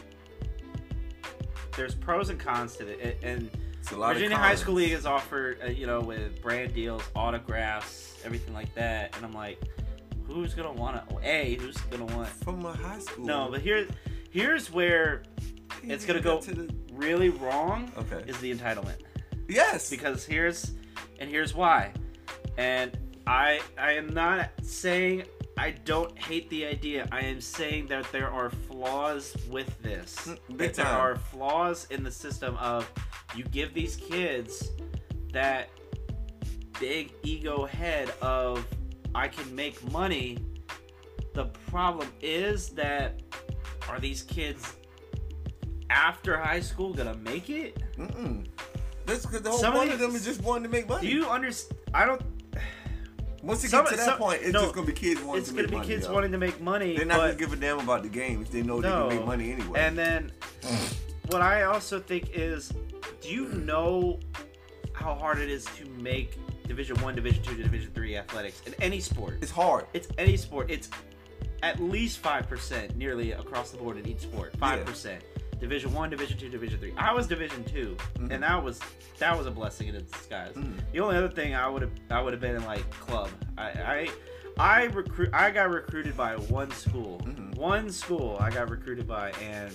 there's 1.75 1.95
pros 1.95 2.29
and 2.29 2.39
cons 2.39 2.75
to 2.77 2.87
it. 2.87 3.17
And 3.23 3.49
It's 3.79 3.91
a 3.91 3.97
lot 3.97 4.13
Virginia 4.13 4.35
of 4.37 4.41
High. 4.43 4.55
School 4.55 4.75
League 4.75 4.91
is 4.91 5.05
offered, 5.05 5.59
uh, 5.63 5.67
you 5.69 5.87
know, 5.87 6.01
with 6.01 6.41
brand 6.41 6.73
deals, 6.73 7.03
autographs, 7.15 8.15
everything 8.23 8.53
like 8.53 8.73
that. 8.75 9.15
And 9.15 9.25
I'm 9.25 9.33
like, 9.33 9.59
who's 10.27 10.53
gonna 10.53 10.71
want 10.73 11.07
to? 11.09 11.17
A, 11.23 11.55
who's 11.55 11.77
gonna 11.77 12.05
want? 12.05 12.27
from 12.29 12.65
a 12.65 12.73
high 12.73 12.99
school. 12.99 13.25
No, 13.25 13.47
but 13.51 13.61
here, 13.61 13.87
here's 14.29 14.71
where 14.71 15.23
He 15.83 15.91
it's 15.91 16.05
gonna 16.05 16.21
go- 16.21 16.39
to 16.41 16.53
the. 16.53 16.73
really 16.93 17.29
wrong 17.29 17.91
Okay. 17.97 18.23
is 18.27 18.37
the 18.39 18.53
entitlement. 18.53 18.97
Yes. 19.47 19.89
because 19.89 20.25
here's 20.25 20.71
and 21.19 21.29
here's 21.29 21.53
why 21.53 21.91
and 22.57 22.97
i 23.27 23.59
i 23.77 23.91
am 23.93 24.13
not 24.13 24.49
saying 24.61 25.23
i 25.57 25.71
don't 25.71 26.17
hate 26.17 26.49
the 26.49 26.65
idea 26.65 27.07
i 27.11 27.19
am 27.21 27.39
saying 27.41 27.87
that 27.87 28.05
there 28.11 28.29
are 28.29 28.49
flaws 28.49 29.35
with 29.49 29.69
this 29.81 30.15
Mm, 30.25 30.37
big 30.49 30.57
that 30.57 30.73
there 30.75 30.85
time. 30.85 31.01
are 31.01 31.15
flaws 31.17 31.87
in 31.91 32.03
the 32.03 32.11
system 32.11 32.55
of 32.57 32.89
you 33.35 33.43
give 33.45 33.73
these 33.73 33.95
kids 33.97 34.71
that 35.33 35.69
big 36.79 37.11
ego 37.23 37.65
head 37.65 38.09
of 38.21 38.65
i 39.15 39.27
can 39.27 39.53
make 39.55 39.81
money 39.91 40.37
the 41.33 41.45
problem 41.69 42.07
is 42.21 42.69
that 42.69 43.21
are 43.89 43.99
these 43.99 44.21
kids 44.23 44.73
after 45.89 46.37
high 46.37 46.59
school 46.59 46.93
gonna 46.93 47.15
make 47.17 47.49
it 47.49 47.77
Mm-mm. 47.97 48.45
That's 49.05 49.25
because 49.25 49.41
the 49.41 49.49
whole 49.49 49.59
Some 49.59 49.73
of 49.73 49.79
point 49.79 49.91
of 49.93 49.99
these- 49.99 50.07
them 50.07 50.15
is 50.15 50.23
just 50.23 50.41
wanting 50.43 50.63
to 50.63 50.69
make 50.69 50.87
money. 50.87 51.07
do 51.07 51.13
you 51.13 51.27
understand 51.27 51.79
i 51.93 52.05
don't 52.05 52.21
Once 53.43 53.63
you 53.63 53.69
some- 53.69 53.83
get 53.85 53.91
to 53.91 53.97
that 53.97 54.05
some- 54.05 54.17
point, 54.19 54.41
it's 54.43 54.53
no, 54.53 54.61
just 54.61 54.75
gonna 54.75 54.87
be 54.87 54.93
kids 54.93 55.19
wanting 55.21 55.43
to 55.45 55.53
make 55.53 55.55
money. 55.55 55.65
it's 55.65 55.67
gonna 55.67 55.67
be 55.67 55.75
money. 55.77 55.87
kids 55.87 56.05
yo. 56.05 56.13
wanting 56.13 56.31
to 56.31 56.37
make 56.37 56.61
money 56.61 56.95
They're 56.95 57.05
not 57.05 57.17
gonna 57.17 57.35
give 57.35 57.51
a 57.53 57.55
damn 57.55 57.79
about 57.79 58.03
the 58.03 58.09
games. 58.09 58.49
They 58.51 58.61
know 58.61 58.79
they 58.81 58.89
can 58.89 59.09
make 59.09 59.25
money 59.25 59.51
anyway. 59.51 59.79
and 59.79 59.97
then 59.97 60.31
what 61.29 61.41
i 61.41 61.63
also 61.63 61.99
think 61.99 62.29
is 62.33 62.71
do 63.21 63.29
you 63.29 63.47
know 63.49 64.19
how 64.93 65.15
hard 65.15 65.39
it 65.39 65.49
is 65.49 65.65
to 65.77 65.85
make 66.01 66.37
division 66.71 66.95
one 67.01 67.13
division 67.13 67.43
two 67.43 67.55
division 67.55 67.91
three 67.93 68.15
athletics 68.15 68.61
in 68.65 68.73
any 68.81 69.01
sport. 69.01 69.37
It's 69.41 69.51
hard. 69.51 69.87
it's 69.93 70.07
any 70.17 70.37
sport. 70.37 70.71
It's 70.71 70.89
at 71.63 71.79
least 71.81 72.23
5% 72.23 72.95
nearly 72.95 73.33
across 73.33 73.71
the 73.71 73.77
board 73.77 73.97
in 73.97 74.07
each 74.07 74.21
sport. 74.21 74.53
5% 74.57 75.19
division 75.59 75.93
one 75.93 76.09
division 76.09 76.37
two 76.39 76.47
division 76.49 76.79
three. 76.79 76.93
I 76.97 77.11
was 77.13 77.27
division 77.27 77.63
2 77.65 77.95
Mhm. 78.15 78.31
and 78.31 78.41
that 78.43 78.63
was 78.63 78.79
that 79.19 79.37
was 79.37 79.47
a 79.47 79.51
blessing 79.51 79.89
in 79.89 79.95
disguise. 79.95 80.55
Mhm. 80.55 80.79
the 80.93 80.99
only 81.01 81.17
other 81.17 81.29
thing 81.29 81.53
i 81.53 81.67
would 81.67 81.81
have 81.83 81.91
i 82.09 82.19
would 82.21 82.31
have 82.33 82.41
been 82.41 82.55
in 82.55 82.65
like 82.65 82.89
club. 83.01 83.29
I 83.57 83.67
i 83.95 84.09
i 84.57 84.83
recruit 84.85 85.29
i 85.33 85.51
got 85.51 85.69
recruited 85.69 86.15
by 86.17 86.35
one 86.37 86.71
school. 86.71 87.19
Mhm. 87.25 87.55
one 87.57 87.91
school 87.91 88.37
i 88.39 88.49
got 88.49 88.69
recruited 88.69 89.07
by 89.07 89.31
and 89.33 89.71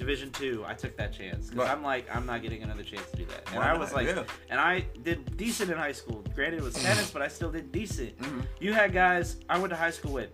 division 0.00 0.30
two 0.32 0.64
i 0.66 0.72
took 0.74 0.96
that 0.96 1.12
chance 1.12 1.50
because 1.50 1.68
Right. 1.68 1.70
i'm 1.76 1.82
like 1.82 2.08
i'm 2.14 2.24
not 2.24 2.40
getting 2.42 2.62
another 2.62 2.82
chance 2.82 3.08
to 3.10 3.16
do 3.18 3.26
that 3.26 3.42
and 3.48 3.56
Why 3.56 3.66
i 3.68 3.72
not? 3.72 3.78
was 3.80 3.92
like 3.92 4.06
Yeah. 4.08 4.24
and 4.48 4.58
i 4.58 4.80
did 5.02 5.36
decent 5.36 5.70
in 5.70 5.76
high 5.76 5.92
school 5.92 6.24
granted 6.34 6.56
it 6.60 6.62
was 6.64 6.74
tennis 6.74 7.10
but 7.10 7.20
i 7.20 7.28
still 7.28 7.52
did 7.52 7.70
decent 7.70 8.16
Mhm. 8.18 8.46
you 8.60 8.72
had 8.72 8.92
guys 8.94 9.36
I 9.48 9.58
went 9.58 9.70
to 9.70 9.76
high 9.76 9.90
school 9.90 10.12
with. 10.12 10.30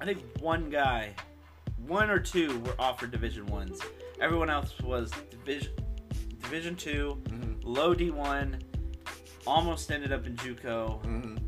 I 0.00 0.04
think 0.04 0.18
one 0.40 0.70
guy, 0.70 1.14
one 1.86 2.10
or 2.10 2.18
two 2.18 2.58
were 2.60 2.74
offered 2.78 3.10
Division 3.10 3.46
ones. 3.46 3.80
Everyone 4.20 4.50
else 4.50 4.72
was 4.80 5.10
Division 5.30 5.72
Division 6.42 6.74
two, 6.76 7.20
Mhm. 7.24 7.56
low 7.62 7.94
D 7.94 8.10
one, 8.10 8.58
almost 9.46 9.90
ended 9.90 10.12
up 10.12 10.26
in 10.26 10.36
JUCO, 10.36 11.00
Mhm. 11.04 11.38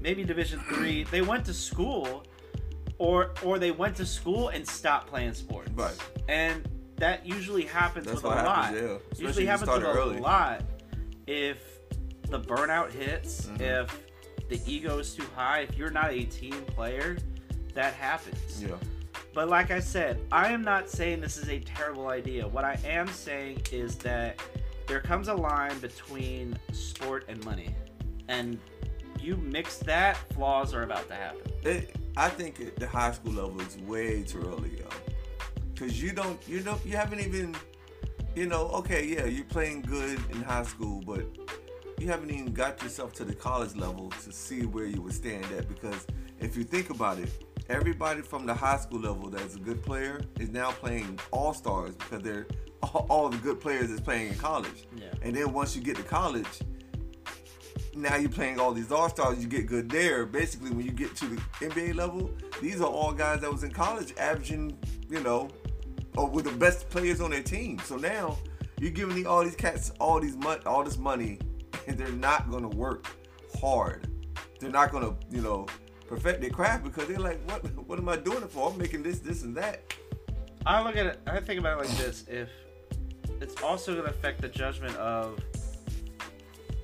maybe 0.00 0.22
Division 0.24 0.60
three. 0.68 1.04
They 1.04 1.22
went 1.22 1.44
to 1.46 1.54
school, 1.54 2.24
or 3.02 3.32
or 3.42 3.58
they 3.58 3.72
went 3.72 3.96
to 3.96 4.06
school 4.06 4.48
and 4.48 4.66
stopped 4.66 5.08
playing 5.08 5.34
sports. 5.34 5.70
Right. 5.74 5.96
And 6.28 6.68
that 6.96 7.26
usually 7.26 7.64
happens 7.64 8.06
That's 8.06 8.16
with 8.22 8.24
a 8.24 8.28
what 8.28 8.44
lot 8.44 8.64
happens. 8.66 8.80
Yeah. 8.82 8.96
Especially 9.10 9.26
usually 9.26 9.46
happens 9.46 9.70
with 9.70 10.18
a 10.18 10.20
lot 10.20 10.62
if 11.26 11.58
the 12.28 12.40
burnout 12.40 12.92
hits 12.92 13.46
Mhm. 13.46 13.60
if 13.60 13.98
the 14.48 14.60
ego 14.66 14.98
is 14.98 15.14
too 15.14 15.24
high 15.34 15.60
if 15.60 15.76
you're 15.76 15.90
not 15.90 16.10
a 16.12 16.22
team 16.24 16.54
player 16.76 17.18
that 17.74 17.92
happens 17.94 18.62
Yeah. 18.62 18.76
but 19.34 19.48
like 19.48 19.70
i 19.70 19.78
said 19.80 20.18
i 20.32 20.50
am 20.52 20.62
not 20.62 20.88
saying 20.88 21.20
this 21.20 21.36
is 21.36 21.48
a 21.48 21.58
terrible 21.60 22.08
idea 22.08 22.46
what 22.46 22.64
i 22.64 22.78
am 22.84 23.08
saying 23.08 23.62
is 23.70 23.96
that 23.98 24.40
there 24.86 25.00
comes 25.00 25.28
a 25.28 25.34
line 25.34 25.78
between 25.80 26.58
sport 26.72 27.24
and 27.28 27.42
money 27.44 27.74
and 28.28 28.58
you 29.20 29.36
mix 29.36 29.76
that 29.78 30.16
flaws 30.34 30.72
are 30.74 30.82
about 30.82 31.06
to 31.08 31.14
happen 31.14 31.40
It, 31.62 31.96
I 32.16 32.28
think 32.28 32.60
at 32.60 32.76
the 32.76 32.86
high 32.86 33.12
school 33.12 33.32
level 33.32 33.60
is 33.60 33.78
way 33.78 34.22
too 34.22 34.40
early, 34.40 34.78
yo. 34.78 34.88
Cause 35.76 36.00
you 36.00 36.12
don't, 36.12 36.38
you 36.46 36.60
don't, 36.60 36.84
you 36.84 36.96
haven't 36.96 37.20
even, 37.20 37.56
you 38.36 38.46
know, 38.46 38.66
okay, 38.68 39.04
yeah, 39.06 39.24
you're 39.24 39.44
playing 39.44 39.82
good 39.82 40.20
in 40.30 40.42
high 40.42 40.62
school, 40.64 41.02
but 41.06 41.24
you 41.98 42.08
haven't 42.08 42.30
even 42.30 42.52
got 42.52 42.82
yourself 42.82 43.12
to 43.14 43.24
the 43.24 43.34
college 43.34 43.74
level 43.74 44.10
to 44.22 44.32
see 44.32 44.66
where 44.66 44.84
you 44.84 45.00
would 45.00 45.14
stand 45.14 45.44
at. 45.56 45.68
Because 45.68 46.06
if 46.38 46.56
you 46.56 46.64
think 46.64 46.90
about 46.90 47.18
it, 47.18 47.30
everybody 47.68 48.20
from 48.20 48.44
the 48.44 48.54
high 48.54 48.76
school 48.76 49.00
level 49.00 49.30
that's 49.30 49.56
a 49.56 49.58
good 49.58 49.82
player 49.82 50.20
is 50.38 50.50
now 50.50 50.70
playing 50.70 51.18
all 51.30 51.54
stars 51.54 51.96
because 51.96 52.22
they're 52.22 52.46
all, 52.82 53.06
all 53.10 53.28
the 53.30 53.38
good 53.38 53.60
players 53.60 53.90
is 53.90 54.00
playing 54.00 54.28
in 54.28 54.34
college. 54.34 54.86
yeah 54.96 55.06
And 55.22 55.34
then 55.34 55.52
once 55.52 55.74
you 55.74 55.82
get 55.82 55.96
to 55.96 56.02
college, 56.02 56.60
now 57.94 58.16
you're 58.16 58.30
playing 58.30 58.58
all 58.58 58.72
these 58.72 58.90
all 58.90 59.08
stars. 59.08 59.40
You 59.42 59.48
get 59.48 59.66
good 59.66 59.90
there. 59.90 60.24
Basically, 60.24 60.70
when 60.70 60.84
you 60.84 60.92
get 60.92 61.14
to 61.16 61.26
the 61.26 61.36
NBA 61.60 61.94
level, 61.94 62.30
these 62.60 62.80
are 62.80 62.86
all 62.86 63.12
guys 63.12 63.40
that 63.40 63.52
was 63.52 63.64
in 63.64 63.70
college, 63.70 64.14
averaging, 64.16 64.78
you 65.08 65.20
know, 65.20 65.50
or 66.16 66.28
with 66.28 66.44
the 66.44 66.52
best 66.52 66.88
players 66.90 67.20
on 67.20 67.30
their 67.30 67.42
team. 67.42 67.78
So 67.84 67.96
now 67.96 68.38
you're 68.78 68.90
giving 68.90 69.14
the, 69.14 69.26
all 69.26 69.44
these 69.44 69.56
cats 69.56 69.92
all 70.00 70.20
these 70.20 70.36
mon- 70.36 70.62
all 70.66 70.82
this 70.84 70.98
money, 70.98 71.38
and 71.86 71.98
they're 71.98 72.10
not 72.12 72.50
gonna 72.50 72.68
work 72.68 73.06
hard. 73.60 74.08
They're 74.58 74.70
not 74.70 74.90
gonna, 74.90 75.14
you 75.30 75.42
know, 75.42 75.66
perfect 76.06 76.40
their 76.40 76.50
craft 76.50 76.84
because 76.84 77.08
they're 77.08 77.18
like, 77.18 77.40
what 77.48 77.62
what 77.86 77.98
am 77.98 78.08
I 78.08 78.16
doing 78.16 78.42
it 78.42 78.50
for? 78.50 78.70
I'm 78.70 78.78
making 78.78 79.02
this, 79.02 79.18
this, 79.18 79.42
and 79.42 79.56
that. 79.56 79.94
I 80.64 80.82
look 80.82 80.96
at 80.96 81.06
it. 81.06 81.20
I 81.26 81.40
think 81.40 81.60
about 81.60 81.78
it 81.78 81.88
like 81.88 81.98
this: 81.98 82.24
if 82.28 82.48
it's 83.40 83.60
also 83.62 83.94
to 83.94 84.02
affect 84.04 84.40
the 84.40 84.48
judgment 84.48 84.96
of 84.96 85.38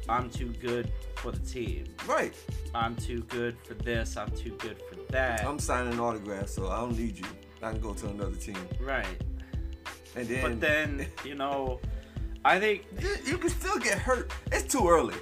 I'm 0.09 0.30
too 0.30 0.52
good 0.61 0.90
for 1.16 1.32
the 1.32 1.38
team. 1.38 1.84
Right. 2.06 2.34
I'm 2.74 2.96
too 2.96 3.20
good 3.28 3.56
for 3.64 3.74
this. 3.74 4.16
I'm 4.16 4.30
too 4.30 4.56
good 4.59 4.80
for 4.88 4.96
that. 5.12 5.44
I'm 5.44 5.59
signing 5.59 6.00
autographs, 6.00 6.54
so 6.54 6.68
I 6.68 6.80
don't 6.80 6.96
need 6.98 7.18
you. 7.18 7.26
I 7.62 7.72
can 7.72 7.80
go 7.80 7.92
to 7.94 8.09
another 8.09 8.36
team. 8.36 8.56
right. 8.80 9.06
And 10.16 10.26
then, 10.26 10.42
But 10.42 10.61
then 10.61 11.06
you 11.24 11.34
know, 11.34 11.80
I 12.44 12.59
think 12.59 12.86
you, 13.26 13.36
can 13.38 13.50
still 13.50 13.78
get 13.78 13.98
hurt. 13.98 14.32
It's 14.50 14.72
too 14.72 14.88
early. 14.88 15.14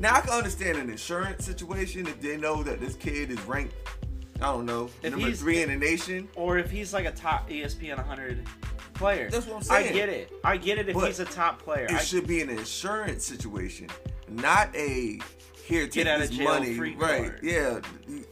Now 0.00 0.14
I 0.14 0.20
can 0.20 0.30
understand 0.30 0.78
an 0.78 0.90
insurance 0.90 1.44
situation 1.44 2.06
if 2.06 2.20
they 2.20 2.36
know 2.36 2.62
that 2.62 2.80
this 2.80 2.94
kid 2.94 3.30
is 3.30 3.40
ranked. 3.42 3.74
I 4.36 4.52
don't 4.52 4.66
know, 4.66 4.88
number 5.02 5.32
three 5.32 5.62
in 5.62 5.70
the 5.70 5.76
nation. 5.76 6.28
or 6.36 6.58
if 6.58 6.70
he's 6.70 6.92
like 6.92 7.06
a 7.06 7.10
top 7.10 7.50
ESPN 7.50 7.96
100 7.96 8.46
player. 8.94 9.28
That's 9.30 9.46
what 9.46 9.56
I'm 9.56 9.62
saying. 9.62 9.88
I 9.88 9.92
get 9.92 10.08
it. 10.08 10.32
I 10.44 10.56
get 10.56 10.78
it 10.78 10.88
if 10.88 10.94
But 10.94 11.06
he's 11.06 11.20
a 11.20 11.24
top 11.24 11.60
player. 11.62 11.86
It 11.86 11.92
I, 11.92 11.98
should 11.98 12.26
be 12.26 12.40
an 12.40 12.50
insurance 12.50 13.24
situation, 13.24 13.88
not 14.32 14.74
a 14.76 15.18
here 15.64 15.84
take 15.84 15.92
Get 16.04 16.06
out 16.06 16.20
this 16.20 16.38
money. 16.38 16.76
free 16.76 16.94
right? 16.96 17.26
card. 17.28 17.40
Yeah, 17.42 17.80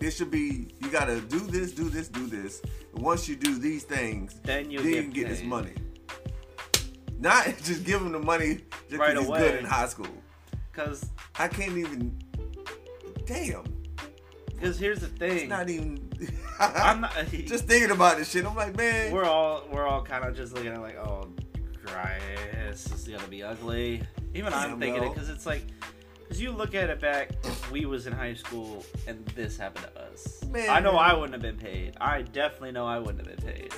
it 0.01 0.11
should 0.13 0.31
be. 0.31 0.69
You 0.81 0.91
gotta 0.91 1.21
do 1.21 1.39
this, 1.41 1.73
do 1.73 1.89
this, 1.91 2.09
do 2.09 2.27
this. 2.27 2.63
And 2.95 3.05
once 3.05 3.29
you 3.29 3.37
do 3.37 3.59
these 3.59 3.85
things, 3.85 4.41
Then 4.43 4.71
you'll 4.71 4.83
then 4.83 5.11
get 5.11 5.13
get 5.13 5.29
this 5.29 5.43
money. 5.43 5.73
Not 7.19 7.47
just 7.63 7.85
give 7.85 8.01
him 8.01 8.13
the 8.13 8.19
money 8.19 8.57
just 8.57 8.89
because 8.91 8.99
Right 9.01 9.17
he's 9.19 9.29
away. 9.29 9.39
good 9.41 9.55
in 9.61 9.65
high 9.65 9.87
school. 9.89 10.07
because 10.73 11.05
I 11.39 11.49
can't 11.49 11.77
even. 11.77 12.19
Damn, 13.27 13.65
because 14.47 14.79
here's 14.79 15.01
the 15.01 15.09
thing. 15.09 15.39
it's 15.39 15.49
not 15.49 15.69
even. 15.69 16.09
I'm 16.61 17.01
not. 17.03 17.13
just 17.33 17.67
thinking 17.67 17.91
about 17.91 18.19
this 18.19 18.31
shit. 18.31 18.47
I'm 18.47 18.55
like, 18.55 18.77
man. 18.77 19.13
we're 19.13 19.25
all 19.25 19.65
we're 19.71 19.87
all 19.87 20.03
kind 20.03 20.25
of 20.25 20.37
just 20.37 20.55
looking 20.55 20.73
at 20.73 20.81
like, 20.81 20.97
oh, 20.97 21.29
Christ, 21.87 22.91
this 22.91 22.93
is 22.93 23.09
gonna 23.09 23.29
be 23.29 23.43
ugly. 23.43 24.03
Even 24.35 24.53
I'm 24.53 24.71
Damn, 24.71 24.81
thinking 24.81 25.03
it 25.05 25.15
because 25.15 25.29
it's 25.29 25.47
like, 25.47 25.65
because 26.23 26.41
you 26.41 26.51
look 26.51 26.75
at 26.75 26.91
it 26.91 27.01
back, 27.01 27.31
if 27.45 27.71
we 27.71 27.87
was 27.87 28.07
in 28.07 28.13
high 28.13 28.35
school 28.35 28.85
and 29.07 29.25
this 29.29 29.57
happened 29.57 29.87
to 29.95 30.01
us. 30.03 30.45
Man. 30.51 30.69
I 30.69 30.81
know 30.81 30.97
I 30.97 31.15
wouldn't 31.15 31.33
have 31.33 31.43
been 31.43 31.57
paid. 31.57 31.97
I 32.01 32.23
definitely 32.23 32.73
know 32.73 32.87
I 32.87 32.99
wouldn't 32.99 33.27
have 33.27 33.37
been 33.37 33.55
paid. 33.55 33.73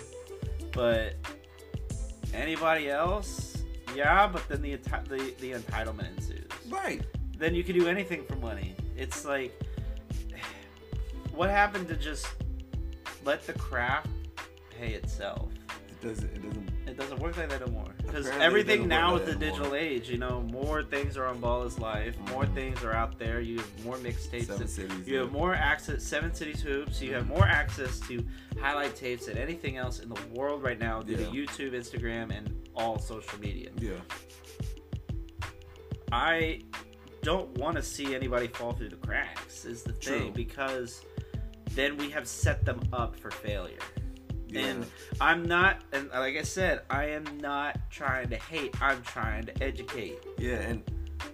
But 0.72 1.14
anybody 2.34 2.90
else, 2.90 3.58
yeah. 3.94 4.26
But 4.26 4.48
then 4.48 4.62
the 4.62 4.76
enti- 4.76 5.08
the 5.08 5.34
the 5.40 5.52
entitlement 5.52 6.16
ensues. 6.16 6.48
right. 6.68 7.02
Then 7.38 7.54
you 7.54 7.62
can 7.62 7.78
do 7.78 7.86
anything 7.86 8.24
for 8.24 8.34
money. 8.36 8.74
It's 8.96 9.24
like, 9.24 9.52
what 11.34 11.50
happened 11.50 11.86
to 11.88 11.94
just 11.96 12.26
let 13.24 13.46
the 13.46 13.52
craft 13.52 14.08
pay 14.76 14.94
itself? 14.94 15.52
It 16.00 16.06
doesn't. 16.06 16.24
It 16.32 16.42
doesn't. 16.42 16.70
It 16.86 16.96
doesn't 16.96 17.18
work 17.18 17.36
like 17.36 17.48
that 17.50 17.60
anymore. 17.62 17.92
Because 17.98 18.26
everything 18.28 18.86
now 18.88 19.14
with 19.14 19.26
the 19.26 19.34
digital 19.34 19.74
age, 19.74 20.08
you 20.08 20.16
know, 20.18 20.42
more 20.42 20.82
things 20.82 21.16
are 21.16 21.26
on 21.26 21.38
Ball 21.40 21.64
is 21.64 21.78
Life. 21.78 22.16
More 22.30 22.44
Mhm. 22.44 22.54
things 22.54 22.84
are 22.84 22.92
out 22.92 23.18
there. 23.18 23.40
You 23.40 23.58
have 23.58 23.84
more 23.84 23.96
mixtapes. 23.96 24.46
Seven 24.46 24.58
than- 24.58 24.68
cities. 24.68 25.08
You 25.08 25.16
have 25.18 25.32
more 25.32 25.54
access. 25.54 26.02
Seven 26.04 26.32
Cities 26.34 26.62
Hoops. 26.62 27.02
You 27.02 27.14
have 27.14 27.26
more 27.26 27.44
access 27.44 27.98
to 28.08 28.24
highlight 28.60 28.94
tapes 28.96 29.26
than 29.26 29.36
anything 29.38 29.76
else 29.76 29.98
in 30.00 30.08
the 30.08 30.20
world 30.32 30.62
right 30.62 30.78
now 30.78 31.02
due 31.02 31.16
to 31.16 31.24
YouTube, 31.24 31.72
Instagram, 31.72 32.32
and 32.36 32.68
all 32.74 32.98
social 32.98 33.38
media. 33.40 33.70
Yeah. 33.78 33.92
I 36.12 36.62
don't 37.22 37.50
want 37.58 37.76
to 37.76 37.82
see 37.82 38.14
anybody 38.14 38.46
fall 38.46 38.72
through 38.72 38.88
the 38.90 38.96
cracks. 38.96 39.64
Is 39.64 39.82
the 39.82 39.92
thing 39.92 40.20
True. 40.20 40.30
because 40.32 41.04
then 41.72 41.96
we 41.98 42.08
have 42.10 42.26
set 42.26 42.64
them 42.64 42.80
up 42.92 43.16
for 43.16 43.30
failure. 43.30 43.78
Yeah. 44.48 44.60
And 44.60 44.86
I'm 45.20 45.44
not, 45.44 45.82
and 45.92 46.08
like 46.10 46.36
I 46.36 46.42
said, 46.42 46.82
I 46.90 47.06
am 47.06 47.24
not 47.38 47.78
trying 47.90 48.30
to 48.30 48.36
hate. 48.36 48.80
I'm 48.80 49.02
trying 49.02 49.44
to 49.46 49.62
educate. 49.62 50.18
Yeah, 50.38 50.56
and 50.56 50.82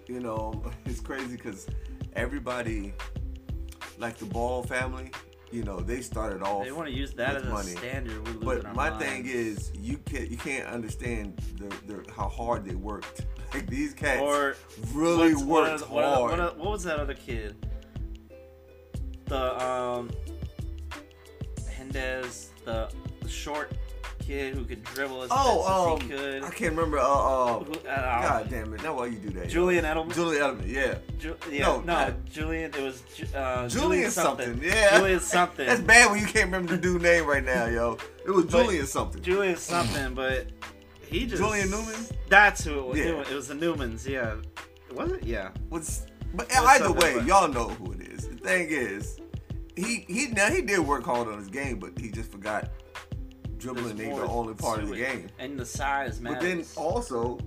you 0.07 0.19
know, 0.19 0.63
it's 0.85 0.99
crazy 0.99 1.37
because 1.37 1.67
everybody, 2.13 2.93
like 3.97 4.17
the 4.17 4.25
Ball 4.25 4.63
family, 4.63 5.11
you 5.51 5.63
know, 5.63 5.79
they 5.79 6.01
started 6.01 6.41
off. 6.41 6.65
They 6.65 6.71
want 6.71 6.89
to 6.89 6.93
use 6.93 7.13
that 7.13 7.35
as 7.37 7.43
a 7.43 7.49
money. 7.49 7.71
standard. 7.71 8.27
We're 8.27 8.61
but 8.61 8.75
my 8.75 8.89
minds. 8.89 9.05
thing 9.05 9.25
is, 9.25 9.71
you 9.75 9.97
can't 9.97 10.29
you 10.29 10.37
can't 10.37 10.67
understand 10.67 11.37
the, 11.57 11.67
the 11.87 12.11
how 12.11 12.27
hard 12.27 12.65
they 12.65 12.75
worked. 12.75 13.25
Like 13.53 13.69
these 13.69 13.93
cats 13.93 14.19
or 14.21 14.57
really 14.91 15.33
worked 15.33 15.89
what, 15.89 16.03
hard. 16.03 16.39
are- 16.41 16.49
what 16.55 16.71
was 16.71 16.83
that 16.83 16.99
other 16.99 17.13
kid? 17.13 17.55
The 19.27 19.63
um, 19.65 20.09
Hendez, 21.91 22.47
the, 22.63 22.89
the 23.21 23.29
short 23.29 23.71
kid 24.19 24.55
who 24.55 24.63
could 24.65 24.83
dribble 24.83 25.23
as 25.23 25.29
oh, 25.31 25.63
fast 25.63 25.69
as 25.69 26.03
um, 26.03 26.09
he 26.09 26.17
could. 26.17 26.43
I 26.43 26.49
can't 26.49 26.75
remember. 26.75 26.97
Uh, 26.99 27.03
uh, 27.03 27.59
Who- 27.63 27.73
uh, 27.87 28.21
God 28.21 28.49
damn 28.49 28.73
it! 28.73 28.83
Now 28.83 28.95
why 28.95 29.07
you 29.07 29.17
do 29.17 29.29
that? 29.31 29.45
yo? 29.45 29.49
Julian 29.49 29.85
Edelman. 29.85 30.13
Julian 30.13 30.41
Edelman. 30.41 30.67
Yeah. 30.67 30.97
Ju- 31.19 31.37
yeah, 31.51 31.63
No, 31.65 31.79
no, 31.79 31.85
not- 31.85 32.25
Julian. 32.25 32.73
It 32.73 32.81
was 32.81 33.03
uh, 33.33 33.67
Julian 33.69 34.11
something. 34.11 34.59
Yeah. 34.63 34.97
Julian 34.97 35.19
something. 35.19 35.65
That's 35.65 35.81
bad 35.81 36.11
when 36.11 36.19
you 36.19 36.27
can't 36.27 36.45
remember 36.45 36.75
the 36.75 36.81
dude 36.81 37.01
name 37.01 37.25
right 37.25 37.43
now, 37.43 37.65
yo. 37.65 37.97
It 38.25 38.31
was 38.31 38.45
But- 38.45 38.63
Julian 38.63 38.87
something. 38.87 39.21
Julian 39.21 39.57
something, 39.57 40.13
but 40.13 40.47
he 41.07 41.25
just 41.25 41.41
Julian 41.41 41.69
Newman? 41.69 41.95
That's 42.29 42.63
who 42.63 42.79
it 42.79 42.85
was. 42.85 42.97
Yeah. 42.99 43.21
It 43.21 43.33
was 43.33 43.47
the 43.47 43.53
Newmans. 43.55 44.07
Yeah, 44.07 44.35
was 44.93 45.11
it? 45.11 45.23
Yeah. 45.23 45.51
was 45.69 46.07
but 46.33 46.49
What's 46.51 46.81
either 46.81 46.91
way, 46.91 47.21
y'all 47.25 47.47
know 47.47 47.69
who 47.69 47.93
it 47.93 48.01
is. 48.01 48.27
The 48.27 48.35
thing 48.35 48.67
is, 48.69 49.19
he 49.75 50.05
he 50.07 50.27
now 50.27 50.49
he 50.49 50.61
did 50.61 50.79
work 50.79 51.03
hard 51.03 51.27
on 51.27 51.37
his 51.37 51.47
game, 51.47 51.79
but 51.79 51.97
he 51.99 52.09
just 52.09 52.31
forgot 52.31 52.69
dribbling 53.57 53.99
ain't 53.99 54.15
the 54.15 54.27
only 54.27 54.53
part 54.53 54.81
of 54.81 54.89
the 54.89 54.95
game. 54.95 55.27
And 55.39 55.59
the 55.59 55.65
size 55.65 56.21
matters. 56.21 56.37
But 56.37 56.43
then 56.45 56.65
also 56.75 57.39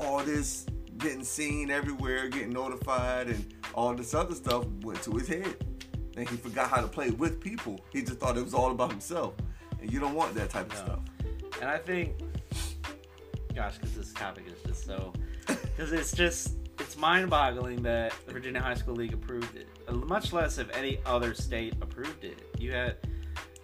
all 0.00 0.22
this 0.24 0.66
getting 0.98 1.24
seen 1.24 1.70
everywhere, 1.70 2.28
getting 2.28 2.50
notified, 2.50 3.28
and 3.28 3.54
all 3.74 3.94
this 3.94 4.14
other 4.14 4.34
stuff 4.34 4.66
went 4.82 5.02
to 5.02 5.12
his 5.12 5.28
head. 5.28 5.56
And 6.16 6.28
he 6.28 6.36
forgot 6.36 6.68
how 6.68 6.80
to 6.80 6.88
play 6.88 7.10
with 7.10 7.40
people. 7.40 7.80
He 7.90 8.02
just 8.02 8.18
thought 8.18 8.36
it 8.36 8.44
was 8.44 8.54
all 8.54 8.70
about 8.70 8.90
himself. 8.90 9.34
And 9.80 9.90
you 9.90 9.98
don't 9.98 10.14
want 10.14 10.34
that 10.34 10.50
type 10.50 10.70
of 10.70 10.78
stuff. 10.78 11.00
And 11.60 11.70
I 11.70 11.78
think, 11.78 12.20
gosh, 13.54 13.78
because 13.78 13.94
this 13.94 14.12
topic 14.12 14.44
is 14.46 14.60
just 14.66 14.84
so, 14.84 15.12
because 15.46 15.92
it's 15.92 16.12
just, 16.12 16.54
it's 16.92 17.00
mind-boggling 17.00 17.82
that 17.82 18.12
the 18.26 18.32
Virginia 18.32 18.60
High 18.60 18.74
School 18.74 18.94
League 18.94 19.14
approved 19.14 19.56
it. 19.56 19.66
Uh, 19.88 19.92
Much 19.94 20.32
less 20.32 20.58
if 20.58 20.70
any 20.76 20.98
other 21.06 21.32
state 21.32 21.72
approved 21.80 22.22
it. 22.22 22.38
You 22.58 22.72
had, 22.72 22.96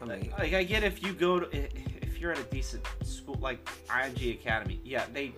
I 0.00 0.06
mean, 0.06 0.32
like, 0.38 0.54
I 0.54 0.62
get 0.64 0.82
if 0.82 1.02
you 1.02 1.12
go 1.12 1.40
to, 1.40 1.46
if 1.54 2.18
you're 2.18 2.32
at 2.32 2.38
a 2.38 2.42
decent 2.44 2.86
school 3.04 3.36
like 3.40 3.62
IMG 3.88 4.32
Academy, 4.40 4.80
yeah, 4.82 5.04
they 5.12 5.32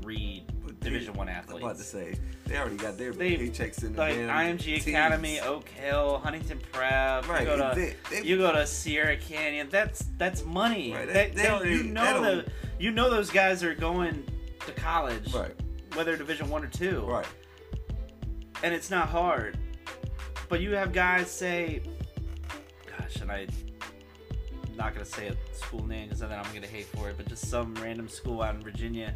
breed 0.00 0.42
Division 0.80 1.14
One 1.14 1.28
athletes. 1.28 1.62
I'm 1.62 1.70
about 1.70 1.76
to 1.76 1.84
say 1.84 2.16
they 2.46 2.58
already 2.58 2.76
got 2.76 2.98
their 2.98 3.12
They- 3.12 3.36
paychecks 3.36 3.84
in 3.84 3.92
the 3.92 3.98
like 4.00 4.16
IMG 4.16 4.58
teams. 4.58 4.86
Academy, 4.88 5.38
Oak 5.40 5.68
Hill, 5.68 6.18
Huntington 6.18 6.60
Prep. 6.72 7.28
Right. 7.28 7.42
You 7.42 7.46
go 7.46 7.56
to, 7.56 7.74
they, 7.80 7.94
they, 8.10 8.22
you 8.26 8.36
go 8.38 8.52
to 8.52 8.66
Sierra 8.66 9.16
Canyon. 9.16 9.68
That's 9.70 10.04
that's 10.18 10.44
money. 10.44 10.92
Right, 10.92 11.06
That- 11.10 11.34
they- 11.36 11.70
you 11.70 11.84
know 11.84 12.20
the 12.22 12.44
you 12.80 12.90
know 12.90 13.08
those 13.08 13.30
guys 13.30 13.62
are 13.62 13.74
going 13.74 14.26
to 14.66 14.72
college, 14.72 15.32
right, 15.32 15.54
whether 15.94 16.16
Division 16.16 16.48
One 16.50 16.64
or 16.64 16.68
two, 16.68 17.00
right. 17.00 17.26
and 18.62 18.74
it's 18.74 18.90
not 18.90 19.08
hard. 19.08 19.58
But 20.48 20.60
you 20.60 20.72
have 20.72 20.92
guys 20.92 21.30
say, 21.30 21.82
"Gosh," 22.98 23.16
and 23.16 23.30
I. 23.30 23.46
I'm 24.66 24.78
not 24.78 24.92
gonna 24.92 25.04
say 25.04 25.28
a 25.28 25.36
school 25.54 25.86
name 25.86 26.08
because 26.08 26.18
then 26.18 26.32
I'm 26.32 26.52
gonna 26.52 26.66
hate 26.66 26.86
for 26.86 27.08
it, 27.08 27.16
but 27.16 27.28
just 27.28 27.48
some 27.48 27.74
random 27.76 28.08
school 28.08 28.42
out 28.42 28.56
in 28.56 28.60
Virginia, 28.60 29.14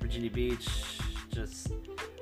Virginia 0.00 0.30
Beach, 0.30 0.68
just 1.28 1.72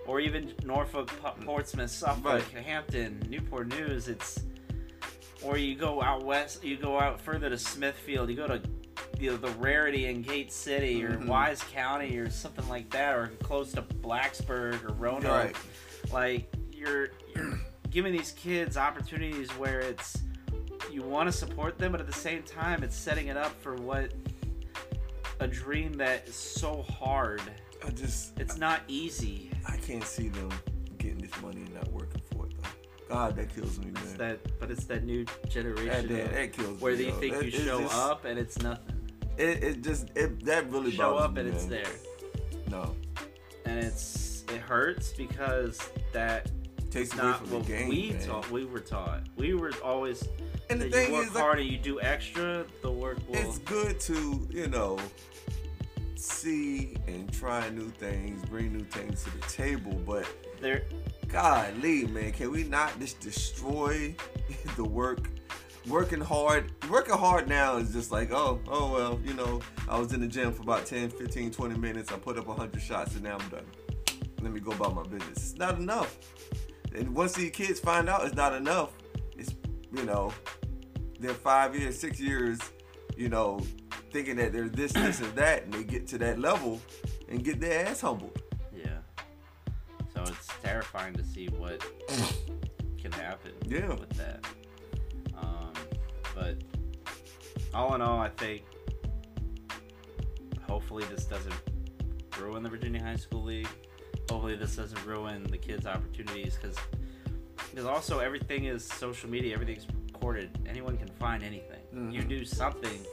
or 0.07 0.19
even 0.19 0.55
Norfolk, 0.65 1.09
P- 1.09 1.15
mm. 1.15 1.45
Portsmouth, 1.45 1.91
Suffolk, 1.91 2.43
Hampton, 2.53 3.23
Newport 3.29 3.69
News. 3.69 4.09
It's 4.09 4.45
or 5.43 5.57
you 5.57 5.75
go 5.75 6.03
out 6.03 6.25
west, 6.25 6.65
you 6.65 6.77
go 6.77 6.99
out 6.99 7.21
further 7.21 7.49
to 7.49 7.59
Smithfield, 7.59 8.29
you 8.31 8.37
go 8.37 8.47
to 8.47 8.61
you 9.19 9.31
know, 9.31 9.37
the 9.37 9.51
Rarity 9.59 10.07
in 10.07 10.23
Gate 10.23 10.53
City 10.53 11.05
or 11.05 11.17
Mhm. 11.19 11.27
Wise 11.27 11.63
County 11.73 12.17
or 12.19 12.31
something 12.31 12.67
like 12.69 12.91
that, 12.91 13.15
or 13.15 13.29
close 13.43 13.73
to 13.73 13.83
Blacksburg 13.83 14.83
or 14.85 14.93
Roanoke. 14.95 15.25
Right. 15.25 15.57
Like 16.13 16.53
you're 16.73 17.11
you're 17.35 17.59
giving 17.91 18.13
these 18.13 18.33
kids 18.33 18.77
opportunities 18.77 19.51
where 19.53 19.81
it's 19.81 20.19
you 20.91 21.03
want 21.03 21.29
to 21.29 21.33
support 21.33 21.79
them, 21.79 21.93
but 21.93 22.01
at 22.01 22.07
the 22.07 22.13
same 22.13 22.43
time, 22.43 22.83
it's 22.83 22.97
setting 22.97 23.29
it 23.29 23.37
up 23.37 23.53
for 23.63 23.75
what 23.77 24.13
a 25.41 25.47
dream 25.47 25.93
that 25.95 26.27
is 26.29 26.35
so 26.35 26.83
hard. 26.83 27.41
I 27.85 27.91
just 27.91 28.39
It's 28.39 28.57
not 28.59 28.83
easy. 28.89 29.51
I 29.69 29.77
can't 29.77 30.05
see 30.05 30.29
them 30.29 30.51
getting 30.99 31.19
this 31.19 31.31
money 31.41 31.63
and 31.63 31.75
not 31.75 31.89
working 31.93 32.21
for 32.33 32.47
it 32.47 32.53
though. 32.63 33.15
God, 33.15 33.37
that 33.37 33.55
kills 33.55 33.79
me, 33.79 33.89
It's 33.91 34.05
man. 34.11 34.17
that, 34.19 34.59
but 34.61 34.71
it's 34.71 34.85
that 34.85 35.05
new 35.05 35.25
generation 35.49 36.09
that, 36.09 36.25
of- 36.27 36.33
that 36.33 36.53
kills 36.53 36.81
where 36.81 36.93
me. 36.97 37.05
they 37.05 37.09
yo. 37.11 37.19
think 37.19 37.35
That- 37.37 37.45
you 37.47 37.51
show 37.51 37.81
just- 37.81 37.95
up 37.95 38.25
and 38.25 38.39
it's 38.39 38.59
nothing. 38.61 39.00
It, 39.41 39.65
it 39.65 39.83
just 39.83 40.11
it 40.17 40.45
that 40.45 40.71
really 40.71 40.91
show 40.93 41.17
up 41.17 41.35
me, 41.35 41.41
and 41.43 41.49
it's 41.51 41.65
there, 41.67 41.85
No, 42.71 42.95
and 43.65 43.79
it's 43.79 44.45
it 44.49 44.61
hurts 44.61 45.13
because 45.13 45.79
that 46.13 46.51
takes 46.91 47.13
away 47.15 47.23
not 47.23 47.39
from 47.39 47.51
the 47.51 47.57
what 47.59 47.67
game. 47.67 47.89
we 47.89 48.11
man. 48.11 48.27
taught. 48.27 48.51
We 48.51 48.65
were 48.65 48.81
taught. 48.81 49.23
We 49.37 49.55
were 49.55 49.73
always 49.85 50.29
And 50.69 50.81
the 50.81 50.91
thing 50.91 51.09
you 51.11 51.15
work 51.15 51.27
is, 51.29 51.35
like, 51.35 51.43
hard 51.43 51.59
and 51.61 51.69
you 51.69 51.79
do 51.79 52.01
extra. 52.01 52.67
The 52.83 52.91
work 52.91 53.19
will. 53.29 53.37
it's 53.37 53.59
good 53.59 53.99
to 54.01 54.49
you 54.51 54.67
know 54.69 54.99
see 56.17 56.97
and 57.07 57.33
try 57.33 57.69
new 57.71 57.89
things, 57.91 58.45
bring 58.49 58.73
new 58.73 58.85
things 58.85 59.25
to 59.25 59.31
the 59.31 59.47
table, 59.47 59.93
but 60.07 60.27
there. 60.61 60.83
golly, 61.29 62.07
man, 62.09 62.33
can 62.33 62.51
we 62.51 62.65
not 62.65 62.99
just 63.01 63.21
destroy 63.21 64.15
the 64.77 64.85
work? 64.85 65.31
Working 65.89 66.21
hard, 66.21 66.73
working 66.91 67.15
hard 67.17 67.49
now 67.49 67.79
is 67.79 67.93
just 67.93 68.13
like, 68.13 68.31
oh, 68.33 68.61
oh 68.69 68.93
well, 68.93 69.21
you 69.25 69.33
know, 69.35 69.61
I 69.89 69.99
was 69.99 70.13
in 70.13 70.21
the 70.21 70.27
gym 70.29 70.53
for 70.53 70.63
about 70.63 70.85
10, 70.87 71.11
15, 71.11 71.51
20 71.51 71.79
minutes. 71.79 72.13
I 72.13 72.17
put 72.17 72.39
up 72.39 72.47
100 72.47 72.81
shots 72.81 73.15
and 73.15 73.25
now 73.25 73.39
I'm 73.41 73.49
done. 73.49 73.65
Let 74.43 74.53
me 74.53 74.61
go 74.61 74.73
about 74.73 74.95
my 74.95 75.03
business. 75.03 75.39
It's 75.39 75.57
not 75.57 75.79
enough. 75.79 76.19
And 76.95 77.15
once 77.15 77.33
these 77.33 77.51
kids 77.51 77.81
find 77.81 78.09
out 78.09 78.25
it's 78.27 78.35
not 78.35 78.55
enough, 78.55 78.91
it's, 79.37 79.55
you 79.93 80.05
know, 80.05 80.33
they're 81.19 81.33
five 81.35 81.75
years, 81.75 81.99
six 81.99 82.21
years, 82.21 82.59
you 83.17 83.29
know, 83.29 83.61
thinking 84.13 84.37
that 84.37 84.53
they're 84.53 84.69
this, 84.69 84.93
this, 84.93 85.21
and 85.21 85.33
that, 85.35 85.65
and 85.65 85.73
they 85.73 85.85
get 85.85 86.07
to 86.09 86.19
that 86.19 86.39
level 86.39 86.81
and 87.29 87.43
get 87.43 87.61
their 87.61 87.87
ass 87.87 88.01
humbled. 88.01 88.41
Yeah. 88.75 88.99
So 90.15 90.23
it's 90.23 90.49
terrifying 90.63 91.15
to 91.15 91.25
see 91.25 91.49
what 91.49 91.83
can 93.01 93.13
happen 93.13 93.53
Yeah. 93.67 93.89
with 93.95 94.11
that. 94.11 94.45
But 96.41 96.57
all 97.75 97.95
in 97.95 98.01
all, 98.01 98.19
I 98.19 98.31
think 98.31 98.63
hopefully 100.67 101.05
this 101.15 101.27
doesn't 101.27 101.55
ruin 102.41 102.63
the 102.63 102.71
Virginia 102.71 103.03
High 103.03 103.17
School 103.17 103.43
League. 103.45 103.69
Hopefully 104.31 104.57
this 104.57 104.75
doesn't 104.77 105.05
ruin 105.05 105.43
the 105.45 105.59
kids' 105.59 105.85
opportunities 105.87 106.57
because 106.61 106.77
because 107.71 107.85
also 107.85 108.21
everything 108.21 108.65
is 108.65 108.85
social 108.85 109.29
media. 109.29 109.53
Everything's 109.53 109.87
recorded. 110.13 110.51
Anyone 110.67 110.97
can 110.97 111.09
find 111.09 111.43
anything. 111.43 111.83
You 111.93 112.23
Mhm. 112.23 112.29
do 112.29 112.45
something, 112.45 113.05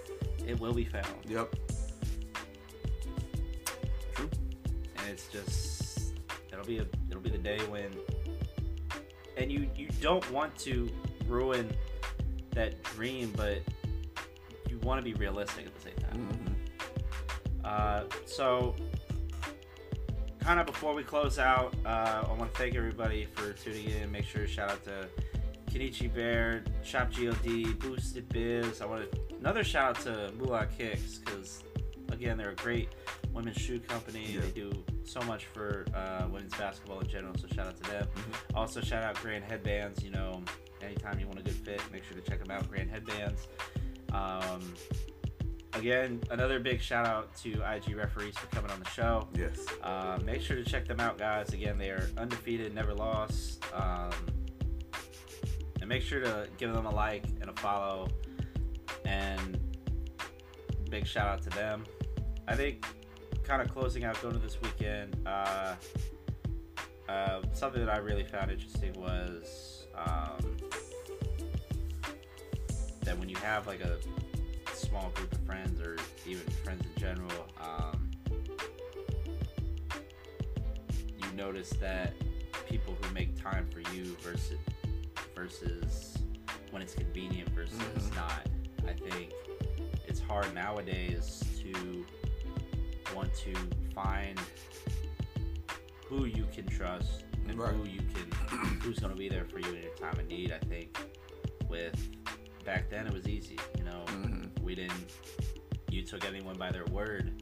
it 0.48 0.58
will 0.60 0.74
be 0.74 0.86
found. 0.86 1.26
Yep. 1.28 1.54
True. 4.16 4.30
and 5.00 5.10
it's 5.10 5.28
just 5.28 6.14
it'll 6.52 6.66
be 6.66 6.78
a 6.80 6.86
it'll 7.10 7.22
be 7.22 7.30
the 7.30 7.38
day 7.38 7.60
when 7.68 7.92
and 9.36 9.52
you 9.52 9.70
you 9.76 9.90
don't 10.02 10.30
want 10.32 10.58
to 10.60 10.90
ruin 11.28 11.70
that 12.58 12.82
dream 12.84 13.32
but 13.36 13.60
you 14.70 14.78
want 14.80 15.00
to 15.00 15.04
be 15.04 15.14
realistic 15.16 15.66
at 15.66 15.76
the 15.76 15.82
same 15.82 15.96
time 15.96 16.20
hmm 16.20 16.54
uh, 17.64 18.04
so 18.26 18.74
kind 20.40 20.58
of 20.58 20.66
before 20.66 20.94
we 20.94 21.04
close 21.04 21.38
out 21.38 21.76
uh, 21.86 22.24
i 22.26 22.34
want 22.34 22.52
to 22.54 22.58
thank 22.58 22.76
everybody 22.76 23.28
for 23.36 23.52
tuning 23.54 23.90
in 23.90 24.12
make 24.12 24.26
sure 24.26 24.42
to 24.46 24.48
shout 24.48 24.72
out 24.72 24.84
to 24.84 25.08
Kenichi 25.78 26.12
Bear, 26.12 26.64
Shop 26.84 27.10
God, 27.14 27.80
Boosted 27.80 28.28
Biz. 28.30 28.82
I 28.82 28.86
want 28.86 29.12
to 29.12 29.20
another 29.40 29.64
shout 29.64 29.98
out 29.98 30.04
to 30.04 30.32
Moolah 30.38 30.68
Kicks 30.78 31.18
because 31.18 31.64
again 32.12 32.38
they're 32.38 32.52
a 32.52 32.56
great 32.56 32.90
women's 33.34 33.58
shoe 33.58 33.80
company. 33.80 34.26
Yeah. 34.30 34.42
They 34.42 34.52
do 34.52 34.84
so 35.04 35.22
much 35.22 35.46
for 35.46 35.86
uh, 35.94 36.28
women's 36.32 36.56
basketball 36.56 37.00
in 37.02 37.08
general. 37.08 37.34
So 37.38 37.48
shout 37.48 37.68
out 37.68 37.84
to 37.84 37.92
them. 37.92 38.08
Mm-hmm. 38.08 38.58
Also 38.58 38.82
shout 38.82 39.04
out 39.04 39.22
Grand 39.22 39.44
Headbands. 39.44 40.04
You 40.04 40.12
know, 40.12 40.42
anytime 40.88 41.20
you 41.20 41.28
want 41.28 41.40
a 41.40 41.44
good 41.44 41.54
fit, 41.54 41.82
make 41.92 42.04
sure 42.04 42.18
to 42.18 42.30
check 42.30 42.44
them 42.44 42.52
out. 42.52 42.68
Grand 42.70 42.90
Headbands. 42.90 43.48
Um, 44.14 44.74
again, 45.74 46.22
another 46.32 46.60
big 46.60 46.82
shout 46.82 47.06
out 47.06 47.36
to 47.38 47.62
IG 47.62 47.96
referees 47.96 48.38
for 48.38 48.48
coming 48.48 48.72
on 48.72 48.80
the 48.80 48.90
show. 48.90 49.28
Yes. 49.38 49.66
Uh, 49.84 50.18
make 50.26 50.42
sure 50.42 50.56
to 50.56 50.64
check 50.64 50.88
them 50.88 51.00
out, 51.00 51.18
guys. 51.18 51.54
Again, 51.54 51.78
they 51.78 51.90
are 51.90 52.10
undefeated, 52.18 52.74
never 52.74 52.94
lost. 52.94 53.64
Um, 53.74 54.12
and 55.80 55.90
make 55.90 56.02
sure 56.02 56.22
to 56.22 56.48
give 56.58 56.74
them 56.74 56.86
a 56.86 56.94
like 56.94 57.26
and 57.42 57.50
a 57.50 57.54
follow. 57.54 58.08
And 59.06 59.60
big 60.90 61.06
shout 61.06 61.28
out 61.28 61.42
to 61.44 61.50
them. 61.50 61.86
I 62.48 62.56
think, 62.56 62.86
kind 63.44 63.62
of 63.62 63.70
closing 63.74 64.04
out, 64.06 64.22
going 64.22 64.34
to 64.34 64.40
this 64.40 64.58
weekend, 64.62 65.18
uh, 65.26 65.76
uh, 67.10 67.42
something 67.54 67.86
that 67.86 67.94
I 67.94 68.00
really 68.00 68.24
found 68.24 68.52
interesting 68.52 68.94
was 68.94 69.77
um, 69.98 70.58
that 73.04 73.18
when 73.18 73.30
you 73.30 73.36
have 73.38 73.68
like 73.68 73.82
a 73.82 73.98
small 74.74 75.10
group 75.16 75.32
of 75.32 75.40
friends 75.40 75.80
or 75.82 75.98
even 76.26 76.44
friends 76.64 76.84
in 76.86 77.00
general, 77.02 77.48
um, 77.62 78.12
you 81.18 81.32
notice 81.36 81.70
that 81.82 82.14
people 82.70 82.96
who 83.02 83.14
make 83.14 83.42
time 83.42 83.68
for 83.72 83.80
you 83.94 84.16
versus 84.22 84.60
versus 85.36 86.18
when 86.72 86.82
it's 86.82 86.94
convenient 86.94 87.50
versus 87.50 87.78
Mhm. 87.80 88.16
not. 88.16 88.48
I 88.88 88.94
think 88.94 89.32
it's 90.08 90.20
hard 90.20 90.54
nowadays 90.54 91.44
to 91.62 92.06
want 93.16 93.34
to 93.36 93.54
find 93.94 94.40
who 96.06 96.26
you 96.26 96.46
can 96.54 96.66
trust 96.68 97.24
and 97.50 97.60
Right. 97.60 97.74
who 97.74 97.84
you 97.86 98.00
can 98.14 98.32
who's 98.82 99.00
going 99.00 99.12
to 99.14 99.18
be 99.18 99.30
there 99.30 99.46
for 99.46 99.60
you 99.60 99.68
in 99.74 99.84
your 99.84 99.94
time 99.96 100.20
of 100.20 100.28
need. 100.28 100.52
I 100.52 100.60
think 100.60 100.98
with 101.70 102.10
back 102.66 102.90
then 102.90 103.08
it 103.08 103.14
was 103.14 103.28
easy, 103.28 103.58
you 103.78 103.84
know. 103.84 104.04
Mhm. 104.08 104.60
We 104.62 104.76
didn't. 104.76 105.12
You 105.90 106.04
took 106.04 106.26
anyone 106.26 106.58
by 106.58 106.72
their 106.72 106.86
word. 106.86 107.42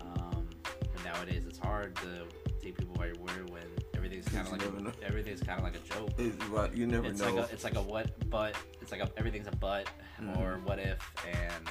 Um, 0.00 0.48
but 0.60 1.04
nowadays 1.04 1.44
it's 1.46 1.58
hard 1.58 1.94
to 1.96 2.26
take 2.60 2.76
people 2.78 2.94
by 2.94 3.06
your 3.06 3.16
word 3.16 3.50
when 3.50 3.62
everything's 3.94 4.26
kind 4.28 4.46
of 4.46 4.52
like 4.52 4.82
know. 4.82 4.90
a, 5.02 5.04
everything's 5.06 5.42
kind 5.42 5.58
of 5.58 5.64
like 5.64 5.76
a 5.76 5.80
joke. 5.94 6.10
It, 6.18 6.32
right, 6.50 6.74
you 6.74 6.86
never 6.86 7.06
It's 7.08 7.20
know. 7.20 7.34
like 7.34 7.50
a 7.50 7.52
it's 7.52 7.64
like 7.64 7.76
a 7.76 7.82
what 7.82 8.28
but 8.30 8.56
it's 8.80 8.90
like 8.92 9.00
a, 9.02 9.10
everything's 9.16 9.46
a 9.46 9.56
but 9.56 9.88
Mhm. 10.20 10.36
or 10.38 10.58
what 10.64 10.78
if 10.78 10.98
and 11.26 11.68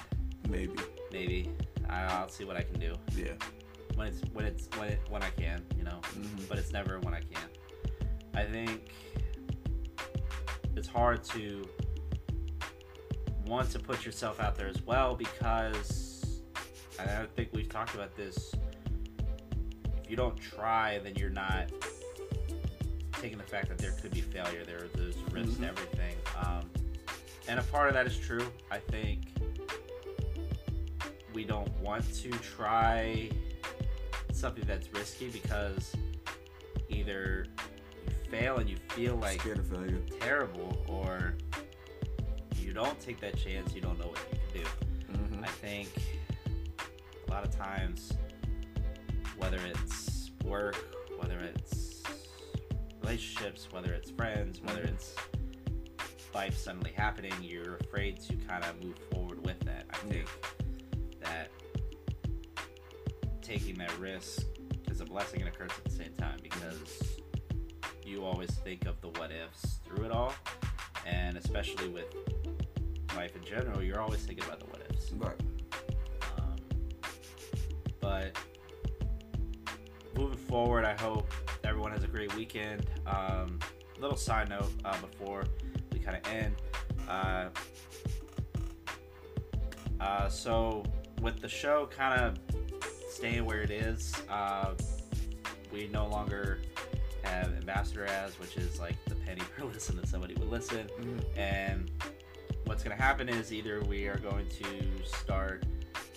Maybe. 0.49 0.73
maybe 1.11 1.51
I'll 1.89 2.29
see 2.29 2.43
what 2.45 2.55
I 2.55 2.61
can 2.61 2.79
do 2.79 2.95
Yeah. 3.15 3.33
When 3.97 4.07
it's 4.07 4.21
when 4.31 4.45
it's 4.45 4.69
when 4.77 4.89
it, 4.89 4.99
when 5.09 5.23
I 5.23 5.29
can 5.31 5.65
you 5.75 5.83
know 5.83 5.99
Mhm. 6.15 6.47
but 6.47 6.57
it's 6.57 6.71
never 6.71 6.99
when 6.99 7.13
I 7.13 7.19
can. 7.21 7.49
I 8.33 8.43
think 8.45 8.91
it's 10.75 10.87
hard 10.87 11.23
to 11.25 11.67
want 13.45 13.71
to 13.71 13.79
put 13.79 14.05
yourself 14.05 14.39
out 14.39 14.55
there 14.55 14.67
as 14.67 14.81
well 14.83 15.15
because 15.15 16.41
and 16.99 17.09
I 17.09 17.25
think 17.35 17.49
we've 17.53 17.69
talked 17.69 17.95
about 17.95 18.15
this. 18.15 18.53
If 20.03 20.09
you 20.09 20.15
don't 20.15 20.37
try, 20.37 20.99
then 20.99 21.15
you're 21.15 21.29
not 21.29 21.71
taking 23.13 23.37
the 23.37 23.43
fact 23.43 23.67
that 23.69 23.77
there 23.79 23.91
could 24.01 24.11
be 24.11 24.21
failure. 24.21 24.63
There, 24.63 24.87
there's 24.95 25.17
risk 25.31 25.53
Mhm. 25.53 25.59
to 25.61 25.67
everything, 25.67 26.15
um, 26.43 26.69
and 27.47 27.59
a 27.59 27.63
part 27.63 27.87
of 27.87 27.93
that 27.95 28.05
is 28.05 28.17
true. 28.17 28.51
I 28.69 28.77
think 28.79 29.31
we 31.33 31.43
don't 31.43 31.69
want 31.79 32.11
to 32.15 32.29
try 32.31 33.29
something 34.37 34.63
that's 34.67 34.91
risky 34.93 35.29
because 35.29 35.93
either 36.89 37.45
you 38.05 38.29
fail 38.29 38.57
and 38.57 38.69
you 38.69 38.77
feel 38.89 39.15
like 39.15 39.41
Scared 39.41 39.59
of 39.59 39.67
failure. 39.67 39.99
terrible 40.19 40.77
or 40.87 41.35
you 42.55 42.73
don't 42.73 42.99
take 42.99 43.19
that 43.21 43.37
chance 43.37 43.73
you 43.73 43.81
don't 43.81 43.97
know 43.99 44.07
what 44.07 44.19
you 44.31 44.61
can 44.63 45.17
do 45.17 45.17
hmm 45.37 45.43
i 45.43 45.47
think 45.47 45.89
a 47.27 47.31
lot 47.31 47.43
of 47.43 47.55
times 47.55 48.13
whether 49.37 49.57
it's 49.65 50.31
work 50.43 50.75
whether 51.19 51.39
it's 51.39 52.03
relationships 53.01 53.67
whether 53.71 53.93
it's 53.93 54.11
friends 54.11 54.61
whether 54.61 54.81
Mhm. 54.83 54.89
it's 54.93 55.15
life 56.33 56.55
suddenly 56.57 56.91
happening 56.91 57.33
you're 57.41 57.77
afraid 57.77 58.19
to 58.21 58.35
kind 58.47 58.63
of 58.63 58.83
move 58.83 58.97
forward 59.11 59.43
with 59.45 59.59
that 59.61 59.85
i 59.89 59.97
Yeah. 60.05 60.11
think 60.11 60.27
that 61.21 61.49
taking 63.47 63.75
that 63.75 63.97
risk 63.97 64.43
is 64.91 64.99
a 64.99 65.05
blessing 65.05 65.39
and 65.39 65.47
a 65.47 65.51
curse 65.51 65.71
at 65.77 65.85
the 65.85 65.89
same 65.89 66.11
time 66.17 66.37
because 66.43 67.19
you 68.03 68.25
always 68.25 68.51
think 68.51 68.85
of 68.85 68.99
the 68.99 69.07
what 69.19 69.31
ifs 69.31 69.79
through 69.85 70.03
it 70.03 70.11
all 70.11 70.33
and 71.05 71.37
especially 71.37 71.87
with 71.87 72.13
life 73.15 73.33
in 73.37 73.43
general 73.45 73.81
you're 73.81 74.01
always 74.01 74.19
thinking 74.19 74.43
about 74.43 74.59
the 74.59 74.65
what 74.65 74.81
ifs 74.89 75.13
Right. 75.13 75.39
um, 76.37 76.55
but 78.01 78.37
moving 80.17 80.37
forward, 80.37 80.83
I 80.83 80.93
hope 80.99 81.31
everyone 81.63 81.91
has 81.91 82.03
a 82.03 82.07
great 82.07 82.35
weekend. 82.35 82.87
Um, 83.05 83.59
little 83.99 84.17
side 84.17 84.49
note 84.49 84.71
uh, 84.83 84.99
before 84.99 85.45
we 85.93 85.99
kind 85.99 86.17
of 86.17 86.31
end. 86.31 86.55
Uh, 87.07 87.49
uh, 89.99 90.27
so 90.27 90.83
with 91.21 91.39
the 91.39 91.47
show 91.47 91.87
kind 91.95 92.19
of 92.19 92.37
staying 93.17 93.45
where 93.45 93.61
it 93.61 93.71
is, 93.71 94.13
uh, 94.29 94.75
we 95.73 95.87
no 95.87 96.07
longer 96.07 96.59
have 97.23 97.47
ambassador 97.57 98.05
ads, 98.05 98.39
which 98.39 98.57
is 98.57 98.79
like 98.79 98.95
the 99.05 99.15
penny 99.15 99.41
per 99.57 99.65
listen 99.65 99.95
that 99.97 100.07
somebody 100.07 100.35
would 100.35 100.49
listen. 100.49 100.87
Mhm. 100.99 101.23
And 101.35 101.91
what's 102.65 102.83
going 102.83 102.95
to 102.95 103.01
happen 103.01 103.27
is 103.27 103.51
either 103.51 103.81
we 103.81 104.07
are 104.07 104.17
going 104.17 104.47
to 104.49 105.03
start 105.03 105.63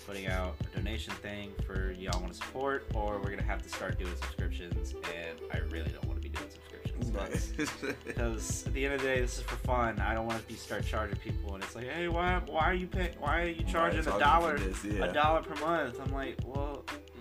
putting 0.06 0.26
out 0.26 0.56
a 0.72 0.76
donation 0.76 1.14
thing 1.14 1.52
for 1.66 1.92
y'all 1.92 2.20
want 2.20 2.32
to 2.32 2.38
support, 2.38 2.84
or 2.94 3.18
we're 3.18 3.30
gonna 3.30 3.42
have 3.42 3.62
to 3.62 3.68
start 3.68 3.96
doing 3.98 4.12
subscriptions. 4.16 4.94
And 5.14 5.38
I 5.52 5.58
really 5.70 5.90
don't 5.90 6.04
want 6.06 6.20
to 6.20 6.28
be 6.28 6.34
doing 6.34 6.50
subscriptions. 6.50 7.52
because 8.06 8.66
at 8.66 8.72
the 8.74 8.84
end 8.84 8.94
of 8.94 9.00
the 9.00 9.06
day, 9.06 9.20
this 9.20 9.38
is 9.38 9.44
for 9.44 9.56
fun. 9.56 10.00
I 10.00 10.14
don't 10.14 10.26
want 10.26 10.40
to 10.40 10.46
be 10.48 10.54
start 10.54 10.84
charging 10.84 11.16
people, 11.18 11.54
and 11.54 11.62
it's 11.62 11.76
like, 11.76 11.88
hey, 11.88 12.08
why 12.08 12.40
why 12.46 12.62
are 12.62 12.74
you 12.74 12.88
pay, 12.88 13.12
why 13.20 13.42
are 13.42 13.46
you 13.48 13.64
charging 13.64 14.00
a 14.00 14.18
dollar 14.18 14.58
this, 14.58 14.84
yeah. 14.84 15.04
a 15.04 15.12
dollar 15.12 15.42
per 15.42 15.54
month? 15.64 16.00
I'm 16.00 16.12
like, 16.12 16.36
well, 16.44 16.79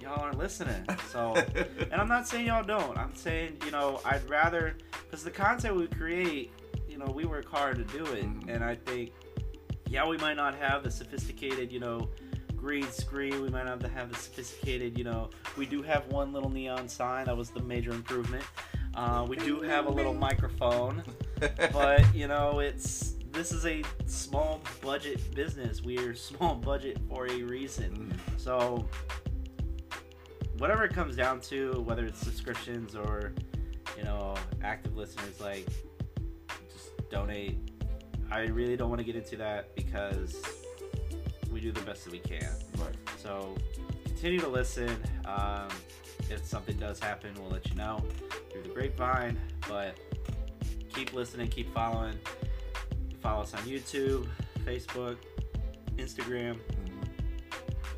y'all 0.10 0.22
aren't 0.24 0.38
listening. 0.38 0.86
So, 1.12 1.34
and 1.92 1.94
I'm 1.94 2.08
not 2.08 2.28
saying 2.28 2.48
y'all 2.48 2.64
don't. 2.64 2.98
I'm 2.98 3.16
saying 3.16 3.58
you 3.66 3.72
know 3.72 4.02
I'd 4.06 4.28
rather 4.30 4.76
because 5.04 5.24
the 5.24 5.32
content 5.32 5.76
we 5.76 5.88
create, 5.88 6.52
you 6.88 6.98
know, 6.98 7.06
we 7.06 7.26
work 7.26 7.48
hard 7.50 7.78
to 7.78 7.84
do 7.98 8.06
it, 8.06 8.24
Mhm. 8.26 8.50
and 8.50 8.64
I 8.64 8.76
think 8.76 9.12
yeah, 9.88 10.08
we 10.08 10.18
might 10.18 10.36
not 10.36 10.54
have 10.56 10.84
the 10.84 10.92
sophisticated, 10.92 11.72
you 11.72 11.80
know. 11.80 12.10
Green 12.56 12.92
screen. 12.92 13.42
We 13.42 13.48
might 13.50 13.66
not 13.66 13.82
have 13.82 14.10
the 14.10 14.18
sophisticated, 14.18 14.98
you 14.98 15.06
know. 15.06 15.30
We 15.58 15.66
do 15.66 15.82
have 15.82 16.06
one 16.08 16.34
little 16.34 16.50
neon 16.50 16.90
sign. 16.90 17.26
That 17.26 17.38
was 17.38 17.50
the 17.52 17.62
major 17.62 17.92
improvement. 17.92 18.44
Uh, 18.96 19.26
we 19.30 19.38
do 19.38 19.62
have 19.62 19.86
a 19.88 19.90
little 19.90 20.14
microphone, 20.14 21.02
but 21.72 22.14
you 22.14 22.28
know, 22.28 22.60
it's 22.60 23.16
this 23.32 23.52
is 23.54 23.66
a 23.66 23.82
small 24.08 24.60
budget 24.82 25.34
business. 25.34 25.82
We're 25.82 26.14
small 26.14 26.56
budget 26.72 26.98
for 27.08 27.28
a 27.28 27.42
reason. 27.44 28.14
Mm. 28.14 28.40
So 28.40 28.86
whatever 30.60 30.84
it 30.84 30.94
comes 30.94 31.16
down 31.16 31.42
to, 31.42 31.82
whether 31.82 32.06
it's 32.06 32.20
subscriptions 32.20 32.96
or 32.96 33.34
you 33.98 34.04
know 34.04 34.36
active 34.64 34.96
listeners, 34.96 35.40
like 35.42 35.68
just 36.72 36.92
donate. 37.10 37.58
I 38.32 38.42
really 38.42 38.78
don't 38.78 38.90
want 38.90 39.00
to 39.00 39.06
get 39.06 39.16
into 39.16 39.38
that 39.38 39.76
because 39.76 40.40
we 41.52 41.60
do 41.60 41.72
the 41.72 41.82
best 41.82 42.06
that 42.06 42.12
we 42.12 42.20
can. 42.20 42.48
Right. 42.78 42.96
So 43.18 43.56
continue 44.06 44.40
to 44.40 44.48
listen. 44.48 44.96
Um, 45.26 45.68
if 46.30 46.46
something 46.46 46.78
does 46.78 47.00
happen, 47.00 47.34
we'll 47.40 47.50
let 47.50 47.68
you 47.70 47.76
know 47.76 48.04
through 48.52 48.62
the 48.64 48.70
grapevine. 48.70 49.40
But 49.68 49.98
keep 50.94 51.14
listening, 51.14 51.48
keep 51.48 51.74
following. 51.74 52.14
Follow 53.22 53.42
us 53.42 53.54
on 53.54 53.62
YouTube, 53.62 54.28
Facebook, 54.64 55.18
Instagram, 55.98 56.56
Mhm. 56.56 57.08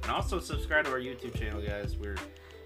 and 0.03 0.11
also 0.11 0.39
subscribe 0.39 0.85
to 0.85 0.91
our 0.91 0.99
YouTube 0.99 1.37
channel, 1.37 1.61
guys. 1.61 1.97
We're 1.97 2.15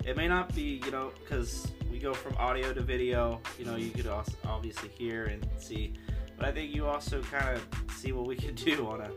it 0.06 0.16
may 0.16 0.28
not 0.28 0.54
be 0.56 0.82
you 0.86 0.92
know 0.92 1.12
because 1.24 1.72
we 1.92 2.00
go 2.00 2.14
from 2.14 2.36
audio 2.38 2.74
to 2.74 2.82
video. 2.82 3.42
You 3.60 3.66
know, 3.66 3.76
you 3.76 3.90
could 3.92 4.08
also 4.08 4.34
obviously 4.46 4.90
hear 4.90 5.26
and 5.26 5.46
see, 5.58 5.94
but 6.38 6.46
I 6.46 6.52
think 6.52 6.74
you 6.76 6.86
also 6.88 7.22
kind 7.24 7.56
of 7.58 7.66
see 7.96 8.12
what 8.12 8.28
we 8.28 8.36
can 8.36 8.54
do 8.56 8.88
on 8.88 9.02
a 9.02 9.10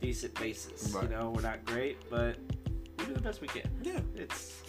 decent 0.00 0.34
basis. 0.34 0.92
Right. 0.92 1.04
You 1.04 1.10
know, 1.16 1.30
we're 1.34 1.42
not 1.42 1.64
great, 1.64 1.98
but 2.10 2.36
we 2.98 3.04
do 3.06 3.14
the 3.14 3.20
best 3.20 3.40
we 3.40 3.48
can. 3.48 3.68
Yeah. 3.82 4.00
It's 4.14 4.62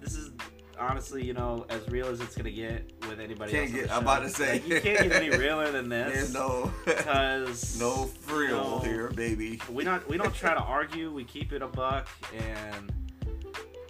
this 0.00 0.14
is 0.16 0.30
honestly, 0.78 1.24
you 1.24 1.32
know, 1.34 1.66
as 1.68 1.88
real 1.88 2.06
as 2.08 2.20
it's 2.20 2.36
gonna 2.36 2.50
get 2.50 2.90
with 3.08 3.20
anybody 3.20 3.52
Can't 3.52 3.70
else. 3.70 3.80
get- 3.82 3.90
I'm 3.92 4.02
about 4.02 4.22
to 4.22 4.28
say. 4.30 4.54
Like, 4.54 4.68
you 4.68 4.80
can't 4.80 5.08
get 5.08 5.12
any 5.12 5.30
realer 5.36 5.70
than 5.70 5.88
this. 5.88 6.14
There's 6.14 6.34
no 6.34 6.72
because 6.84 7.78
no 7.80 8.04
frill 8.06 8.76
No. 8.76 8.78
here, 8.80 9.10
baby. 9.10 9.60
we 9.70 9.84
not 9.84 10.08
we 10.08 10.16
don't 10.18 10.34
try 10.34 10.54
to 10.54 10.60
argue. 10.60 11.12
We 11.12 11.24
keep 11.24 11.52
it 11.52 11.62
a 11.62 11.68
buck, 11.68 12.08
and 12.36 12.92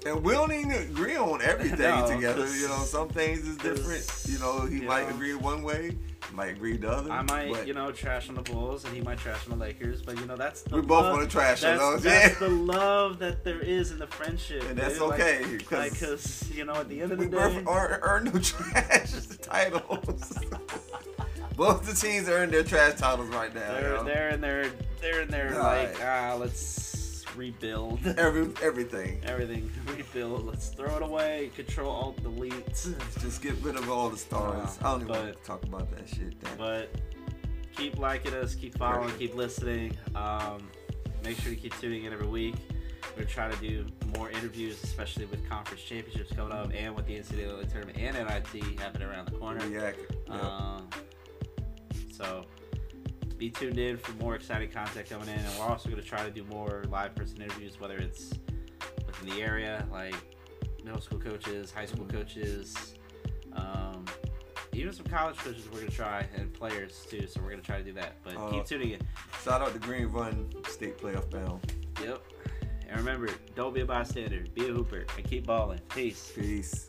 And 0.07 0.23
we 0.23 0.33
don't 0.33 0.53
even 0.53 0.71
agree 0.73 1.17
on 1.17 1.41
everything 1.43 1.79
No, 1.79 2.07
together. 2.07 2.47
You 2.55 2.69
know, 2.69 2.79
some 2.85 3.09
things 3.09 3.47
is 3.47 3.57
different. 3.57 4.07
You 4.27 4.39
know, 4.39 4.67
he 4.67 4.81
you 4.81 4.83
might 4.83 5.09
know. 5.09 5.15
agree 5.15 5.35
one 5.35 5.63
way, 5.63 5.97
might 6.33 6.49
agree 6.51 6.77
the 6.77 6.91
other. 6.91 7.11
I 7.11 7.23
might 7.23 7.51
but 7.51 7.67
you 7.67 7.73
know 7.75 7.91
trash 7.91 8.29
on 8.29 8.35
the 8.35 8.43
Bulls, 8.43 8.85
and 8.85 8.95
he 8.95 9.01
might 9.01 9.19
trash 9.19 9.39
on 9.51 9.59
the 9.59 9.65
Lakers. 9.65 10.03
But 10.03 10.19
you 10.21 10.27
know 10.27 10.37
that's 10.37 10.63
the 10.63 10.77
we 10.77 10.83
both 10.83 11.11
want 11.13 11.23
to 11.23 11.29
trash 11.31 11.63
That's, 11.63 11.81
those. 11.81 12.03
that's 12.03 12.35
Yeah. 12.41 12.49
the 12.49 12.55
love 12.55 13.19
that 13.21 13.45
there 13.45 13.61
is 13.61 13.93
in 13.93 13.99
the 13.99 14.07
friendship, 14.07 14.63
And 14.69 14.77
that's 14.79 14.99
dude. 14.99 15.09
Like- 15.09 15.21
okay, 15.21 15.43
Like, 15.45 15.69
'cause 15.69 15.91
because 15.93 16.51
you 16.53 16.65
know, 16.67 16.75
at 16.75 16.89
the 16.89 17.01
end 17.01 17.13
of 17.13 17.19
we 17.19 17.27
the 17.27 17.31
day, 17.37 17.63
both 17.63 17.69
earn, 17.75 17.99
earn 18.03 18.25
no 18.25 18.33
trash 18.41 19.13
titles. 19.43 20.39
both 21.57 21.87
the 21.87 21.95
teams 21.95 22.29
earn 22.29 22.51
their 22.51 22.65
trash 22.65 22.99
titles 22.99 23.29
right 23.29 23.55
now. 23.55 23.73
they're 23.73 23.95
know? 23.97 24.05
they're 24.05 24.29
in 24.31 24.41
their 24.41 24.71
they're 25.01 25.21
in 25.23 25.29
their 25.29 25.51
Right. 25.55 25.89
like 25.93 26.05
ah, 26.05 26.37
let's 26.39 26.59
rebuild 27.37 28.07
Every 28.19 28.49
everything. 28.63 29.21
everything, 29.25 29.71
rebuild. 29.87 30.47
Let's 30.47 30.69
throw 30.69 30.97
it 30.97 31.03
away. 31.03 31.51
Control 31.55 31.91
Alt 31.91 32.23
Delete. 32.23 32.55
Just 33.21 33.43
get 33.43 33.55
rid 33.63 33.77
of 33.77 33.91
all 33.91 34.09
the 34.11 34.17
stars. 34.17 34.79
Uh, 34.83 34.87
I 34.89 34.91
don't 34.93 35.01
even 35.03 35.09
but- 35.13 35.25
want 35.25 35.37
to 35.37 35.43
talk 35.45 35.63
about 35.65 35.91
that 35.97 36.09
shit. 36.09 36.39
Damn. 36.43 36.57
But 36.57 36.91
keep 37.77 37.99
liking 37.99 38.35
us, 38.35 38.55
keep 38.55 38.77
following, 38.79 39.09
Right. 39.09 39.19
keep 39.19 39.35
listening. 39.35 39.97
Um, 40.15 40.69
make 41.25 41.39
sure 41.41 41.51
to 41.53 41.57
keep 41.59 41.79
tuning 41.81 42.05
in 42.05 42.13
every 42.13 42.27
week. 42.29 42.55
We're 43.17 43.23
gonna 43.23 43.27
try 43.27 43.51
to 43.51 43.57
do 43.61 43.87
more 44.17 44.31
interviews, 44.31 44.83
especially 44.83 45.27
with 45.27 45.49
conference 45.49 45.83
championships 45.83 46.33
coming 46.33 46.53
up, 46.53 46.71
and 46.75 46.95
with 46.97 47.07
the 47.07 47.15
NCAA 47.17 47.71
tournament 47.71 47.99
and 47.99 48.17
NIT 48.17 48.79
happening 48.81 49.09
around 49.09 49.27
the 49.29 49.37
corner. 49.39 49.65
Yeah. 49.67 49.93
Um, 50.29 50.89
so 52.13 52.45
be 53.39 53.51
tuned 53.51 53.79
in 53.79 53.97
for 53.97 54.13
more 54.23 54.35
exciting 54.35 54.71
content 54.71 55.09
coming 55.09 55.29
in, 55.29 55.39
and 55.39 55.59
we're 55.59 55.67
also 55.67 55.89
going 55.89 56.01
to 56.01 56.07
try 56.09 56.25
to 56.25 56.31
do 56.31 56.45
more 56.45 56.85
live 56.89 57.15
person 57.15 57.43
interviews, 57.43 57.81
whether 57.81 57.97
it's 57.97 58.33
within 59.07 59.31
the 59.31 59.43
area, 59.43 59.87
like 59.91 60.15
middle 60.85 61.01
school 61.01 61.19
coaches, 61.19 61.73
high 61.73 61.87
school 61.87 62.05
coaches, 62.07 62.95
um, 63.55 64.05
even 64.73 64.93
some 64.93 65.07
college 65.07 65.37
coaches. 65.39 65.67
We're 65.71 65.79
going 65.81 65.91
to 65.91 65.97
try 65.97 66.27
and 66.37 66.53
players 66.53 67.07
too. 67.09 67.27
So 67.27 67.41
we're 67.41 67.51
going 67.51 67.61
to 67.61 67.67
try 67.67 67.79
to 67.79 67.85
do 67.85 67.93
that. 67.95 68.17
But 68.23 68.37
Uh, 68.37 68.51
keep 68.51 68.65
tuning 68.67 68.91
in. 68.91 69.01
Shout 69.43 69.63
out 69.63 69.73
to 69.73 69.79
Green 69.79 70.07
Run 70.07 70.51
State 70.69 70.99
Playoff 70.99 71.31
Bound. 71.31 71.73
Yep. 72.03 72.23
And 72.89 72.97
remember, 72.99 73.29
don't 73.55 73.75
be 73.75 73.81
a 73.81 73.87
bystander. 73.87 74.45
Be 74.55 74.69
a 74.69 74.73
hooper 74.73 75.07
and 75.17 75.25
keep 75.25 75.47
balling. 75.47 75.81
Peace. 75.89 76.33
Peace. 76.35 76.87